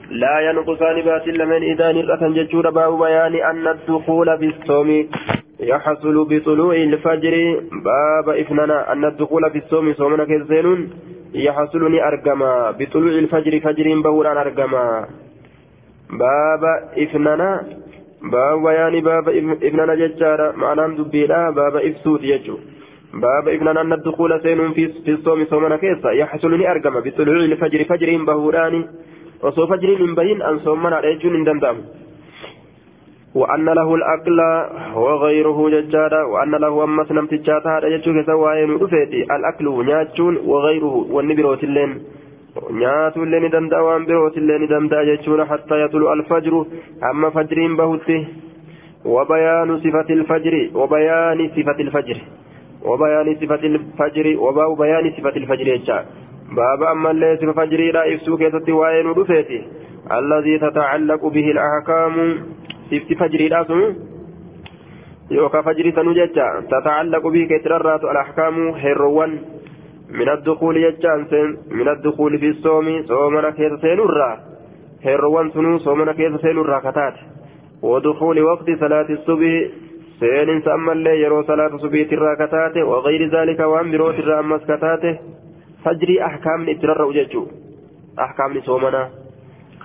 لا 0.10 0.40
ينقصان 0.40 1.02
بات 1.02 1.28
لمن 1.28 1.62
إذا 1.72 1.92
نرأة 1.92 2.28
ججور 2.38 2.70
باب 2.70 3.00
بيان 3.00 3.36
أن 3.36 3.68
الدخول 3.68 4.38
في 4.38 4.46
الصوم 4.46 5.08
يحصل 5.60 6.26
بطلوع 6.30 6.76
الفجر. 6.76 7.36
باب 7.72 8.30
إفننا 8.30 8.92
أن 8.92 9.06
الدخول 9.06 9.52
في 9.52 9.58
الصوم 9.58 9.94
صومنا 9.94 10.26
كيسينون 11.36 11.46
يحصلني 11.46 12.08
أرجما 12.08 12.72
بطلوع 12.72 13.12
الفجر 13.12 13.60
فجر 13.60 14.02
بوران 14.02 14.38
أرجما 14.38 15.08
باب 16.10 16.64
إفننا 16.98 17.64
باب 18.24 18.64
بيان 18.64 19.04
باب 19.04 19.30
إفننا 19.64 19.96
ججارة 19.96 20.52
معنى 20.56 20.96
دبيلا. 20.98 21.50
باب 21.50 21.76
إفسود 21.76 22.24
يجو 22.24 22.58
باب 23.14 23.48
إفننا 23.48 23.82
أن 23.82 23.94
الدخول 23.94 24.42
سين 24.42 24.74
في 24.74 24.88
في 25.06 25.12
الصوم 25.12 25.46
صومنا 25.46 25.78
كيسا. 25.78 26.12
يحصلني 26.12 26.72
أرجما 26.72 27.00
بطلوع 27.00 27.36
الفجر 27.36 27.84
فجر 27.84 28.10
بوران. 28.26 28.76
وصو 29.44 29.68
فجر 29.68 29.90
من 30.00 30.16
بين 30.16 30.42
أن 30.42 30.60
صومنا 30.60 31.00
رجل 31.00 31.44
دندام 31.46 31.78
وأن 33.36 33.66
له 33.66 33.96
الأكل 33.96 34.40
وغيره 34.96 35.70
ججارا 35.70 36.24
وأن 36.24 36.52
له 36.56 36.84
أمس 36.84 37.12
نمتجاتا 37.12 37.70
هذا 37.78 37.88
ججوك 37.90 38.26
سواين 38.26 38.70
رفيتي 38.82 39.22
الأكل 39.36 39.86
نياتشون 39.86 40.38
وغيره 40.38 40.96
والنبروت 41.12 41.64
اللين 41.64 41.92
نيات 42.72 43.18
اللين 43.18 43.50
دندا 43.50 43.80
وان 43.80 44.06
بروت 44.06 44.38
اللين 44.38 44.68
دندا 44.68 45.04
ججون 45.04 45.46
حتى 45.46 45.76
يطلع 45.84 46.14
الفجر. 46.14 46.66
أما 47.12 47.30
فجرين 47.30 47.76
بهته 47.76 48.28
وبيان 49.06 49.80
صفة 49.80 50.10
الفجر 50.10 50.70
وبيان 50.80 51.40
صفة 51.56 51.80
الفجر. 51.80 52.18
وبيان 52.86 53.36
صفة 53.42 53.64
الفجر 53.72 54.26
وباب 54.40 54.78
بيان 54.78 55.12
صفة 55.18 55.36
الفجر 55.42 55.68
يجا. 55.68 56.06
باب 56.58 56.84
أما 56.84 57.12
اللي 57.12 57.38
صفة 57.42 57.52
فجري 57.52 57.92
لا 57.92 58.04
يفسوك 58.06 58.42
يتتوائن 58.42 59.08
رفيتي 59.08 59.62
الذي 60.20 60.60
تتعلق 60.60 61.26
به 61.26 61.52
الأحكام. 61.52 62.16
Sifti 62.90 63.16
fajriidha 63.16 63.66
sun 63.66 63.84
yookaan 65.38 65.64
fajrii 65.64 65.92
sanuu 65.92 66.14
jecha 66.14 66.48
tata'allaqu 66.70 67.32
bihi 67.32 67.48
keetirarraatu 67.48 68.10
alaxkaamu 68.10 68.74
heerroowwan 68.84 69.40
min 70.10 70.30
addukuuli 70.30 70.84
jechaan 70.88 71.28
min 71.70 71.88
addukuuli 71.88 72.38
fi 72.44 72.54
soomi 72.66 73.04
soomana 73.08 73.52
keessa 73.52 73.82
seenurraa 73.88 74.36
heerroowwan 75.06 75.52
sunuu 75.52 75.80
soomana 75.80 76.14
keessa 76.14 76.44
seenurraa 76.48 76.82
kataate 76.82 77.36
ودخول 77.82 78.42
وقت 78.42 78.72
صلاة 78.80 79.10
الصبح 79.10 79.54
سين 80.20 80.62
سأما 80.62 80.92
اللي 80.92 81.22
يرو 81.22 81.44
صلاة 81.44 81.68
الصبح 81.76 82.10
ترى 82.10 82.36
كتاته 82.36 82.84
وغير 82.84 83.22
ذلك 83.30 83.60
وأن 83.60 83.92
بروت 83.92 84.20
الرأمس 84.20 84.62
كتاته 84.64 85.20
فجري 85.86 86.26
أحكام 86.26 86.66
وججو 87.00 87.48
أحكام 88.20 88.62
صومنا 88.62 89.10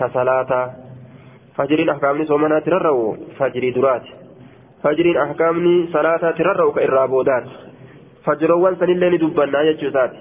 كصلاة 0.00 0.70
فجرين 1.56 1.88
أحكامني 1.88 2.24
صومنا 2.24 2.58
ترروا 2.58 3.16
فجري 3.38 3.70
درات 3.70 4.02
فجرين 4.82 5.16
أحكامني 5.16 5.88
صلاة 5.92 6.30
ترروا 6.38 6.72
كإرابودات 6.72 7.46
فجروان 8.24 8.76
سنين 8.76 9.18
دبنا 9.18 9.62
يجوزات 9.62 10.12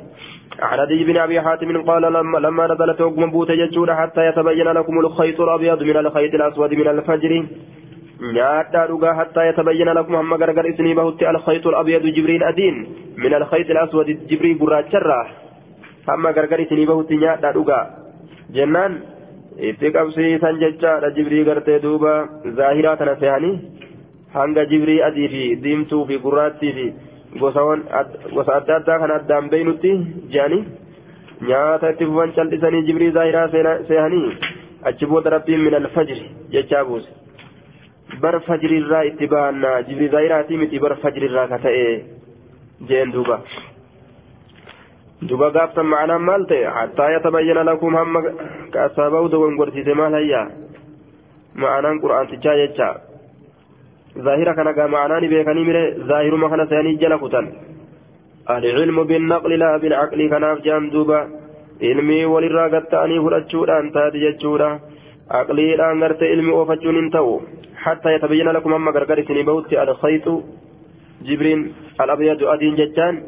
عن 0.60 0.80
عدي 0.80 1.04
بن 1.04 1.18
أبي 1.18 1.42
حاتم 1.42 1.82
قال 1.90 2.02
لما, 2.02 2.38
لما 2.38 2.68
نزلت 2.68 3.02
وقم 3.02 3.32
بوت 3.32 3.50
يجود 3.50 3.90
حتى 3.92 4.22
يتبين 4.28 4.68
لكم 4.68 5.00
الخيط 5.00 5.42
الأبيض 5.42 5.84
من 5.84 5.98
الخيط 5.98 6.34
الأسود 6.34 6.74
من 6.74 6.88
الفجر 6.88 7.46
nyaadhaa 8.20 8.88
dhugaa 8.88 9.14
hattaa 9.14 9.44
yatabayyana 9.44 9.94
lakum 9.94 10.16
hamma 10.16 10.38
gargar 10.38 10.68
isinii 10.68 10.94
bahutti 10.94 11.26
alkhaytu 11.26 11.70
alabyadu 11.70 12.12
jibriin 12.12 12.44
adiin 12.44 12.82
min 13.16 13.34
alkhayti 13.34 13.72
alaswadi 13.72 14.16
jibrii 14.32 14.56
gurraacharraa 14.60 15.24
hamma 16.08 16.34
gargar 16.34 16.60
isinii 16.62 16.88
bahutti 16.90 17.20
nyaadhaa 17.22 17.54
dhugaa 17.58 17.86
jennaan 18.58 18.98
itti 19.68 19.92
qabsiisan 19.98 20.60
jechaadha 20.64 21.10
jibrii 21.18 21.44
gartee 21.50 21.80
duuba 21.86 22.14
zaahiraa 22.60 22.96
tana 23.02 23.16
seehanii 23.24 23.56
hanga 24.34 24.66
jibrii 24.72 25.00
adii 25.08 25.28
fi 25.34 25.44
diimtuu 25.64 26.04
fi 26.12 26.18
gurraattii 26.26 26.74
fi 26.78 26.86
gosa 27.42 27.66
adda 28.58 28.76
addaa 28.80 29.00
kan 29.04 29.12
addaan 29.18 29.50
beeynutti 29.54 29.92
jedhanii 30.36 30.62
nyaata 31.50 31.92
itti 31.96 32.06
fufan 32.12 32.36
cal'isanii 32.38 32.84
jibrii 32.92 33.12
zaahiraa 33.18 33.48
seehanii 33.90 34.28
achi 34.92 35.06
booda 35.14 35.30
rabbiin 35.36 35.66
min 35.68 35.76
alfajri 35.82 36.22
jechaa 36.56 36.84
buuse 36.92 37.10
bar 38.22 38.36
fajrirraa 38.48 39.04
itti 39.12 39.28
baannaa 39.34 39.82
jibrii 39.90 40.14
zaahiraatii 40.16 40.58
miti 40.64 40.80
bar 40.86 40.96
fajrirraa 41.04 41.48
ka 41.52 41.58
ta'e 41.66 41.84
jeen 42.90 43.12
duuba. 43.14 43.38
Duba 45.28 45.52
gaaftan 45.52 45.88
ma'anaan 45.94 46.24
maal 46.30 46.46
ta'e 46.52 46.64
hattaa 46.78 47.10
yatabayyana 47.16 47.64
lakum 47.72 47.96
hamma 47.96 48.22
kaasaba'u 48.74 49.32
dogon 49.32 49.58
gorsiise 49.60 49.94
maal 50.02 50.14
hayyaa 50.20 50.48
ma'anaan 51.64 52.02
qur'aantichaa 52.04 52.60
jecha 52.62 52.90
zaahira 54.26 54.54
kana 54.60 54.74
gaa 54.78 54.88
ma'anaani 54.96 55.32
beekanii 55.34 55.66
mire 55.70 55.84
zaahiruma 56.12 56.50
kana 56.50 56.70
seanii 56.72 57.00
jala 57.04 57.20
kutan 57.26 57.48
العلم 58.50 59.04
بالنقل 59.04 59.52
لا 59.60 59.78
بالعقل 59.78 60.20
كناف 60.30 60.58
جان 60.66 60.90
دوبا 60.90 61.20
ilmii 61.90 62.26
walirraa 62.34 62.70
gatta'anii 62.74 63.20
fudhachuudhaan 63.24 63.92
taate 63.96 64.20
jechuudha 64.24 64.70
aqliidhaan 65.40 66.02
garte 66.04 66.32
ilmi 66.34 66.52
oofachuun 66.60 66.98
hin 67.00 67.12
ta'u 67.14 67.36
hattaa 67.84 68.12
yatabayyana 68.16 68.54
lakum 68.58 68.74
amma 68.78 68.92
gargar 68.98 69.20
isinii 69.24 69.46
bahutti 69.50 69.78
alkhayxu 69.84 70.34
jibriin 71.28 71.62
alabyadu 72.06 72.50
adiin 72.54 72.76
jechaan 72.82 73.22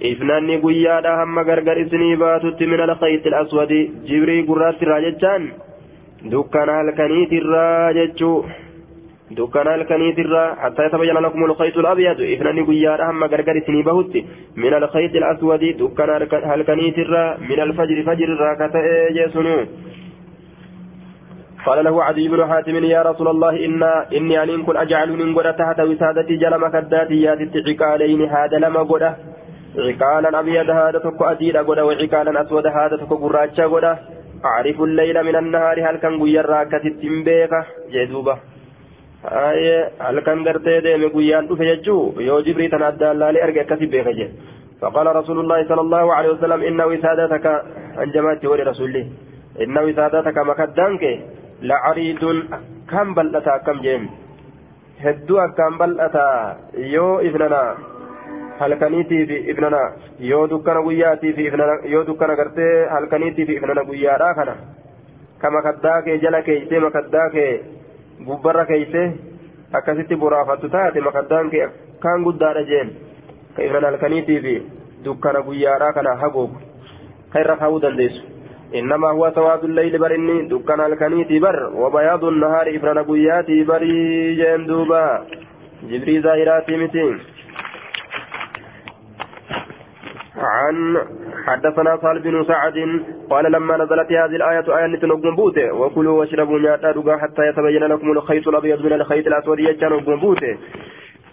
ifnaanni 0.00 0.58
guyyaadha 0.60 1.16
hamma 1.16 1.44
gargar 1.44 1.78
isinii 1.78 2.16
baatutti 2.16 2.66
min 2.66 2.80
alkhayxi 2.80 3.28
alaswadi 3.28 3.80
jibrii 4.08 4.42
gurraattirraa 4.48 5.00
jechaan 5.06 5.44
dukkana 6.32 6.76
halkaniitirraa 6.80 7.92
jechuu 7.98 8.44
dukkana 9.36 9.70
halkaniitirraa 9.76 10.56
hattaa 10.62 10.84
yatabayyana 10.88 11.24
lakum 11.26 11.44
alkhayxu 11.44 11.80
alabyadu 11.80 12.24
ifnaanni 12.34 12.66
guyyaadha 12.70 13.08
hamma 13.10 13.28
gargar 13.34 13.56
isinii 13.62 13.86
bahutti 13.90 14.26
min 14.56 14.74
alkhayxi 14.80 15.22
alaswadi 15.22 15.72
dukkana 15.82 16.20
halkaniitirraa 16.52 17.36
min 17.48 17.60
alfajri 17.66 18.06
fajrirraa 18.10 18.56
kata'ee 18.62 19.10
jeesunu 19.18 19.56
قال 21.66 21.84
له 21.84 22.04
عدي 22.04 22.28
بن 22.28 22.46
حاتم 22.46 22.84
يا 22.84 23.02
رسول 23.02 23.28
الله 23.28 23.64
إن 23.66 23.82
إني 24.16 24.42
أن 24.42 24.62
كن 24.62 24.76
أجعل 24.76 25.12
من 25.12 25.34
قدة 25.34 25.50
تحت 25.50 25.80
وسادتي 25.80 26.36
جلم 26.36 26.68
كداتي 26.68 27.22
يا 27.22 27.34
تتعقالين 27.34 28.22
هذا 28.22 28.58
لما 28.58 28.82
قدة 28.82 29.10
عقالا 29.78 30.40
أبيض 30.40 30.70
هذا 30.70 30.98
تكو 30.98 31.24
أدير 31.24 31.56
قدة 31.56 31.84
وعقالا 31.86 32.42
أسود 32.42 32.66
هذا 32.66 32.96
تكو 32.96 33.14
قراجة 33.16 33.62
قدة 33.72 33.98
أعرف 34.44 34.80
الليل 34.80 35.22
من 35.22 35.36
النهار 35.36 35.90
هل 35.90 35.96
كان 35.96 36.22
قيا 36.22 36.42
راكة 36.42 36.84
التنبيكة 36.92 37.60
جدوبة 37.92 38.36
آية 39.24 39.90
هل 40.00 40.20
كان 40.20 40.48
قرتي 40.48 40.80
ديمي 40.80 41.06
قيان 41.14 41.48
تفججو 41.48 41.98
يو 42.28 42.40
جبري 42.40 42.68
تنادى 42.68 43.10
الله 43.10 43.30
لأرقى 43.30 43.64
كتب 43.64 43.90
بيكة 43.90 44.28
فقال 44.80 45.06
رسول 45.16 45.38
الله 45.40 45.68
صلى 45.68 45.80
الله 45.80 46.14
عليه 46.14 46.30
وسلم 46.34 46.60
إن 46.68 46.80
وسادتك 46.80 47.46
جماعة 48.14 48.42
ولي 48.44 48.62
رسوله 48.62 49.06
إن 49.62 49.76
وسادتك 49.78 50.38
مكدانك 50.38 51.02
لعريض 51.62 52.22
كم 52.90 53.14
بلتا 53.14 53.56
كم 53.66 53.78
جيم؟ 53.80 54.02
هدو 55.04 55.36
كم 55.58 55.72
بلتا 55.78 56.26
يو 56.94 57.20
ابننا 57.28 57.62
halkaniitii 58.62 59.26
fi 59.30 59.36
ibnana 59.52 59.80
yoo 60.30 60.46
dukkana 60.52 60.82
guyyaatii 60.86 61.32
fi 61.38 61.46
ibnana 61.50 61.74
yoo 61.94 62.04
dukkana 62.10 62.36
gartee 62.40 62.72
halkaniitii 62.94 63.46
fi 63.50 63.54
ibnana 63.60 63.84
guyyaadha 63.90 64.30
kana 64.38 64.54
ka 65.42 65.50
makaddaa 65.56 66.02
kee 66.06 66.18
jala 66.24 66.42
keeysee 66.48 66.80
makaddaa 66.86 67.28
kee 67.36 67.52
gubbarra 68.26 68.64
keeysee 68.72 69.06
akkasitti 69.78 70.16
boraafattu 70.24 70.68
taate 70.74 71.00
makaddaan 71.08 71.50
kee 71.54 71.66
kaan 72.04 72.26
guddaadha 72.28 72.62
jeen 72.72 72.90
ka 73.56 73.62
ibnana 73.68 73.86
halkaniitii 73.92 74.40
fi 74.46 74.54
dukkana 75.04 75.40
guyyaadha 75.48 75.92
kana 75.98 76.16
hagoogu 76.24 76.58
ka 77.32 77.40
irra 77.46 77.56
kaa'uu 77.64 77.82
dandeessu 77.86 78.22
إنما 78.80 79.08
هو 79.16 79.24
سواد 79.36 79.64
الليل 79.64 79.98
برني 79.98 80.48
دكان 80.48 80.80
الكنيتي 80.80 81.38
بر 81.44 81.58
وبياض 81.82 82.24
النهار 82.24 82.66
إفران 82.76 82.98
قياتي 83.08 83.64
بري 83.64 84.34
جندوبا 84.40 85.04
جبري 85.90 86.14
زائراتي 86.24 86.76
متين 86.82 87.14
عن 90.44 90.98
حدثنا 91.46 91.96
صالح 91.96 92.22
بن 92.22 92.44
سعد 92.44 93.02
قال 93.30 93.52
لما 93.52 93.76
نزلت 93.76 94.12
هذه 94.12 94.36
الآية 94.36 94.78
آية 94.78 94.86
نتنقم 94.86 95.36
بوته. 95.36 95.72
وكلوا 95.72 96.18
واشربوا 96.18 96.58
نياتا 96.58 97.18
حتى 97.18 97.42
يتبين 97.48 97.84
لكم 97.84 98.12
الخيط 98.12 98.48
الأبيض 98.48 98.86
من 98.86 98.92
الخيط 98.92 99.26
الأسود 99.26 99.58
يجان 99.58 99.98
بوته. 99.98 100.56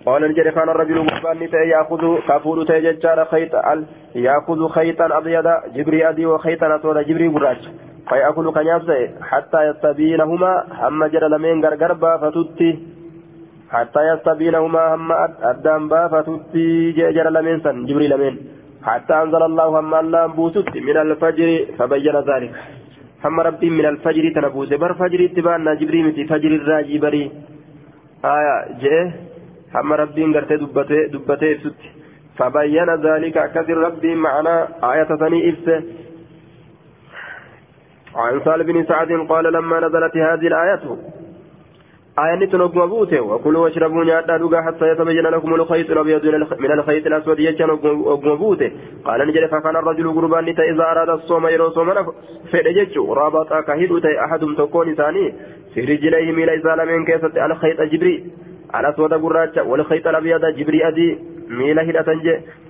قال 0.06 0.22
نجري 0.32 0.52
كان 0.52 0.70
الرجل 0.70 1.00
مقبان 1.06 1.50
يأخذ 1.54 2.20
كافور 2.28 2.66
تيجار 2.66 3.26
خيط 3.26 3.52
يأخذ 4.16 4.68
خيطا 4.68 5.18
أبيض 5.18 5.48
جبري 5.76 6.10
أدي 6.10 6.26
وخيطا 6.26 6.76
أسود 6.76 6.98
جبري 6.98 7.28
براج. 7.28 7.70
فيأكل 8.10 8.52
كنيابسه 8.52 9.10
حتى 9.22 9.70
يستبينهما. 9.70 10.64
هم 10.82 11.06
جرى 11.06 11.28
لمن 11.30 11.66
غرغر 11.66 11.94
بافتتي 11.94 12.80
حتى 13.72 14.00
يستبينهما 14.14 14.96
هم 14.96 15.12
أدام 15.44 15.88
بافتتي 15.90 16.92
جرى 16.92 17.30
لمن 17.30 17.60
سن؟ 17.60 17.86
جبريل 17.86 18.10
لمن 18.10 18.38
حتى 18.84 19.14
أنزل 19.14 19.44
الله 19.44 19.80
هم 19.80 19.94
الله 19.96 20.26
بوسط 20.28 20.76
من 20.76 20.98
الفجر 20.98 21.66
فبين 21.78 22.16
ذلك. 22.30 22.54
هم 23.26 23.40
ربي 23.40 23.70
من 23.70 23.86
الفجر 23.86 24.24
تنبوس. 24.36 24.74
بر 24.74 24.94
فجر 24.94 25.26
اتبانا 25.26 25.74
جبريل 25.74 26.06
متي 26.08 26.26
فجر 26.26 26.52
الراجي 26.60 26.98
بري. 26.98 27.32
آية 28.26 28.56
جئ. 28.82 29.10
هم 29.76 29.94
ربي 29.94 30.24
غرتي 30.36 30.56
دبته 30.58 31.08
دبته 31.14 31.54
ست 31.64 31.82
فبين 32.38 32.90
ذلك. 33.06 33.36
كثير 33.54 33.78
ربي 33.78 34.16
معنا 34.16 34.68
آية 34.84 35.10
ثاني 35.22 35.50
إفسه 35.50 35.84
عن 38.16 38.42
سال 38.46 38.64
بن 38.64 38.86
سعد 38.86 39.12
قال 39.30 39.54
لما 39.54 39.80
نزلت 39.80 40.18
هذه 40.18 40.48
الآية 40.48 40.86
آية 42.24 42.46
تنقم 42.52 42.86
بوته. 42.90 43.22
وكلوا 43.22 43.64
واشربوا 43.64 44.04
نياتا 44.04 44.38
دوغا 44.38 44.62
حتى 44.62 44.86
يتبين 44.92 45.28
لكم 45.36 45.54
الخيط 45.54 45.92
الأبيض 45.92 46.26
من 46.60 46.72
الخيط 46.72 47.06
الأسود. 47.08 47.40
يجن 47.40 47.70
أقم 48.14 48.36
بوته. 48.36 48.72
قال 49.06 49.28
نجري 49.28 49.48
فكان 49.48 49.76
الرجل 49.76 50.08
قربان 50.16 50.48
إذا 50.48 50.84
أراد 50.92 51.10
الصوم 51.10 51.48
يرو 51.48 51.70
صومنا 51.70 52.02
فإن 52.52 52.88
رابط 53.20 53.54
كهيد 53.68 53.92
أحد 54.26 54.42
تكون 54.58 54.96
ثاني. 54.96 55.34
في 55.74 55.82
رجليه 55.82 56.32
ميل 56.32 56.50
إذا 56.50 56.76
لم 56.76 57.06
كيست 57.06 57.38
الخيط 57.38 57.82
جبري 57.82 58.16
الأسود 58.76 59.14
قراجة 59.14 59.64
والخيط 59.64 60.08
الأبيض 60.08 60.46
جبري 60.46 60.88
أدي 60.88 61.18
ميل 61.50 61.80
هدة 61.80 62.10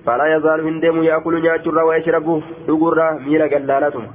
فلا 0.06 0.36
يزال 0.36 0.60
هندم 0.60 1.02
يأكل 1.02 1.42
نياتشر 1.42 1.84
ويشرب 1.84 2.42
دقرة 2.68 3.18
ميل 3.26 3.42
قلالتهم. 3.42 4.06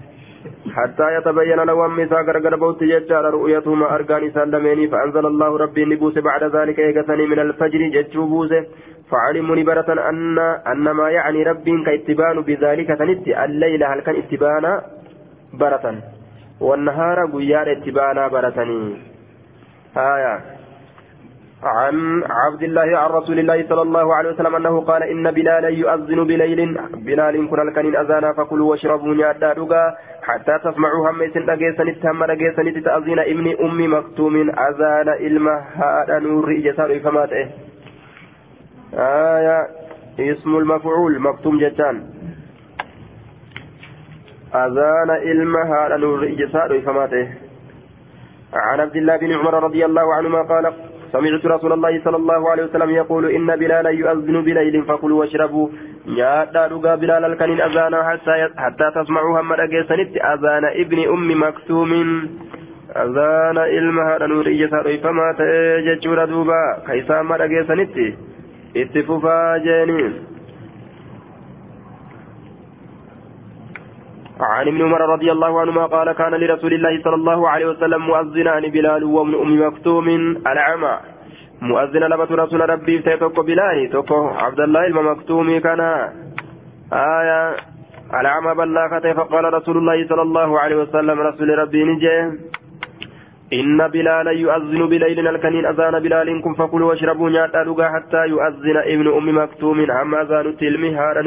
حتى 0.74 1.16
يتبين 1.18 1.60
له 1.60 1.86
أم 1.86 2.00
إساء 2.00 2.22
غرغر 2.22 2.56
بوت 2.56 2.84
ججار 2.84 3.26
رؤيتهما 3.34 3.96
أركان 3.96 4.32
سلمين 4.32 4.90
فأنزل 4.90 5.26
الله 5.26 5.58
ربي 5.58 5.86
نبوس 5.86 6.18
بعد 6.18 6.44
ذلك 6.44 6.80
إيقثني 6.80 7.26
من 7.28 7.40
الفجر 7.40 7.82
ججو 7.96 8.28
بوسه 8.28 8.66
فعلموا 9.12 9.56
نبرة 9.56 10.10
أن 10.10 10.40
أن 10.72 10.92
ما 10.92 11.10
يعني 11.10 11.44
ربي 11.44 11.84
كاتبان 11.86 12.42
بذلك 12.42 12.88
تنت 12.88 13.28
الليل 13.28 13.84
هل 13.84 14.00
كان 14.00 14.16
اتبانا 14.16 14.84
برة؟ 15.54 15.86
والنهار 16.62 17.18
قيار 17.34 17.72
اتبانا 17.72 18.28
برتني 18.28 18.98
آية. 19.98 20.55
عن 21.66 22.24
عبد 22.30 22.64
الله 22.64 22.98
عن 22.98 23.10
رسول 23.10 23.40
الله 23.40 23.68
صلى 23.70 23.82
الله 23.82 24.16
عليه 24.16 24.30
وسلم 24.30 24.56
أنه 24.56 24.82
قال 24.82 25.04
إن 25.04 25.32
بلالا 25.32 25.70
يؤذن 25.70 26.24
بليل 26.24 26.78
بلال 26.94 27.50
كن 27.50 27.68
الكنين 27.68 27.96
أذانا 27.96 28.34
فكلوا 28.34 28.70
واشربوا 28.72 29.14
نيادا 29.16 29.54
دقا 29.54 29.96
حتى 30.24 30.60
تسمعوا 30.64 31.10
هم 31.10 31.22
يسن 31.22 31.50
أجيسن 31.50 32.10
هم 32.10 32.24
أجيسن 32.24 32.84
تأذين 32.84 33.20
ابن 33.20 33.56
أم 33.66 33.94
مكتوم 33.94 34.36
أذان 34.50 35.10
إلما 35.10 35.56
هذا 35.76 36.20
نور 36.20 36.52
إجسار 36.52 37.00
فمات. 37.00 37.34
آية 38.94 39.68
اسم 40.20 40.58
المفعول 40.58 41.20
مكتوم 41.20 41.60
جتان. 41.60 42.04
أذان 44.56 45.10
إلما 45.10 45.62
هذا 45.74 45.98
نور 45.98 46.24
إجسار 46.24 46.82
فمات. 46.82 47.14
إيه 47.14 47.38
عن 48.54 48.80
عبد 48.80 48.96
الله 48.96 49.18
بن 49.18 49.32
عمر 49.32 49.64
رضي 49.64 49.86
الله 49.86 50.14
عنهما 50.14 50.42
قال 50.42 50.74
سمعت 51.12 51.46
رسول 51.46 51.74
الله 51.74 52.02
صلى 52.04 52.18
الله 52.18 52.50
عليه 52.52 52.64
وسلم 52.64 52.90
يقول 52.90 53.26
إن 53.26 53.56
بلالا 53.56 53.90
يؤذن 53.90 54.42
بليل 54.42 54.84
فكلوا 54.84 55.20
واشربوا. 55.20 55.70
نيادا 56.08 56.68
دغا 56.68 56.96
بلال 56.96 57.26
الكنين 57.26 57.62
أذانا 57.62 58.00
حتى 58.58 58.92
تسمعوا 58.96 59.42
هم 59.42 59.54
رجيسنت 59.54 60.18
أذان 60.18 60.66
ابن 60.66 61.00
أم 61.14 61.44
مكتوم. 61.44 61.92
أذان 62.96 63.58
إلمها 63.58 64.28
نور 64.28 64.48
إجسار 64.48 64.98
فما 65.04 65.28
تججور 65.40 66.26
دوبا. 66.26 66.62
كيسا 66.88 67.22
ما 67.22 67.36
رجيسنت 67.36 67.96
اتففا 68.78 69.58
جانين 69.58 70.14
عن 74.40 74.68
ابن 74.68 74.82
عمر 74.82 75.02
رضي 75.02 75.32
الله 75.32 75.62
عنهما 75.62 75.86
قال 75.86 76.12
كان 76.12 76.34
لرسول 76.34 76.74
الله 76.74 77.04
صلى 77.04 77.16
الله 77.16 77.50
عليه 77.50 77.66
وسلم 77.66 78.02
مؤذنان 78.02 78.64
بلال 78.72 79.04
وابن 79.04 79.34
أم 79.36 79.68
مكتوم 79.68 80.08
العمى. 80.48 80.98
مؤذن 81.62 82.04
لبت 82.04 82.32
رسول 82.32 82.70
ربي 82.70 83.00
تيتوكو 83.00 83.42
بلال 83.42 83.90
توكو 83.92 84.28
عبد 84.28 84.60
الله 84.60 84.88
المكتوم 84.88 85.60
كان. 85.60 85.80
آية 86.94 87.56
العمى 88.14 88.56
بلاغته 88.56 89.14
فقال 89.14 89.54
رسول 89.54 89.78
الله 89.78 90.08
صلى 90.08 90.22
الله 90.22 90.60
عليه 90.60 90.76
وسلم 90.76 91.20
رسول 91.20 91.50
ربي 91.60 91.84
نجي. 91.84 92.18
إن 93.54 93.88
بلالا 93.88 94.32
يؤذن 94.32 94.90
بليل 94.90 95.28
الكنين 95.28 95.66
أذان 95.66 96.00
بلال 96.00 96.42
كن 96.42 96.54
فكلوا 96.54 96.90
واشربوا 96.90 97.30
نياتا 97.30 97.90
حتى 97.94 98.22
يؤذن 98.28 98.78
ابن 98.78 99.08
أم 99.18 99.38
مكتوم. 99.38 99.92
عما 99.92 100.22
أذان 100.22 100.58
تلمي 100.58 100.96
هذا 100.96 101.22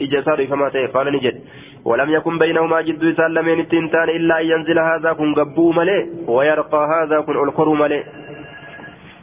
إجسار 0.00 0.46
فما 0.46 0.68
قال 0.94 1.12
نجد. 1.12 1.36
ولم 1.84 2.10
يكن 2.10 2.38
بينهما 2.38 2.80
جد 2.80 3.14
سالمين 3.16 3.60
التنتان 3.60 4.08
إلا 4.08 4.40
أن 4.40 4.46
ينزل 4.46 4.78
هذا 4.78 5.12
كن 5.12 5.34
قبو 5.34 5.72
ملي 5.72 5.98
ويرقى 6.28 6.88
هذا 6.94 7.20
كن 7.20 7.36
ألقرو 7.44 7.74
ملي 7.74 8.04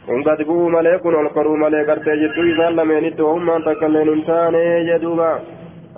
kun 0.06 0.22
gadi 0.26 0.44
bu'uu 0.44 0.70
malee 0.74 0.98
kun 0.98 1.14
ol 1.14 1.28
koruu 1.30 1.56
malee 1.56 1.84
gartee 1.86 2.16
jidduu 2.22 2.46
isaan 2.52 2.76
lameenitti 2.76 3.22
ohummaan 3.22 3.62
takka 3.66 3.86
illee 3.86 4.04
hin 4.08 4.24
taane 4.26 4.62
jedhuuba 4.88 5.28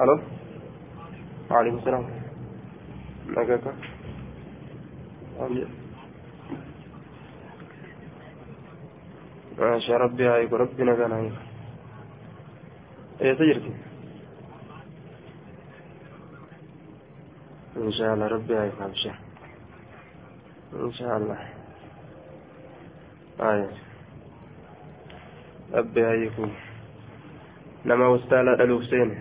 alo 0.03 0.14
haa 9.59 10.38
eegu 10.42 10.57
rabbi 10.62 10.82
nagaan 10.84 11.12
haa 11.14 11.22
eegu 11.24 11.40
eessa 13.26 13.44
jirti 13.48 13.70
insha 17.84 18.12
allah 18.12 18.28
rabbi 18.34 18.55
haa 18.59 18.66
eegu 18.68 18.82
abshir 18.86 19.14
insha 20.86 21.07
allah 21.16 21.40
aya 23.50 23.68
rabbi 25.78 26.00
haa 26.07 26.16
eegu 26.24 26.44
nama 27.90 28.12
wastaalaa 28.14 28.59
dhaluuf 28.62 28.84
seene 28.92 29.16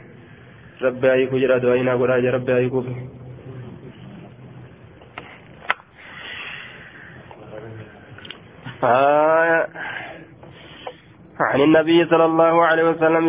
rabbi 0.85 1.07
haa 1.07 1.19
eegu 1.23 1.43
jedha 1.43 1.61
du'aayinaa 1.65 1.99
godhaa 2.03 2.21
jira 2.25 2.37
rabbi 2.37 2.51
haa 2.55 2.63
eeguuf 2.65 2.87
آه 8.83 9.32
عن 11.53 11.61
النبي 11.61 12.05
صلى 12.05 12.25
الله 12.25 12.65
عليه 12.65 12.83
وسلم 12.89 13.25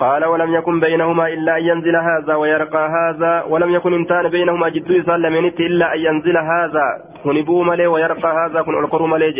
قال 0.00 0.24
ولم 0.24 0.54
يكن 0.54 0.80
بينهما 0.80 1.28
إلا 1.28 1.58
أن 1.58 1.64
ينزل 1.64 1.96
هذا 1.96 2.34
ويرقى 2.34 2.88
هذا 2.88 3.44
ولم 3.48 3.70
يكن 3.74 3.94
انتان 3.94 4.28
بينهما 4.28 4.68
جد 4.68 4.90
يسلمينت 4.90 5.60
إلا 5.60 5.94
أن 5.94 6.00
ينزل 6.00 6.36
هذا 6.36 6.86
كن 7.24 7.42
بوملي 7.42 7.86
ويرقى 7.86 8.30
هذا 8.40 8.62
كن 8.62 8.74
القر 8.84 9.06
مليج 9.06 9.38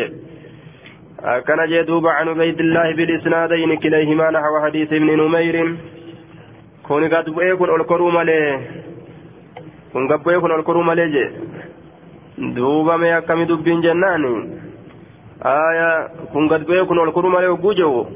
كان 1.47 1.61
جدوب 1.69 2.07
عن 2.07 2.29
عبيد 2.29 2.61
الله 2.61 2.95
بالإسنادين 2.97 3.77
كليهما 3.77 4.31
نحو 4.31 4.55
حديث 4.65 4.93
ابن 4.93 5.09
نمير. 5.21 5.77
كن 6.89 7.09
قد 7.15 7.31
بيكن 7.31 7.65
القر 7.65 8.03
ملي. 8.11 8.61
كن 9.93 10.09
قد 10.13 10.25
بيكن 10.25 10.51
القر 10.51 10.83
مليج 10.83 11.15
دوبا 12.39 12.97
ما 12.97 13.09
يكمي 13.09 13.45
دبين 13.45 13.81
جناني. 13.81 14.60
Aya 15.43 16.09
kun 16.33 16.49
gad 16.49 16.67
ba'ee 16.69 16.85
kun 16.87 16.99
ol 16.99 17.13
koruu 17.13 17.31
malee 17.31 17.49
hogguu 17.49 17.75
jiru 17.75 18.07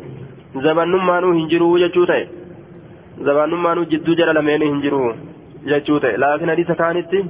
zabannummaanuu 0.64 1.32
hin 1.32 1.48
jiru 1.52 1.68
jechuu 1.82 2.06
ta'e 2.10 2.24
zabannummaanuu 3.28 3.86
jidduu 3.92 4.14
jala 4.18 4.32
lameenii 4.38 4.68
hin 4.72 4.82
jiru 4.82 5.00
jechuu 5.70 6.00
ta'e 6.04 6.16
laakiin 6.24 6.52
hadiisa 6.52 6.74
kaanitti 6.82 7.24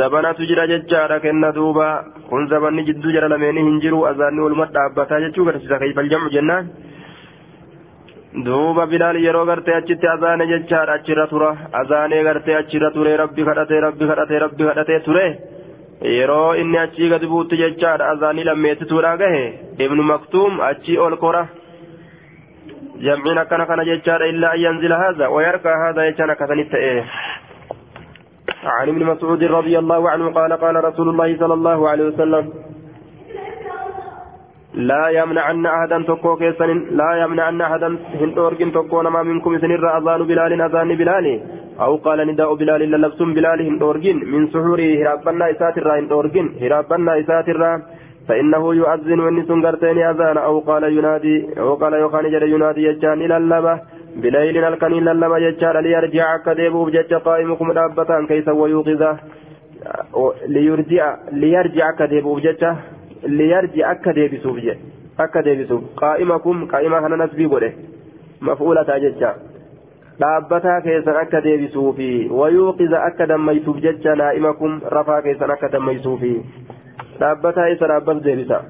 zabanatu 0.00 0.46
jira 0.50 0.66
jechaadha 0.72 1.20
kenna 1.20 1.52
duuba 1.54 1.86
kun 2.28 2.48
zabanni 2.48 2.84
jidduu 2.90 3.12
jala 3.16 3.28
lameenii 3.34 3.64
hin 3.70 3.80
jiru 3.86 4.04
azaanni 4.10 4.40
oluma 4.48 4.66
dhaabbataa 4.76 5.20
jechuu 5.26 5.44
garsiisa 5.50 5.78
kaifal 5.78 6.08
jamcu 6.14 6.30
jennaan 6.36 6.70
duuba 8.46 8.86
bilaal 8.86 9.16
yeroo 9.26 9.46
gartee 9.50 9.76
achitti 9.80 10.06
azaane 10.14 10.46
jechaadha 10.54 10.98
achirra 11.00 11.26
tura 11.34 11.50
azaanee 11.82 12.22
gartee 12.30 12.56
achirra 12.62 12.90
ture 12.96 13.16
rabbi 13.22 13.44
kadhatee 13.50 13.80
rabbi 13.86 14.10
kadhatee 14.10 14.38
rabbi 14.46 14.64
kadhatee 14.70 15.00
ture. 15.06 15.26
Yeroo 16.02 16.54
inni 16.54 16.78
achii 16.78 17.08
gadi 17.08 17.26
buutti 17.26 17.56
jechaadha 17.56 18.08
azaanii 18.10 18.44
lammeessituudha 18.44 19.16
gahe 19.16 19.44
ibnu 19.78 20.02
maktuum 20.02 20.60
achii 20.60 20.98
ol 20.98 21.16
kora 21.16 21.46
jamciin 23.06 23.38
akkana 23.38 23.66
kana 23.66 23.84
jechaadha 23.84 24.26
illaa 24.26 24.50
an 24.50 24.60
yanzila 24.60 24.98
haadha 24.98 25.30
wayarkaa 25.30 25.78
haadha 25.82 26.06
jechaan 26.10 26.30
akkasanitti 26.30 26.76
ta'e 26.76 27.04
عن 28.66 28.88
ابن 28.88 29.04
مسعود 29.04 29.44
رضي 29.44 29.78
الله 29.78 30.10
عنه 30.10 30.30
قال 30.30 30.52
قال 30.52 30.84
رسول 30.84 31.08
الله 31.08 31.36
صلى 31.38 31.54
الله 31.54 31.88
عليه 31.88 32.04
وسلم 32.04 32.44
لا 34.74 35.08
يمنعن 35.08 35.66
أحدا 35.66 36.02
تكو 36.02 36.36
كيسن 36.36 36.70
لا 36.90 37.10
يمنعن 37.22 37.60
أحدا 37.60 37.88
هن 38.20 38.30
أورجن 38.38 38.72
تكو 38.72 39.02
نما 39.02 39.22
منكم 39.22 39.58
سنر 39.58 39.98
أذان 39.98 40.20
بلال 40.26 40.62
أذان 40.62 40.90
بلال 41.00 41.26
أو 41.80 41.96
قال 41.96 42.18
نداء 42.28 42.54
بلال 42.54 42.80
للبس 42.80 43.22
بلال 43.36 43.60
هندورجين 43.68 44.16
من 44.32 44.42
سحوره 44.52 44.90
هرابنا 45.00 45.50
إسات 45.50 45.78
الرا 45.78 45.98
هندورجين 45.98 46.46
هرابنا 46.62 47.20
إسات 47.20 47.48
الرا. 47.48 47.82
فإنه 48.28 48.74
يؤذن 48.74 49.20
ونس 49.20 49.50
قرتين 49.64 49.98
أذان 49.98 50.36
أو 50.48 50.58
قال 50.68 50.84
ينادي 50.98 51.36
أو 51.58 51.74
قال 51.74 51.92
يوخان 51.92 52.30
جل 52.32 52.42
ينادي 52.54 52.82
يجان 52.88 53.18
إلى 53.24 53.36
اللبة 53.36 53.74
بليل 54.22 54.64
الكنين 54.64 55.04
للبة 55.08 55.38
يجان. 55.38 55.76
ليرجع 55.84 56.36
كذبه 56.36 56.84
بجج 56.86 57.14
قائمكم 57.14 57.72
دابة 57.72 58.10
كيس 58.28 58.48
ويوقظه 58.48 59.16
ليرجع 60.54 61.16
ليرجع 61.32 61.86
كذبه 61.98 62.36
بجج 62.36 62.62
ليرجع 63.38 63.92
كذبه 64.04 64.52
بجج 64.56 64.78
deebisuuf 65.18 65.84
qaa'imakum 65.96 66.66
qaa'imaa 66.68 67.00
kana 67.00 67.16
nasbii 67.16 67.48
godhe 67.48 67.70
maf'uulataa 68.40 68.98
jecha 69.04 69.30
dhaabbataa 70.20 70.80
keessan 70.86 71.20
akka 71.22 71.40
deebisuufi 71.46 72.10
wayuuqiza 72.40 73.02
akka 73.08 73.28
dammaysuuf 73.32 73.78
jecha 73.86 74.16
naa'imakum 74.22 74.80
rafaa 74.96 75.20
keessan 75.26 75.54
akka 75.56 75.72
dammaysuufi 75.76 76.32
dhaabbataa 77.20 77.68
isa 77.76 77.90
dhaabbatu 77.92 78.24
deebisa 78.28 78.60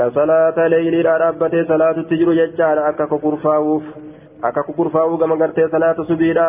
ka 0.00 0.10
salaata 0.18 0.68
leeyliidhaa 0.74 1.18
dhaabbatee 1.24 1.64
salaatutti 1.72 2.20
jiru 2.22 2.38
jechaadha 2.40 2.86
akka 2.92 3.06
kukurfaa'uuf 3.12 3.84
akka 4.48 4.66
kukurfaa'uu 4.70 5.20
gama 5.24 5.36
gartee 5.44 5.68
salaata 5.76 6.08
subiidha 6.12 6.48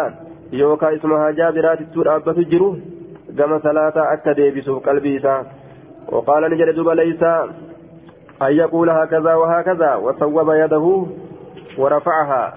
yookaan 0.62 0.98
isuma 0.98 1.20
hajaa 1.26 1.52
biraatittuu 1.60 2.08
dhaabbatu 2.10 2.50
jiru 2.56 2.72
gama 3.42 3.62
salaataa 3.68 4.10
akka 4.16 4.38
deebisuuf 4.42 4.84
qalbii 4.90 5.16
isaa 5.22 5.44
وقال 6.12 6.52
نجد 6.52 6.70
دوبا 6.76 6.92
ليس 6.92 7.24
أن 8.42 8.52
يقول 8.52 8.90
هكذا 8.90 9.34
وهكذا 9.36 9.96
وصوب 9.96 10.50
يده 10.52 11.06
ورفعها 11.78 12.54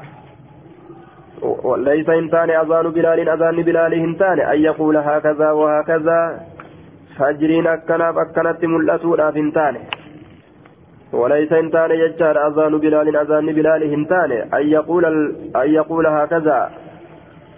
ليس 1.77 2.11
هنتان 2.11 2.51
أذان 2.51 2.91
بلال 2.91 3.29
أذان 3.29 3.57
بلال 3.63 3.95
هنتان 3.95 4.41
أن 4.41 4.59
يقول 4.69 4.97
هكذا 4.97 5.51
وهكذا. 5.51 6.41
فجرين 7.19 7.67
أكنا 7.67 8.09
أكنت 8.11 8.65
ملأتون 8.65 9.21
هنتان 9.21 9.77
وليس 11.13 11.53
هنتان 11.53 11.91
يجار 11.91 12.37
أذان 12.49 12.79
بلال 12.79 13.17
أذان 13.17 13.47
بلال 13.47 13.83
هنتان 13.93 14.31
أن 14.55 14.65
يقول 14.77 15.05
أن 15.57 15.69
يقول 15.79 16.07
هكذا. 16.07 16.71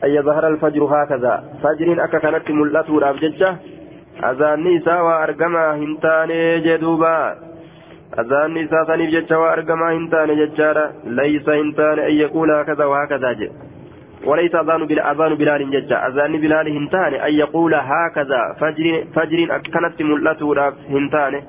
أن 0.05 0.11
يظهر 0.11 0.49
الفجر 0.49 0.85
هكذا. 0.85 1.45
فجرين 1.63 2.01
أكنت 2.01 2.51
ملأتون 2.51 3.05
أبججة 3.05 3.57
أذان 4.31 4.65
نساء 4.65 5.03
وأرقما 5.05 5.75
هنتان 5.75 6.31
جدوبا. 6.67 7.51
أذان 8.19 8.55
نساء 8.55 8.85
ثانيف 8.85 9.11
جتشا 9.11 9.37
وأرقما 9.37 9.93
هنتان 9.97 10.29
جتشارا 10.41 10.85
ليس 11.05 11.49
هنتان 11.49 11.99
أن 11.99 12.15
يقول 12.25 12.51
هكذا 12.51 12.85
وهكذا 12.85 13.33
جد 13.33 13.70
وليس 14.25 14.55
أذان 14.55 14.87
بلا 14.87 15.13
أذان 15.13 15.35
بلال 15.35 15.71
جتشا 15.71 16.07
أذان 16.09 16.33
بلال 16.41 16.69
هنتان 16.77 17.15
أن 17.15 17.33
يقول 17.33 17.75
هكذا. 17.75 18.57
فجر 18.61 19.05
فجر 19.15 19.57
أكنت 19.57 20.03
ملته 20.03 20.69
هنتان 20.91 21.43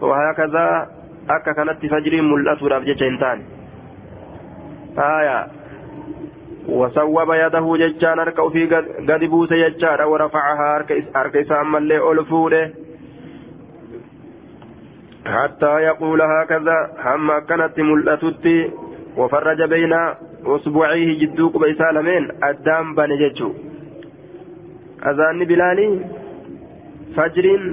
وهكذا 0.00 0.86
أكا 1.30 1.52
كانت 1.52 1.86
فجر 1.86 2.22
ملته 2.22 2.78
جتشا 2.78 3.08
هنتان 3.08 3.38
آية. 4.98 5.46
وصوب 6.68 7.32
يده 7.32 7.76
جتشان 7.76 8.18
أركو 8.18 8.50
في 8.50 8.66
قد 8.66 9.24
بوس 9.24 9.52
ورفعها 10.04 10.84
أرك 11.16 11.36
إسام 11.36 11.76
اللي 11.76 12.10
ألفوده 12.12 12.70
حتى 15.26 15.72
يقول 15.80 16.22
هكذا. 16.22 16.90
هم 17.04 17.38
كانت 17.38 17.80
ملأتتي 17.80 18.70
وفرج 19.16 19.62
usbuucihi 20.56 21.16
jidduu 21.22 21.50
quba 21.54 21.68
isaa 21.68 21.92
lameen 21.92 22.30
addaan 22.50 22.94
bane 22.94 23.16
jechuu 23.22 23.52
azaanni 25.12 25.46
bilaalii 25.46 25.90
fajriin 27.16 27.64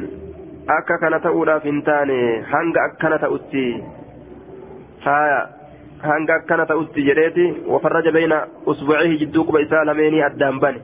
akka 0.77 0.97
kana 1.03 1.19
ta'uudhaaf 1.25 1.63
hin 1.69 1.81
taane 1.89 2.17
hanga 2.53 2.83
akkana 2.89 3.17
ta'utti 3.25 3.63
faaya. 5.05 5.39
Hanga 6.01 6.33
akkana 6.39 6.65
ta'utti 6.69 7.03
jedheeti 7.07 7.45
wafarraja 7.73 8.11
bayna 8.11 8.37
usbuucihi 8.65 9.17
jidduu 9.21 9.43
quba 9.45 9.61
isaa 9.65 9.85
lameenii 9.89 10.21
addaan 10.29 10.59
bane. 10.59 10.81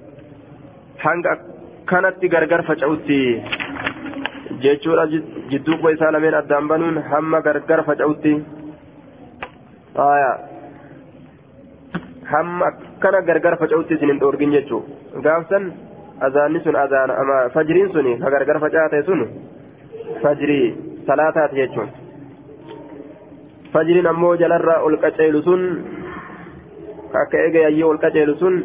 Hanga 1.03 1.31
akkanatti 1.35 2.29
gargar 2.35 2.63
faca'utti 2.69 3.19
jechuudha 4.63 5.05
jidduu 5.51 5.77
quba 5.77 5.91
isaa 5.97 6.11
lameen 6.15 6.33
addaan 6.39 6.67
banuun 6.71 6.97
hamma 7.11 7.41
gargar 7.41 7.83
faca'utti 7.89 8.33
faaya. 9.95 10.31
Hamma 12.33 12.69
akkana 12.71 13.21
gargar 13.29 13.55
faca'utti 13.61 13.97
isin 13.97 14.11
hin 14.13 14.21
dhoorgin 14.23 14.55
jechuudha 14.55 15.23
gaafsan 15.27 15.67
azaanni 16.27 16.63
sun 16.65 16.79
azaana 16.83 17.37
fajriin 17.55 17.91
sun 17.95 18.09
ka 18.23 18.33
gargar 18.35 18.59
facaate 18.65 19.03
sun 19.09 19.21
fajrii 20.23 20.65
salaataati 21.07 21.61
jechuun 21.61 21.89
fajriin 23.73 24.11
ammoo 24.13 24.35
jalarraa 24.43 24.81
ol 24.89 24.97
qaceelu 25.05 25.43
sun 25.49 25.63
akka 27.23 27.45
eegayayyee 27.45 27.87
ol 27.91 28.01
qaceelu 28.05 28.35
sun 28.43 28.59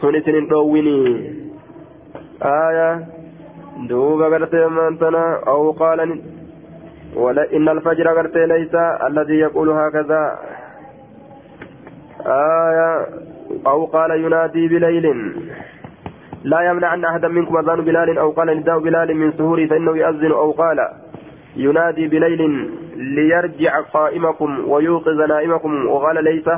sun 0.00 0.22
isin 0.22 0.40
hin 0.40 0.46
aayaa. 2.54 2.94
دوبا 3.78 4.26
غرتي 4.28 4.66
مانتنا 4.66 5.40
أو 5.48 5.70
قال 5.70 6.20
ولا 7.16 7.52
إن 7.56 7.68
الفجر 7.68 8.08
غرتي 8.16 8.46
ليس 8.46 8.74
الذي 9.08 9.34
يقول 9.34 9.70
هكذا 9.70 10.38
آية 12.26 13.06
أو 13.66 13.84
قال 13.84 14.10
ينادي 14.10 14.68
بليل. 14.68 15.34
لا 16.44 16.60
يمنع 16.60 16.94
أن 16.94 17.04
أحدا 17.04 17.28
منكم 17.28 17.56
أذان 17.56 17.80
بلال 17.80 18.18
أو 18.18 18.30
قال 18.30 18.56
نداء 18.56 18.78
بلال 18.78 19.16
من 19.16 19.32
سهوره 19.32 19.66
فإنه 19.66 19.96
يأذن 19.96 20.32
أو 20.32 20.50
قال 20.50 20.88
ينادي 21.56 22.08
بليل 22.08 22.70
ليرجع 22.96 23.80
قائمكم 23.80 24.68
ويوقظ 24.68 25.20
نائمكم. 25.28 25.86
وقال 25.86 26.24
ليس 26.24 26.48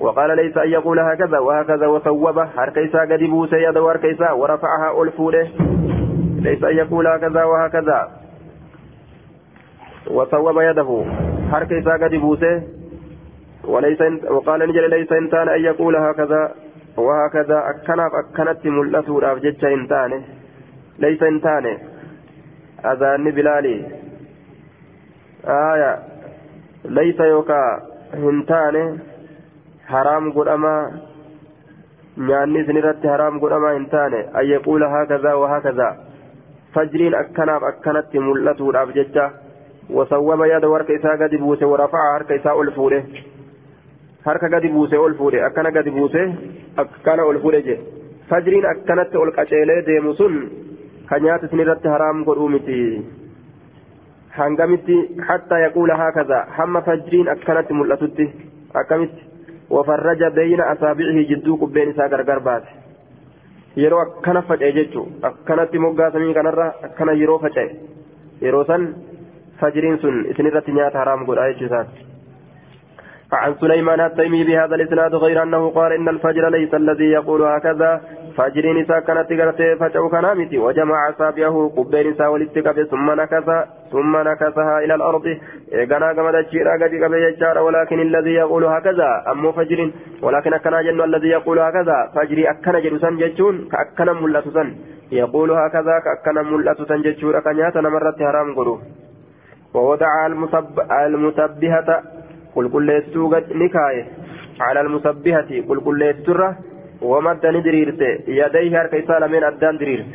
وقال 0.00 0.36
ليس 0.36 0.56
أن 0.56 0.68
يقول 0.68 0.98
هكذا 0.98 1.38
وهكذا 1.38 1.86
وثوبه. 1.86 2.48
هركيسا 2.58 3.00
قد 3.00 3.22
بوسي 3.22 3.56
يده 3.56 3.90
هركيسا 3.90 4.30
ورفعها 4.30 5.02
ألفوله. 5.02 5.48
ليس 6.40 6.64
أن 6.64 6.76
يقول 6.76 7.06
هكذا 7.06 7.44
وهكذا. 7.44 8.08
وصوب 10.10 10.60
يده. 10.60 11.04
حرك 11.52 11.72
إساء 11.72 12.04
قد 12.04 12.14
بوسه 12.14 12.75
وليس 13.66 14.00
وقال 14.30 14.60
نجل 14.68 14.90
ليس 14.90 15.12
إنسان 15.12 15.48
أن 15.48 15.60
يقول 15.60 15.96
هكذا 15.96 16.54
وهكذا 16.96 17.58
أكنف 17.70 18.12
أكنت 18.14 18.66
ملته 18.66 19.20
رافجتش 19.20 19.64
إنسان 19.64 20.22
ليس 20.98 21.22
إنسان 21.22 21.78
أذان 22.84 23.30
بلالي 23.30 23.76
آية 25.44 25.98
ليس 26.84 27.20
يوكا 27.20 27.82
هنتان 28.14 28.98
حرام 29.86 30.32
haraam 32.16 33.40
godhamaa 33.40 33.72
hin 33.72 33.86
taane 33.94 34.20
an 34.40 34.48
yaquula 34.50 34.88
haakazaa 34.88 35.36
wahakaza 35.42 35.88
fajriin 36.74 37.16
akkanaaf 37.18 37.66
akkanatti 37.70 38.22
mul'atuudhaaf 38.28 38.94
jecha 38.94 39.26
wasawwaba 39.98 40.46
yaada 40.52 40.70
harka 40.74 40.96
isaa 40.98 41.16
gadi 41.22 41.38
buuse 41.38 41.64
warafa'a 41.72 42.12
harka 42.12 42.38
isaa 42.40 42.54
ol 42.62 42.70
fuudhe 42.78 43.00
harka 44.26 44.48
gadi 44.54 44.68
buuse 44.68 44.96
ol 44.98 45.14
fuudhe 45.18 45.42
akkana 45.48 45.70
gadi 45.76 45.90
buuse 45.96 46.22
akkana 46.82 47.24
ol 47.30 47.38
fuudhe 47.44 47.60
je 47.68 47.76
fajriin 48.30 48.66
akkanatti 48.72 49.16
ol 49.22 49.30
qaceelee 49.36 49.82
deemu 49.86 50.14
sun 50.20 50.34
ka 51.08 51.18
nyaata 51.24 51.46
isin 51.46 51.60
irratti 51.64 51.88
haraam 51.88 52.24
godhuu 52.24 52.48
miti. 52.54 52.78
Hangamitti 54.36 54.96
hattaa 55.28 55.58
yaquula 55.64 55.96
haakaza 55.96 56.38
hamma 56.56 56.80
fajriin 56.88 57.28
akkanatti 57.34 57.72
mul'atutti 57.74 58.26
akkamitti? 58.74 59.22
Wafarraja 59.70 60.30
beeyna 60.30 60.66
asaabi'ihi 60.72 61.22
jidduu 61.30 61.56
qubbeen 61.62 61.90
isaa 61.90 62.08
gargar 62.08 62.40
baase. 62.40 62.68
Yeroo 63.76 64.00
akkana 64.00 64.42
faca'e 64.42 64.72
jechuun 64.72 65.08
akkanatti 65.30 65.78
moggaa 65.78 66.10
samii 66.10 66.34
kanarra 66.34 66.66
akkana 66.88 67.12
yeroo 67.20 67.38
faca'e 67.38 67.70
yeroo 68.42 68.64
san 68.64 68.84
fajriin 69.60 69.98
sun 70.02 70.24
isinirratti 70.30 70.72
nyaata 70.72 70.98
haraam 70.98 71.24
godha 71.26 71.48
jechuusaati. 71.52 72.15
عن 73.32 73.54
سليمان 73.54 74.00
التيمي 74.00 74.44
بهذا 74.44 74.74
الإسناد 74.74 75.14
غير 75.14 75.42
أنه 75.42 75.70
قال 75.70 75.92
إن 75.92 76.08
الفجر 76.08 76.48
ليس 76.48 76.74
الذي 76.74 77.04
يقول 77.04 77.42
هكذا. 77.42 78.00
فجر 78.36 78.72
نساء 78.72 79.00
كانت 79.00 79.32
غرتي 79.32 79.76
فجأو 79.76 80.08
كنامتي 80.08 80.58
وجمع 80.58 81.10
أصابعه 81.10 81.72
قبين 81.76 82.10
نساء 82.10 82.32
ولتقب 82.32 82.82
ثم 82.82 83.10
نكث 83.10 83.48
ثم 83.92 84.16
نكثها 84.16 84.78
إلى 84.78 84.94
الأرض. 84.94 85.26
اغنا 85.74 86.12
كما 86.12 86.42
تشيرا 86.42 86.72
قد 86.72 86.92
قبل 87.04 87.58
ولكن 87.58 88.00
الذي 88.00 88.34
يقول 88.34 88.64
هكذا 88.64 89.24
ام 89.32 89.52
فجر. 89.52 89.90
ولكن 90.22 90.54
اكنا 90.54 90.82
جن 90.82 91.00
الذي 91.00 91.28
يقول 91.28 91.58
هكذا. 91.58 92.10
فجري 92.14 92.50
اكنا 92.50 92.78
جلسان 92.80 93.16
جتون 93.16 93.68
كاكنا 93.72 94.12
ملتسن. 94.12 94.74
يقول 95.12 95.50
هكذا 95.50 95.94
كاكنا 96.04 96.42
ملتسن 96.42 97.02
جتشورا 97.02 97.40
كنياتا 97.40 97.80
نمرت 97.80 98.18
حرام 98.22 98.54
قرو. 98.54 98.78
ووضع 99.74 100.26
المسب 100.26 100.80
المسبهة 101.06 102.02
قل 102.55 102.65
قل 102.73 102.83
ليستو 102.85 103.33
نكاية 103.61 104.05
على 104.59 104.81
المسبهة 104.81 105.51
قل 105.69 105.79
قل 105.85 105.99
ليسترة 105.99 106.49
ومد 107.01 107.45
ندريرت 107.45 108.01
يديه 108.27 108.81
هرك 108.81 108.93
إسالة 108.95 109.27
من 109.27 109.43
أدان 109.43 109.77
دريرت 109.77 110.11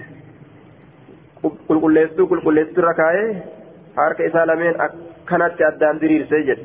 قل 1.69 1.77
قل 1.83 1.93
ليستو 1.95 2.27
قل 2.31 2.41
قل 2.41 2.55
ليستو 2.55 2.81
ركاية 2.83 3.27
هرك 3.99 4.21
إسالة 4.29 4.55
من 4.55 4.73
أكنت 4.87 5.59
أدان 5.71 5.99
دريرت 5.99 6.33
جد 6.49 6.61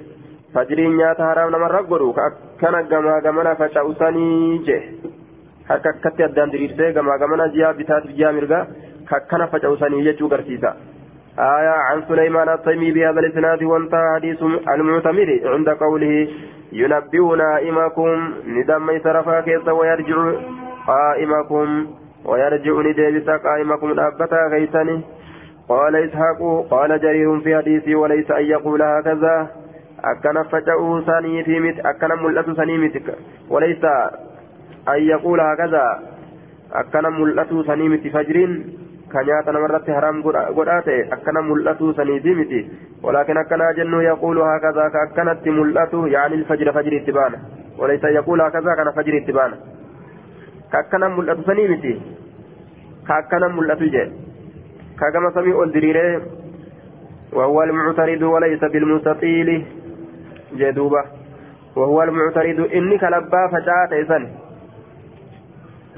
فجرين 0.53 0.91
نيات 0.97 1.19
حرام 1.27 1.49
نمر 1.55 1.71
رقبرو 1.71 2.13
كأكنا 2.17 2.79
قما 2.91 3.15
قمنا 3.25 3.53
فشاوساني 3.59 4.57
جه 4.67 4.81
harka 5.71 5.89
akkatti 5.89 6.23
addaan 6.23 6.51
diriirsee 6.53 6.93
gamaa 6.93 7.17
gamana 7.17 7.47
ji'a 7.55 7.73
bitaatiif 7.73 8.15
ji'a 8.17 8.31
mirgaa 8.37 8.65
kakkana 9.09 9.47
faca'usanii 9.53 10.03
jechuu 10.07 10.29
garsiisa 10.33 10.75
آية 11.38 11.68
عن 11.68 12.02
سليمان 12.08 12.48
الطيمي 12.48 12.92
بهذا 12.92 13.20
الإسناد 13.20 13.62
وانتهى 13.62 14.14
حديث 14.14 14.42
المعتمر 14.68 15.40
عند 15.44 15.68
قوله 15.68 16.28
ينبئ 16.72 17.36
نائمكم 17.36 18.32
ندم 18.46 18.90
يسرفا 18.90 19.40
كيس 19.40 19.68
ويرجع 19.68 20.32
قائمكم 20.86 21.86
ويرجع 22.24 22.72
نديبس 22.80 23.28
قائمكم 23.28 23.90
الأبتا 23.90 24.48
كيسني 24.50 25.00
قال 25.68 25.96
إسحاق 25.96 26.66
قال 26.70 27.00
جرير 27.00 27.40
في 27.40 27.56
حديثي 27.56 27.94
وليس 27.94 28.30
أن 28.30 28.44
يقول 28.44 28.82
هكذا. 28.82 29.48
أكن 30.04 30.42
فجأة 30.42 31.02
سنيتي 31.06 31.60
مت 31.60 31.86
أكن 31.86 32.22
ملأت 32.22 32.50
سنيمتك 32.50 33.14
وليس 33.50 33.84
أن 34.88 34.98
يقول 34.98 35.40
هكذا. 35.40 36.02
أكن 36.72 37.12
ملأت 37.20 37.48
سنيمت 37.66 38.08
فجر. 38.08 38.58
Miti 42.36 42.70
walaakin 43.02 43.36
akkanaa 43.36 43.72
jennu 43.72 44.02
yaquulu 44.02 44.42
hakadaa 44.42 44.90
ka 44.90 45.02
akkanatti 45.02 45.50
mul'atu 45.50 46.06
yaani 46.08 46.44
fajira 46.44 46.72
fajiri 46.72 46.96
itti 46.96 47.12
baana 47.12 47.38
walaysa 47.78 48.10
yaquulu 48.10 48.42
hakadaa 48.42 48.76
kana 48.76 48.92
fajiri 48.92 49.18
itti 49.18 49.32
baana 49.32 49.56
ka 50.70 50.78
akkana 50.78 51.08
mul'atu 51.08 51.42
sanii 51.46 51.68
miti 51.68 51.92
ka 53.06 53.16
akkana 53.16 53.48
mul'atu 53.48 53.90
jee 53.90 54.08
ka 54.98 55.10
gama 55.10 55.30
samii 55.38 55.52
ol 55.52 55.72
diriiree 55.72 56.20
وهو 57.32 57.62
المعترض 57.62 58.22
وليس 58.22 58.64
بالمستطيل 58.64 59.64
جدوبة 60.56 61.02
وهو 61.76 62.02
المعترض 62.02 62.68
إني 62.74 62.98
كلبا 62.98 63.46
فجاءت 63.52 63.92
إذن 63.92 64.28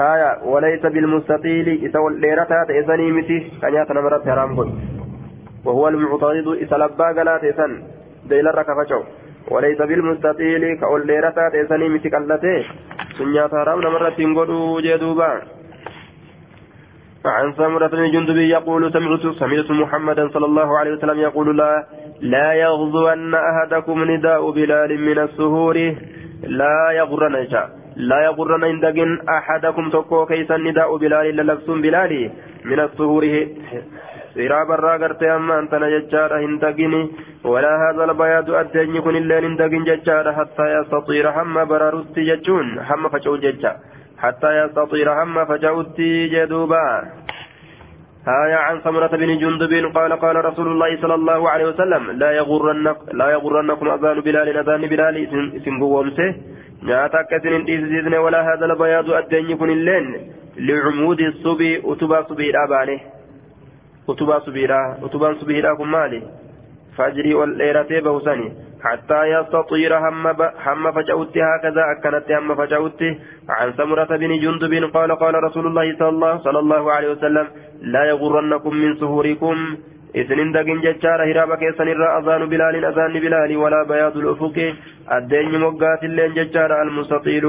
آية 0.00 0.38
وليس 0.44 0.82
بالمستطيل 0.86 1.68
إذا 1.68 1.98
والليرتا 2.00 2.62
إذني 2.70 3.12
متي 3.12 3.38
كان 3.62 3.74
ياتنا 3.74 4.00
مرات 4.00 4.28
حرام 4.28 4.56
قل. 4.58 4.68
وهو 5.64 5.88
المعترض 5.88 6.48
إذا 6.48 6.76
لبا 6.76 7.06
قلات 7.16 7.44
إذن 7.44 7.82
ديل 8.28 8.48
الركفتشو 8.48 9.02
وليس 9.50 9.78
بالمستطيل 9.78 10.62
كأوليرتا 10.80 11.46
إذني 11.54 11.88
متي 11.88 12.08
كالتي 12.10 12.64
سنيات 13.18 13.50
حرام 13.50 13.78
مرات 13.80 14.18
ينقلوا 14.18 14.80
جدوبا 14.80 15.30
عن 17.24 17.52
سمرة 17.52 17.86
بن 17.86 18.10
جندب 18.10 18.36
يقول 18.36 18.92
سمعت 18.92 19.34
سمعت 19.40 19.70
محمدا 19.70 20.28
صلى 20.28 20.46
الله 20.46 20.78
عليه 20.78 20.92
وسلم 20.92 21.18
يقول 21.18 21.56
لا 21.56 21.86
لا 22.20 22.52
يغزون 22.52 23.34
أحدكم 23.34 24.04
نداء 24.10 24.50
بلال 24.50 25.00
من 25.00 25.18
السهور 25.18 25.76
لا 26.42 26.90
يغرن 26.90 27.46
لا 27.98 28.18
يغرن 28.24 28.64
إندقن 28.64 29.10
أحدكم 29.28 29.90
تكو 29.90 30.26
كيس 30.26 30.50
النداء 30.50 30.96
بلال 30.96 31.36
للبسون 31.36 31.82
بلالي 31.82 32.30
من 32.64 32.80
السهور 32.80 33.24
سيرا 34.34 34.64
برا 34.64 34.92
قرتي 35.02 35.30
أما 35.36 35.58
أنت 35.58 35.74
نججار 35.74 36.30
هندقني 36.44 37.02
ولا 37.44 37.72
هذا 37.82 38.04
البياض 38.04 38.50
أدين 38.50 38.96
يكون 38.96 39.16
الليل 39.16 39.44
هندقن 39.44 39.84
ججار 39.88 40.26
حتى 40.38 40.66
يستطير 40.76 41.26
هم 41.36 41.56
برارست 41.70 42.16
ججون 42.28 42.66
هم 42.88 43.02
فشو 43.12 43.36
ججار 43.36 43.76
حتى 44.22 44.50
يستطير 44.60 45.08
هم 45.22 45.44
فجاءت 45.44 46.00
جدوبا. 46.34 46.84
هايا 48.28 48.56
عن 48.56 48.80
سمرة 48.84 49.12
بن 49.22 49.38
جندب 49.38 49.72
قال 49.96 50.12
قال 50.12 50.44
رسول 50.44 50.68
الله 50.72 50.90
صلى 51.02 51.14
الله 51.14 51.50
عليه 51.50 51.66
وسلم 51.66 52.10
لا 52.10 52.30
يغرنك 52.32 52.96
لا 53.12 53.30
يغرنكم 53.30 53.86
أذان 53.90 54.20
بلال 54.20 54.48
أذان 54.58 54.82
بلال 54.92 55.16
سنبومسه 55.64 56.34
ناتا 56.82 57.22
كسن 57.22 57.54
إذن 57.68 58.14
ولا 58.14 58.54
هذا 58.54 58.64
البياض 58.66 59.10
الدين 59.10 59.50
يكون 59.50 59.70
اللين 59.70 60.06
لعمود 60.56 61.20
الصبي 61.20 61.82
أتبا 61.84 62.22
صبي 62.22 62.50
رابانه 62.50 63.00
أتبا 64.08 64.38
صبي 64.38 64.66
را 64.66 64.98
أتبا 65.02 65.34
صبي 65.40 65.60
را 65.60 65.74
مالي 65.84 66.22
فجري 66.96 67.34
والليلة 67.34 68.00
بوساني 68.00 68.52
حتى 68.84 69.20
يستطير 69.34 69.98
هم 69.98 70.26
هم 70.66 70.92
فجأت 70.92 71.36
هكذا 71.36 71.82
أكنت 71.92 72.32
هم 72.32 72.54
فجأت 72.54 73.00
عن 73.48 73.72
سمرة 73.72 74.16
بن 74.16 74.38
جندب 74.38 74.90
قال 74.94 75.18
قال 75.18 75.34
رسول 75.44 75.66
الله, 75.66 75.96
صلى 76.44 76.58
الله 76.58 76.92
عليه 76.92 77.10
وسلم 77.10 77.46
لا 77.82 78.04
يغرنكم 78.04 78.74
من 78.74 78.94
سهوركم 78.94 79.76
إذن 80.18 80.52
دقن 80.52 80.80
ججار 80.80 81.20
هرابا 81.30 81.56
كيسن 81.60 81.88
الرا 81.88 82.08
أذان 82.18 82.42
بلال 82.52 82.74
أذان 82.84 83.12
بلال 83.24 83.56
ولا 83.56 83.80
بياض 83.90 84.16
الأفق 84.16 84.56
الدين 85.16 85.52
مقات 85.64 86.02
اللين 86.08 86.32
ججار 86.38 86.70
المستطيل 86.82 87.44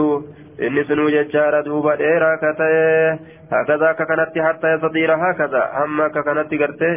إن 0.65 0.83
سنو 0.87 1.09
ججار 1.09 1.53
دوبا 1.61 1.93
إيرا 1.99 2.31
كتاه 2.41 3.19
هكذا 3.53 3.91
ككنت 3.99 4.33
حتى 4.47 4.67
يستطير 4.73 5.09
هكذا 5.23 5.61
هم 5.77 6.07
ككنت 6.07 6.51
قرته 6.61 6.93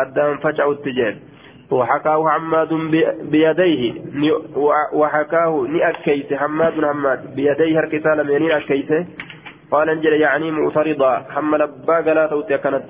أدام 0.00 0.36
فجأت 0.42 0.84
جيل 0.98 1.16
وحكاه 1.70 2.28
حماد 2.28 2.72
بيديه 3.32 3.94
وحكاه 4.92 5.66
نأكيس 5.74 6.32
حماد 6.34 6.84
حماد 6.84 7.20
بيديه 7.36 7.80
هركسال 7.80 8.18
منين 8.26 8.50
أكيس 8.50 8.90
قال 9.70 9.88
انجل 9.90 10.12
يعني 10.12 10.50
معترضا 10.50 11.12
حمل 11.34 11.62
أبا 11.62 11.96
قلا 12.06 12.26
توتي 12.26 12.58
كانت 12.58 12.84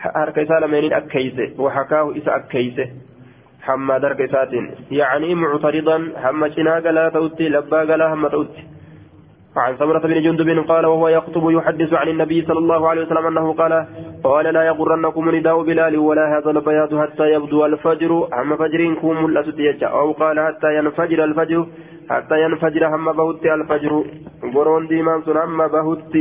هركسال 0.00 0.68
منين 0.70 0.92
أكيس 0.92 1.58
وحكاه 1.58 2.16
إسا 2.16 2.36
أكيس 2.36 2.80
حماد 3.62 4.04
هركسات 4.04 4.48
يعني 4.90 5.34
معترضا 5.34 6.12
حمد 6.22 6.52
شنا 6.52 6.74
قلا 6.74 7.08
توتي 7.08 7.48
لبا 7.48 7.80
قلا 7.80 8.14
هم 8.14 8.28
توتي 8.28 8.62
عن 9.56 9.76
ثمرة 9.76 9.98
بن 9.98 10.22
جندب 10.22 10.68
قال 10.68 10.86
وهو 10.86 11.08
يخطب 11.08 11.50
يحدث 11.50 11.92
عن 11.92 12.08
النبي 12.08 12.42
صلى 12.42 12.58
الله 12.58 12.88
عليه 12.88 13.02
وسلم 13.02 13.26
أنه 13.26 13.52
قال 13.52 13.86
قال 14.24 14.44
لا 14.54 14.62
يغرنكم 14.62 15.30
نداء 15.36 15.62
بلال 15.62 15.98
ولا 15.98 16.38
هذا 16.38 16.50
البياض 16.50 16.98
حتى 17.02 17.32
يبدو 17.32 17.66
الفجر 17.66 18.12
هم 18.12 18.56
فجركم 18.56 19.26
الأسد 19.26 19.82
أو 19.82 20.12
قال 20.12 20.40
حتى 20.40 20.76
ينفجر 20.78 21.24
الفجر 21.24 21.66
حتى 22.10 22.42
ينفجر 22.44 22.86
هم 22.94 23.12
بهت 23.12 23.44
الفجر 23.46 24.04
قرون 24.54 24.86
ديمان 24.86 25.22
هم 25.26 25.58
بهت 25.66 26.14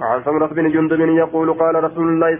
عن 0.00 0.20
ثمرة 0.22 0.46
بن 0.46 0.70
جندب 0.70 1.00
يقول 1.00 1.52
قال 1.54 1.84
رسول 1.84 2.08
الله 2.08 2.38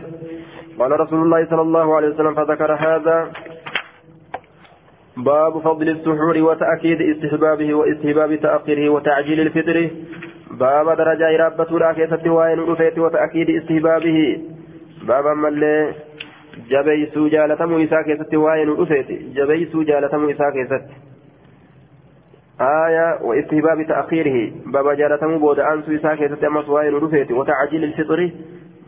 قال 0.79 1.01
رسول 1.01 1.23
الله 1.23 1.47
صلى 1.51 1.63
الله 1.63 1.97
عليه 1.97 2.09
وسلم 2.09 2.35
فذكر 2.35 2.73
هذا 2.75 3.33
باب 5.17 5.59
فضل 5.59 5.89
السحور 5.89 6.39
وتأكيد 6.39 7.01
استحبابه 7.03 7.75
واستحباب 7.75 8.35
تأخيره 8.35 8.89
وتعجيل 8.89 9.41
الفطر. 9.41 9.91
باب 10.51 10.97
درجة 10.97 11.37
رابة 11.37 11.79
راكيسة 11.79 12.31
وين 12.31 12.59
رفيت 12.61 12.99
وتأكيد 12.99 13.51
استحبابه. 13.51 14.41
باب 15.09 15.27
ملي 15.27 15.93
جبيسو 16.71 17.29
جالتمو 17.29 17.85
إساء 17.85 18.03
كيست 18.03 18.35
وين 18.35 18.69
رفيت 18.71 19.09
جبيسو 19.37 19.83
جالتمو 19.83 20.31
إساء 20.31 20.51
كيست 20.51 20.85
آية 22.61 23.19
واستحباب 23.23 23.87
تأخيره 23.89 24.53
باب 24.67 24.97
جالتمو 24.97 25.39
بود 25.39 25.61
أنسو 25.61 25.95
إساء 25.95 26.15
كيست 26.15 26.45
أمس 26.45 26.69
وين 26.69 26.95
رفيت 26.95 27.33
وتعجيل 27.33 27.85
الفطر. 27.85 28.31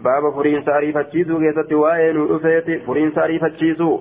باب 0.04 0.34
فرين 0.34 0.62
ساريفة 0.62 1.02
تشيسو 1.02 1.38
كيست 1.38 1.72
وين 1.72 2.16
رفيت 2.16 2.82
فرين 2.86 3.12
ساريفة 3.12 3.48
تشيسو 3.48 4.00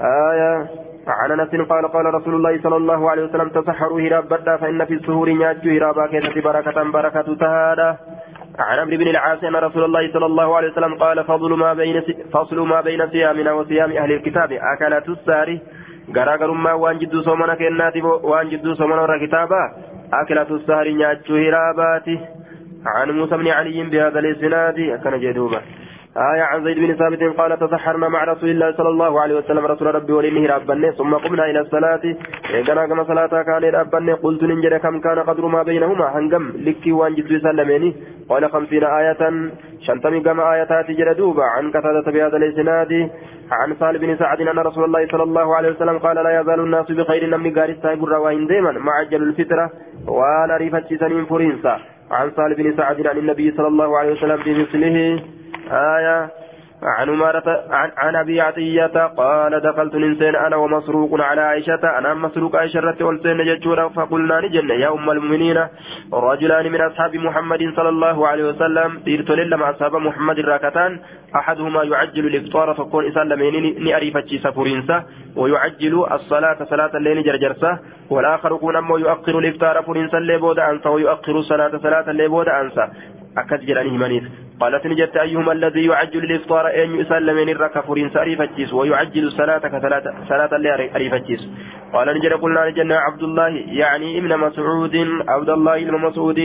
آية. 0.00 0.66
عن 1.06 1.40
أنس 1.40 1.48
قال 1.48 1.88
قال 1.88 2.14
رسول 2.14 2.34
الله 2.34 2.62
صلى 2.62 2.76
الله 2.76 3.10
عليه 3.10 3.24
وسلم 3.24 3.48
تسحروا 3.48 4.00
هراب 4.00 4.28
بدا 4.28 4.56
فإن 4.56 4.84
في 4.84 4.94
السهور 4.94 5.28
نياجو 5.28 5.70
هرابا 5.70 6.06
كيسة 6.06 6.40
بركة 6.40 6.90
بركة 6.90 7.34
تهادا 7.34 7.96
عن 8.58 8.78
عمرو 8.78 8.96
بن 8.96 9.08
العاص 9.08 9.44
أن 9.44 9.56
رسول 9.56 9.84
الله 9.84 10.12
صلى 10.12 10.26
الله 10.26 10.56
عليه 10.56 10.68
وسلم 10.72 10.94
قال 10.94 11.24
فضل 11.24 11.56
ما 11.56 11.74
بين 11.74 12.02
فصل 12.32 12.68
ما 12.68 12.80
بين 12.80 13.08
صيامنا 13.08 13.52
وصيام 13.52 13.90
أهل 13.92 14.12
الكتاب. 14.12 14.52
اكلات 14.52 15.08
الساري. 15.08 15.60
Garaagarummaa 16.12 16.76
waan 16.76 16.98
jidduu 16.98 17.22
soomana 17.22 17.56
kennaati 17.56 18.02
waan 18.32 18.50
jidduu 18.50 18.74
soomana 18.76 19.02
irra 19.04 19.18
kitaaba 19.18 19.60
akilatu 20.20 20.60
sahari 20.66 20.94
nyaachuu 20.94 21.36
hiraabaati 21.36 22.18
عن 22.86 23.10
موسى 23.10 23.36
بن 23.36 23.48
علي 23.48 23.82
بهذا 23.82 24.18
الاسناد 24.18 25.00
كان 25.04 25.20
جدوبا 25.20 25.60
آية 26.16 26.42
عن 26.42 26.64
زيد 26.64 26.78
بن 26.78 26.94
ثابت 26.94 27.22
قال 27.38 27.58
تسحرنا 27.58 28.08
مع 28.08 28.24
رسول 28.24 28.50
الله 28.50 28.72
صلى 28.72 28.88
الله 28.88 29.20
عليه 29.20 29.34
وسلم 29.34 29.66
رسول 29.66 29.94
ربي 29.94 30.12
ولله 30.12 30.56
ربنا 30.56 30.90
ثم 30.90 31.14
قمنا 31.14 31.50
إلى 31.50 31.60
الصلاة. 31.60 32.04
إذا 32.50 32.86
كما 32.86 33.04
صلاة 33.04 33.42
كان 33.42 33.64
ربنا 33.74 34.14
قلت 34.14 34.42
ننجر 34.42 34.78
كم 34.78 35.00
كان 35.00 35.18
قدر 35.18 35.46
ما 35.46 35.62
بينهما؟ 35.62 36.18
هنجم 36.18 36.52
لكي 36.66 36.92
وان 36.92 37.14
جد 37.14 37.42
سلميني. 37.42 37.96
قال 38.28 38.50
خمسين 38.50 38.84
آية 38.84 39.50
شنتمي 39.86 40.20
كما 40.20 40.52
آياتات 40.52 40.90
جردوبة 40.90 41.44
عن 41.44 41.70
كتادة 41.70 42.06
بهذا 42.12 42.36
الإسناد 42.36 43.10
عن 43.50 43.74
سال 43.80 43.98
بن 43.98 44.16
سعد 44.16 44.40
أن 44.40 44.58
رسول 44.58 44.84
الله 44.84 45.06
صلى 45.06 45.22
الله 45.22 45.56
عليه 45.56 45.70
وسلم 45.70 45.98
قال 45.98 46.16
لا 46.16 46.40
يزال 46.40 46.60
الناس 46.60 46.92
بخير 46.92 47.26
نمني 47.26 47.50
قارس 47.50 47.84
يقول 47.84 48.14
وإن 48.14 48.46
دائما 48.46 48.72
مع 48.72 49.02
الفترة 49.12 49.70
وأن 50.08 50.50
أريفت 50.50 50.94
سنين 50.94 51.24
فرنسا. 51.24 51.78
عن 52.10 52.30
سالم 52.36 52.54
بن 52.54 52.76
سعد 52.76 53.06
عن 53.06 53.18
النبي 53.18 53.50
صلى 53.56 53.68
الله 53.68 53.98
عليه 53.98 54.12
وسلم 54.12 54.38
بمثله 54.46 55.22
آية. 55.70 56.30
عن 56.82 57.08
عمارة 57.10 57.64
عن, 57.96 58.16
أبي 58.16 58.40
عطية 58.40 59.06
قال 59.06 59.60
دخلت 59.60 59.94
ننسين 59.94 60.36
أنا 60.36 60.56
ومسروق 60.56 61.20
على 61.20 61.40
عائشة. 61.40 61.98
أنا 61.98 62.14
مسروق 62.14 62.56
عائشة 62.56 62.80
رتولتين 62.80 63.44
ججورا 63.44 63.88
فقلنا 63.88 64.40
نجن. 64.40 64.70
يا 64.70 64.88
أم 64.94 65.10
المؤمنين 65.10 65.66
رجلان 66.12 66.72
من 66.72 66.80
أصحاب 66.80 67.16
محمد 67.16 67.72
صلى 67.76 67.88
الله 67.88 68.28
عليه 68.28 68.44
وسلم. 68.48 69.00
إرتل 69.08 69.50
لما 69.50 69.70
أصحاب 69.70 69.96
محمد 69.96 70.40
راكتان. 70.40 70.98
أحدهما 71.36 71.82
يعجل 71.82 72.26
الإفطار 72.26 72.74
فكون 72.74 73.06
إسان 73.06 73.28
لمن 73.28 73.84
نأريفتشي 73.84 74.38
سفرينسا 74.38 75.04
ويعجل 75.36 75.94
الصلاة 76.12 76.64
صلاة 76.64 76.90
الليل 76.96 77.22
جرجرسة 77.22 77.78
والآخر 78.10 78.52
يكون 78.54 78.76
أمه 78.76 78.98
يؤخر 78.98 79.38
الإفطار 79.38 79.82
فرينسا 79.82 80.18
اللي 80.18 80.38
بود 80.38 80.58
أنسى 80.58 80.88
ويؤخر 80.88 81.38
الصلاة 81.38 81.78
صلاة 81.82 82.10
اللي 82.10 82.28
بود 82.28 82.48
أنسى 82.48 82.88
أكد 83.38 83.60
جلاني 83.66 83.90
همانيف 83.90 84.24
قالت 84.60 84.86
نجت 84.86 85.16
أيهما 85.16 85.52
الذي 85.52 85.86
يعجل 85.86 86.24
الإفطار 86.24 86.66
أن 86.84 86.94
يسلم 87.00 87.36
من 87.36 87.48
الركع 87.48 87.80
فرين 87.80 88.10
سأريفتشيس 88.10 88.72
ويعجل 88.72 89.30
صلاة 89.32 89.58
كصلاة 89.58 90.04
صلاة 90.28 90.56
اللي 90.56 90.90
أريفتشيس 90.96 91.48
قال 91.92 92.08
نجد 92.16 92.32
قلنا 92.32 92.68
نجنا 92.68 92.98
عبد 92.98 93.22
الله 93.22 93.48
يعني 93.66 94.18
ابن 94.18 94.38
مسعود 94.38 94.96
عبد 95.28 95.50
الله 95.50 95.74
ابن 95.74 95.94
مسعود. 96.00 96.38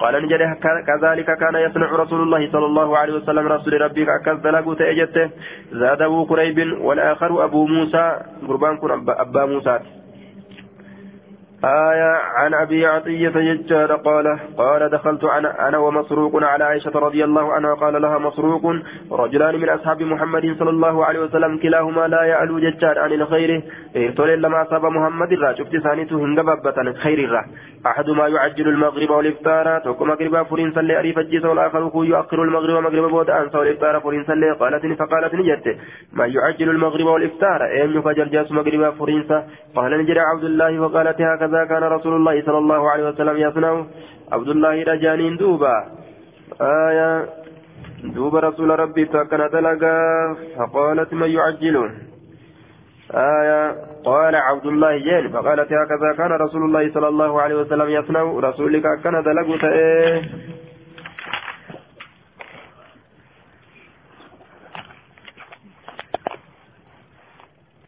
قال 0.00 0.22
نجد 0.24 0.42
كذلك 0.86 1.26
كان 1.26 1.54
يصنع 1.54 1.90
رسول 1.96 2.20
الله 2.22 2.52
صلى 2.52 2.66
الله 2.66 2.98
عليه 2.98 3.12
وسلم 3.12 3.46
رسول 3.46 3.82
أكد 3.82 4.46
له 4.46 4.74
تأجته. 4.74 5.30
زاد 5.72 6.02
أبو 6.02 6.26
كريب 6.26 6.58
والآخر 6.80 7.44
أبو 7.44 7.66
موسى 7.66 8.16
قربان 8.48 8.78
أبا 9.08 9.44
موسى. 9.44 9.97
آية 11.64 12.12
عن 12.36 12.54
أبي 12.54 12.86
عطية 12.86 13.32
يجار 13.36 13.96
قال 13.96 14.38
قال 14.58 14.90
دخلت 14.90 15.24
أنا, 15.24 15.68
أنا 15.68 15.78
ومسروق 15.78 16.44
على 16.44 16.64
عائشة 16.64 16.90
رضي 16.94 17.24
الله 17.24 17.52
عنها 17.52 17.74
قال 17.74 18.02
لها 18.02 18.18
مسروق 18.18 18.62
رجلان 19.12 19.60
من 19.60 19.68
أصحاب 19.68 20.02
محمد 20.02 20.56
صلى 20.58 20.70
الله 20.70 21.04
عليه 21.04 21.20
وسلم 21.20 21.58
كلاهما 21.58 22.08
لا 22.08 22.22
يعلو 22.22 22.58
ججار 22.58 22.98
عن 22.98 23.12
الخير. 23.12 23.62
تولي 24.16 24.36
لما 24.36 24.62
أصاب 24.62 24.84
محمد 24.84 25.32
را 25.32 25.52
شفت 25.52 25.76
ثانيته 25.76 26.16
هنجببة 26.16 26.92
خير 26.92 27.30
را 27.30 27.44
أحدما 27.86 28.28
يعجل 28.28 28.68
المغرب 28.68 29.10
والإفطار 29.10 29.78
توكو 29.78 30.04
مغربا 30.04 30.42
فرين 30.42 30.72
سلي 30.72 30.98
أريف 30.98 31.18
الجيس 31.18 31.44
والآخر 31.44 31.90
يؤخر 31.94 32.42
المغرب 32.42 32.76
ومغرب 32.76 33.10
بود 33.10 33.30
أنسى 33.30 33.58
والإفطار 33.58 34.00
فرين 34.00 34.24
سلي 34.24 34.50
قالت 34.52 34.86
فقالت 34.98 35.34
نجت 35.34 35.76
ما 36.12 36.26
يعجل 36.26 36.70
المغرب 36.70 37.06
والإفطار 37.06 37.64
أين 37.64 37.96
يفجر 37.96 38.24
جاس 38.24 38.52
مغربا 38.52 38.90
فرين 38.90 39.24
قال 39.76 39.98
نجري 39.98 40.20
عبد 40.20 40.44
الله 40.44 40.80
وقالت 40.80 41.20
هكذا. 41.20 41.47
هكذا 41.48 41.64
كان 41.64 41.82
رسول 41.82 42.14
الله 42.16 42.42
صلى 42.42 42.58
الله 42.58 42.90
عليه 42.90 43.08
وسلم 43.08 43.36
يصنع. 43.36 43.84
عبد 44.32 44.48
الله 44.48 44.82
رجانين 44.82 45.36
دوبا. 45.36 45.76
آية. 46.60 47.26
دوبا 48.04 48.40
رسول 48.40 48.78
ربي 48.78 49.04
فكان 49.06 49.50
تلقى. 49.50 50.36
فقالت 50.58 51.14
من 51.14 51.30
يعجلون 51.30 51.90
آية. 53.14 53.76
قال 54.04 54.34
عبد 54.36 54.66
الله 54.66 54.96
جين. 54.98 55.28
فقالت 55.28 55.72
هكذا 55.72 56.08
كان 56.18 56.32
رسول 56.32 56.62
الله 56.62 56.92
صلى 56.94 57.08
الله 57.08 57.42
عليه 57.42 57.54
وسلم 57.54 57.88
يصنع. 57.88 58.22
رسولك 58.22 59.00
كان 59.04 59.24
تلقى. 59.24 59.58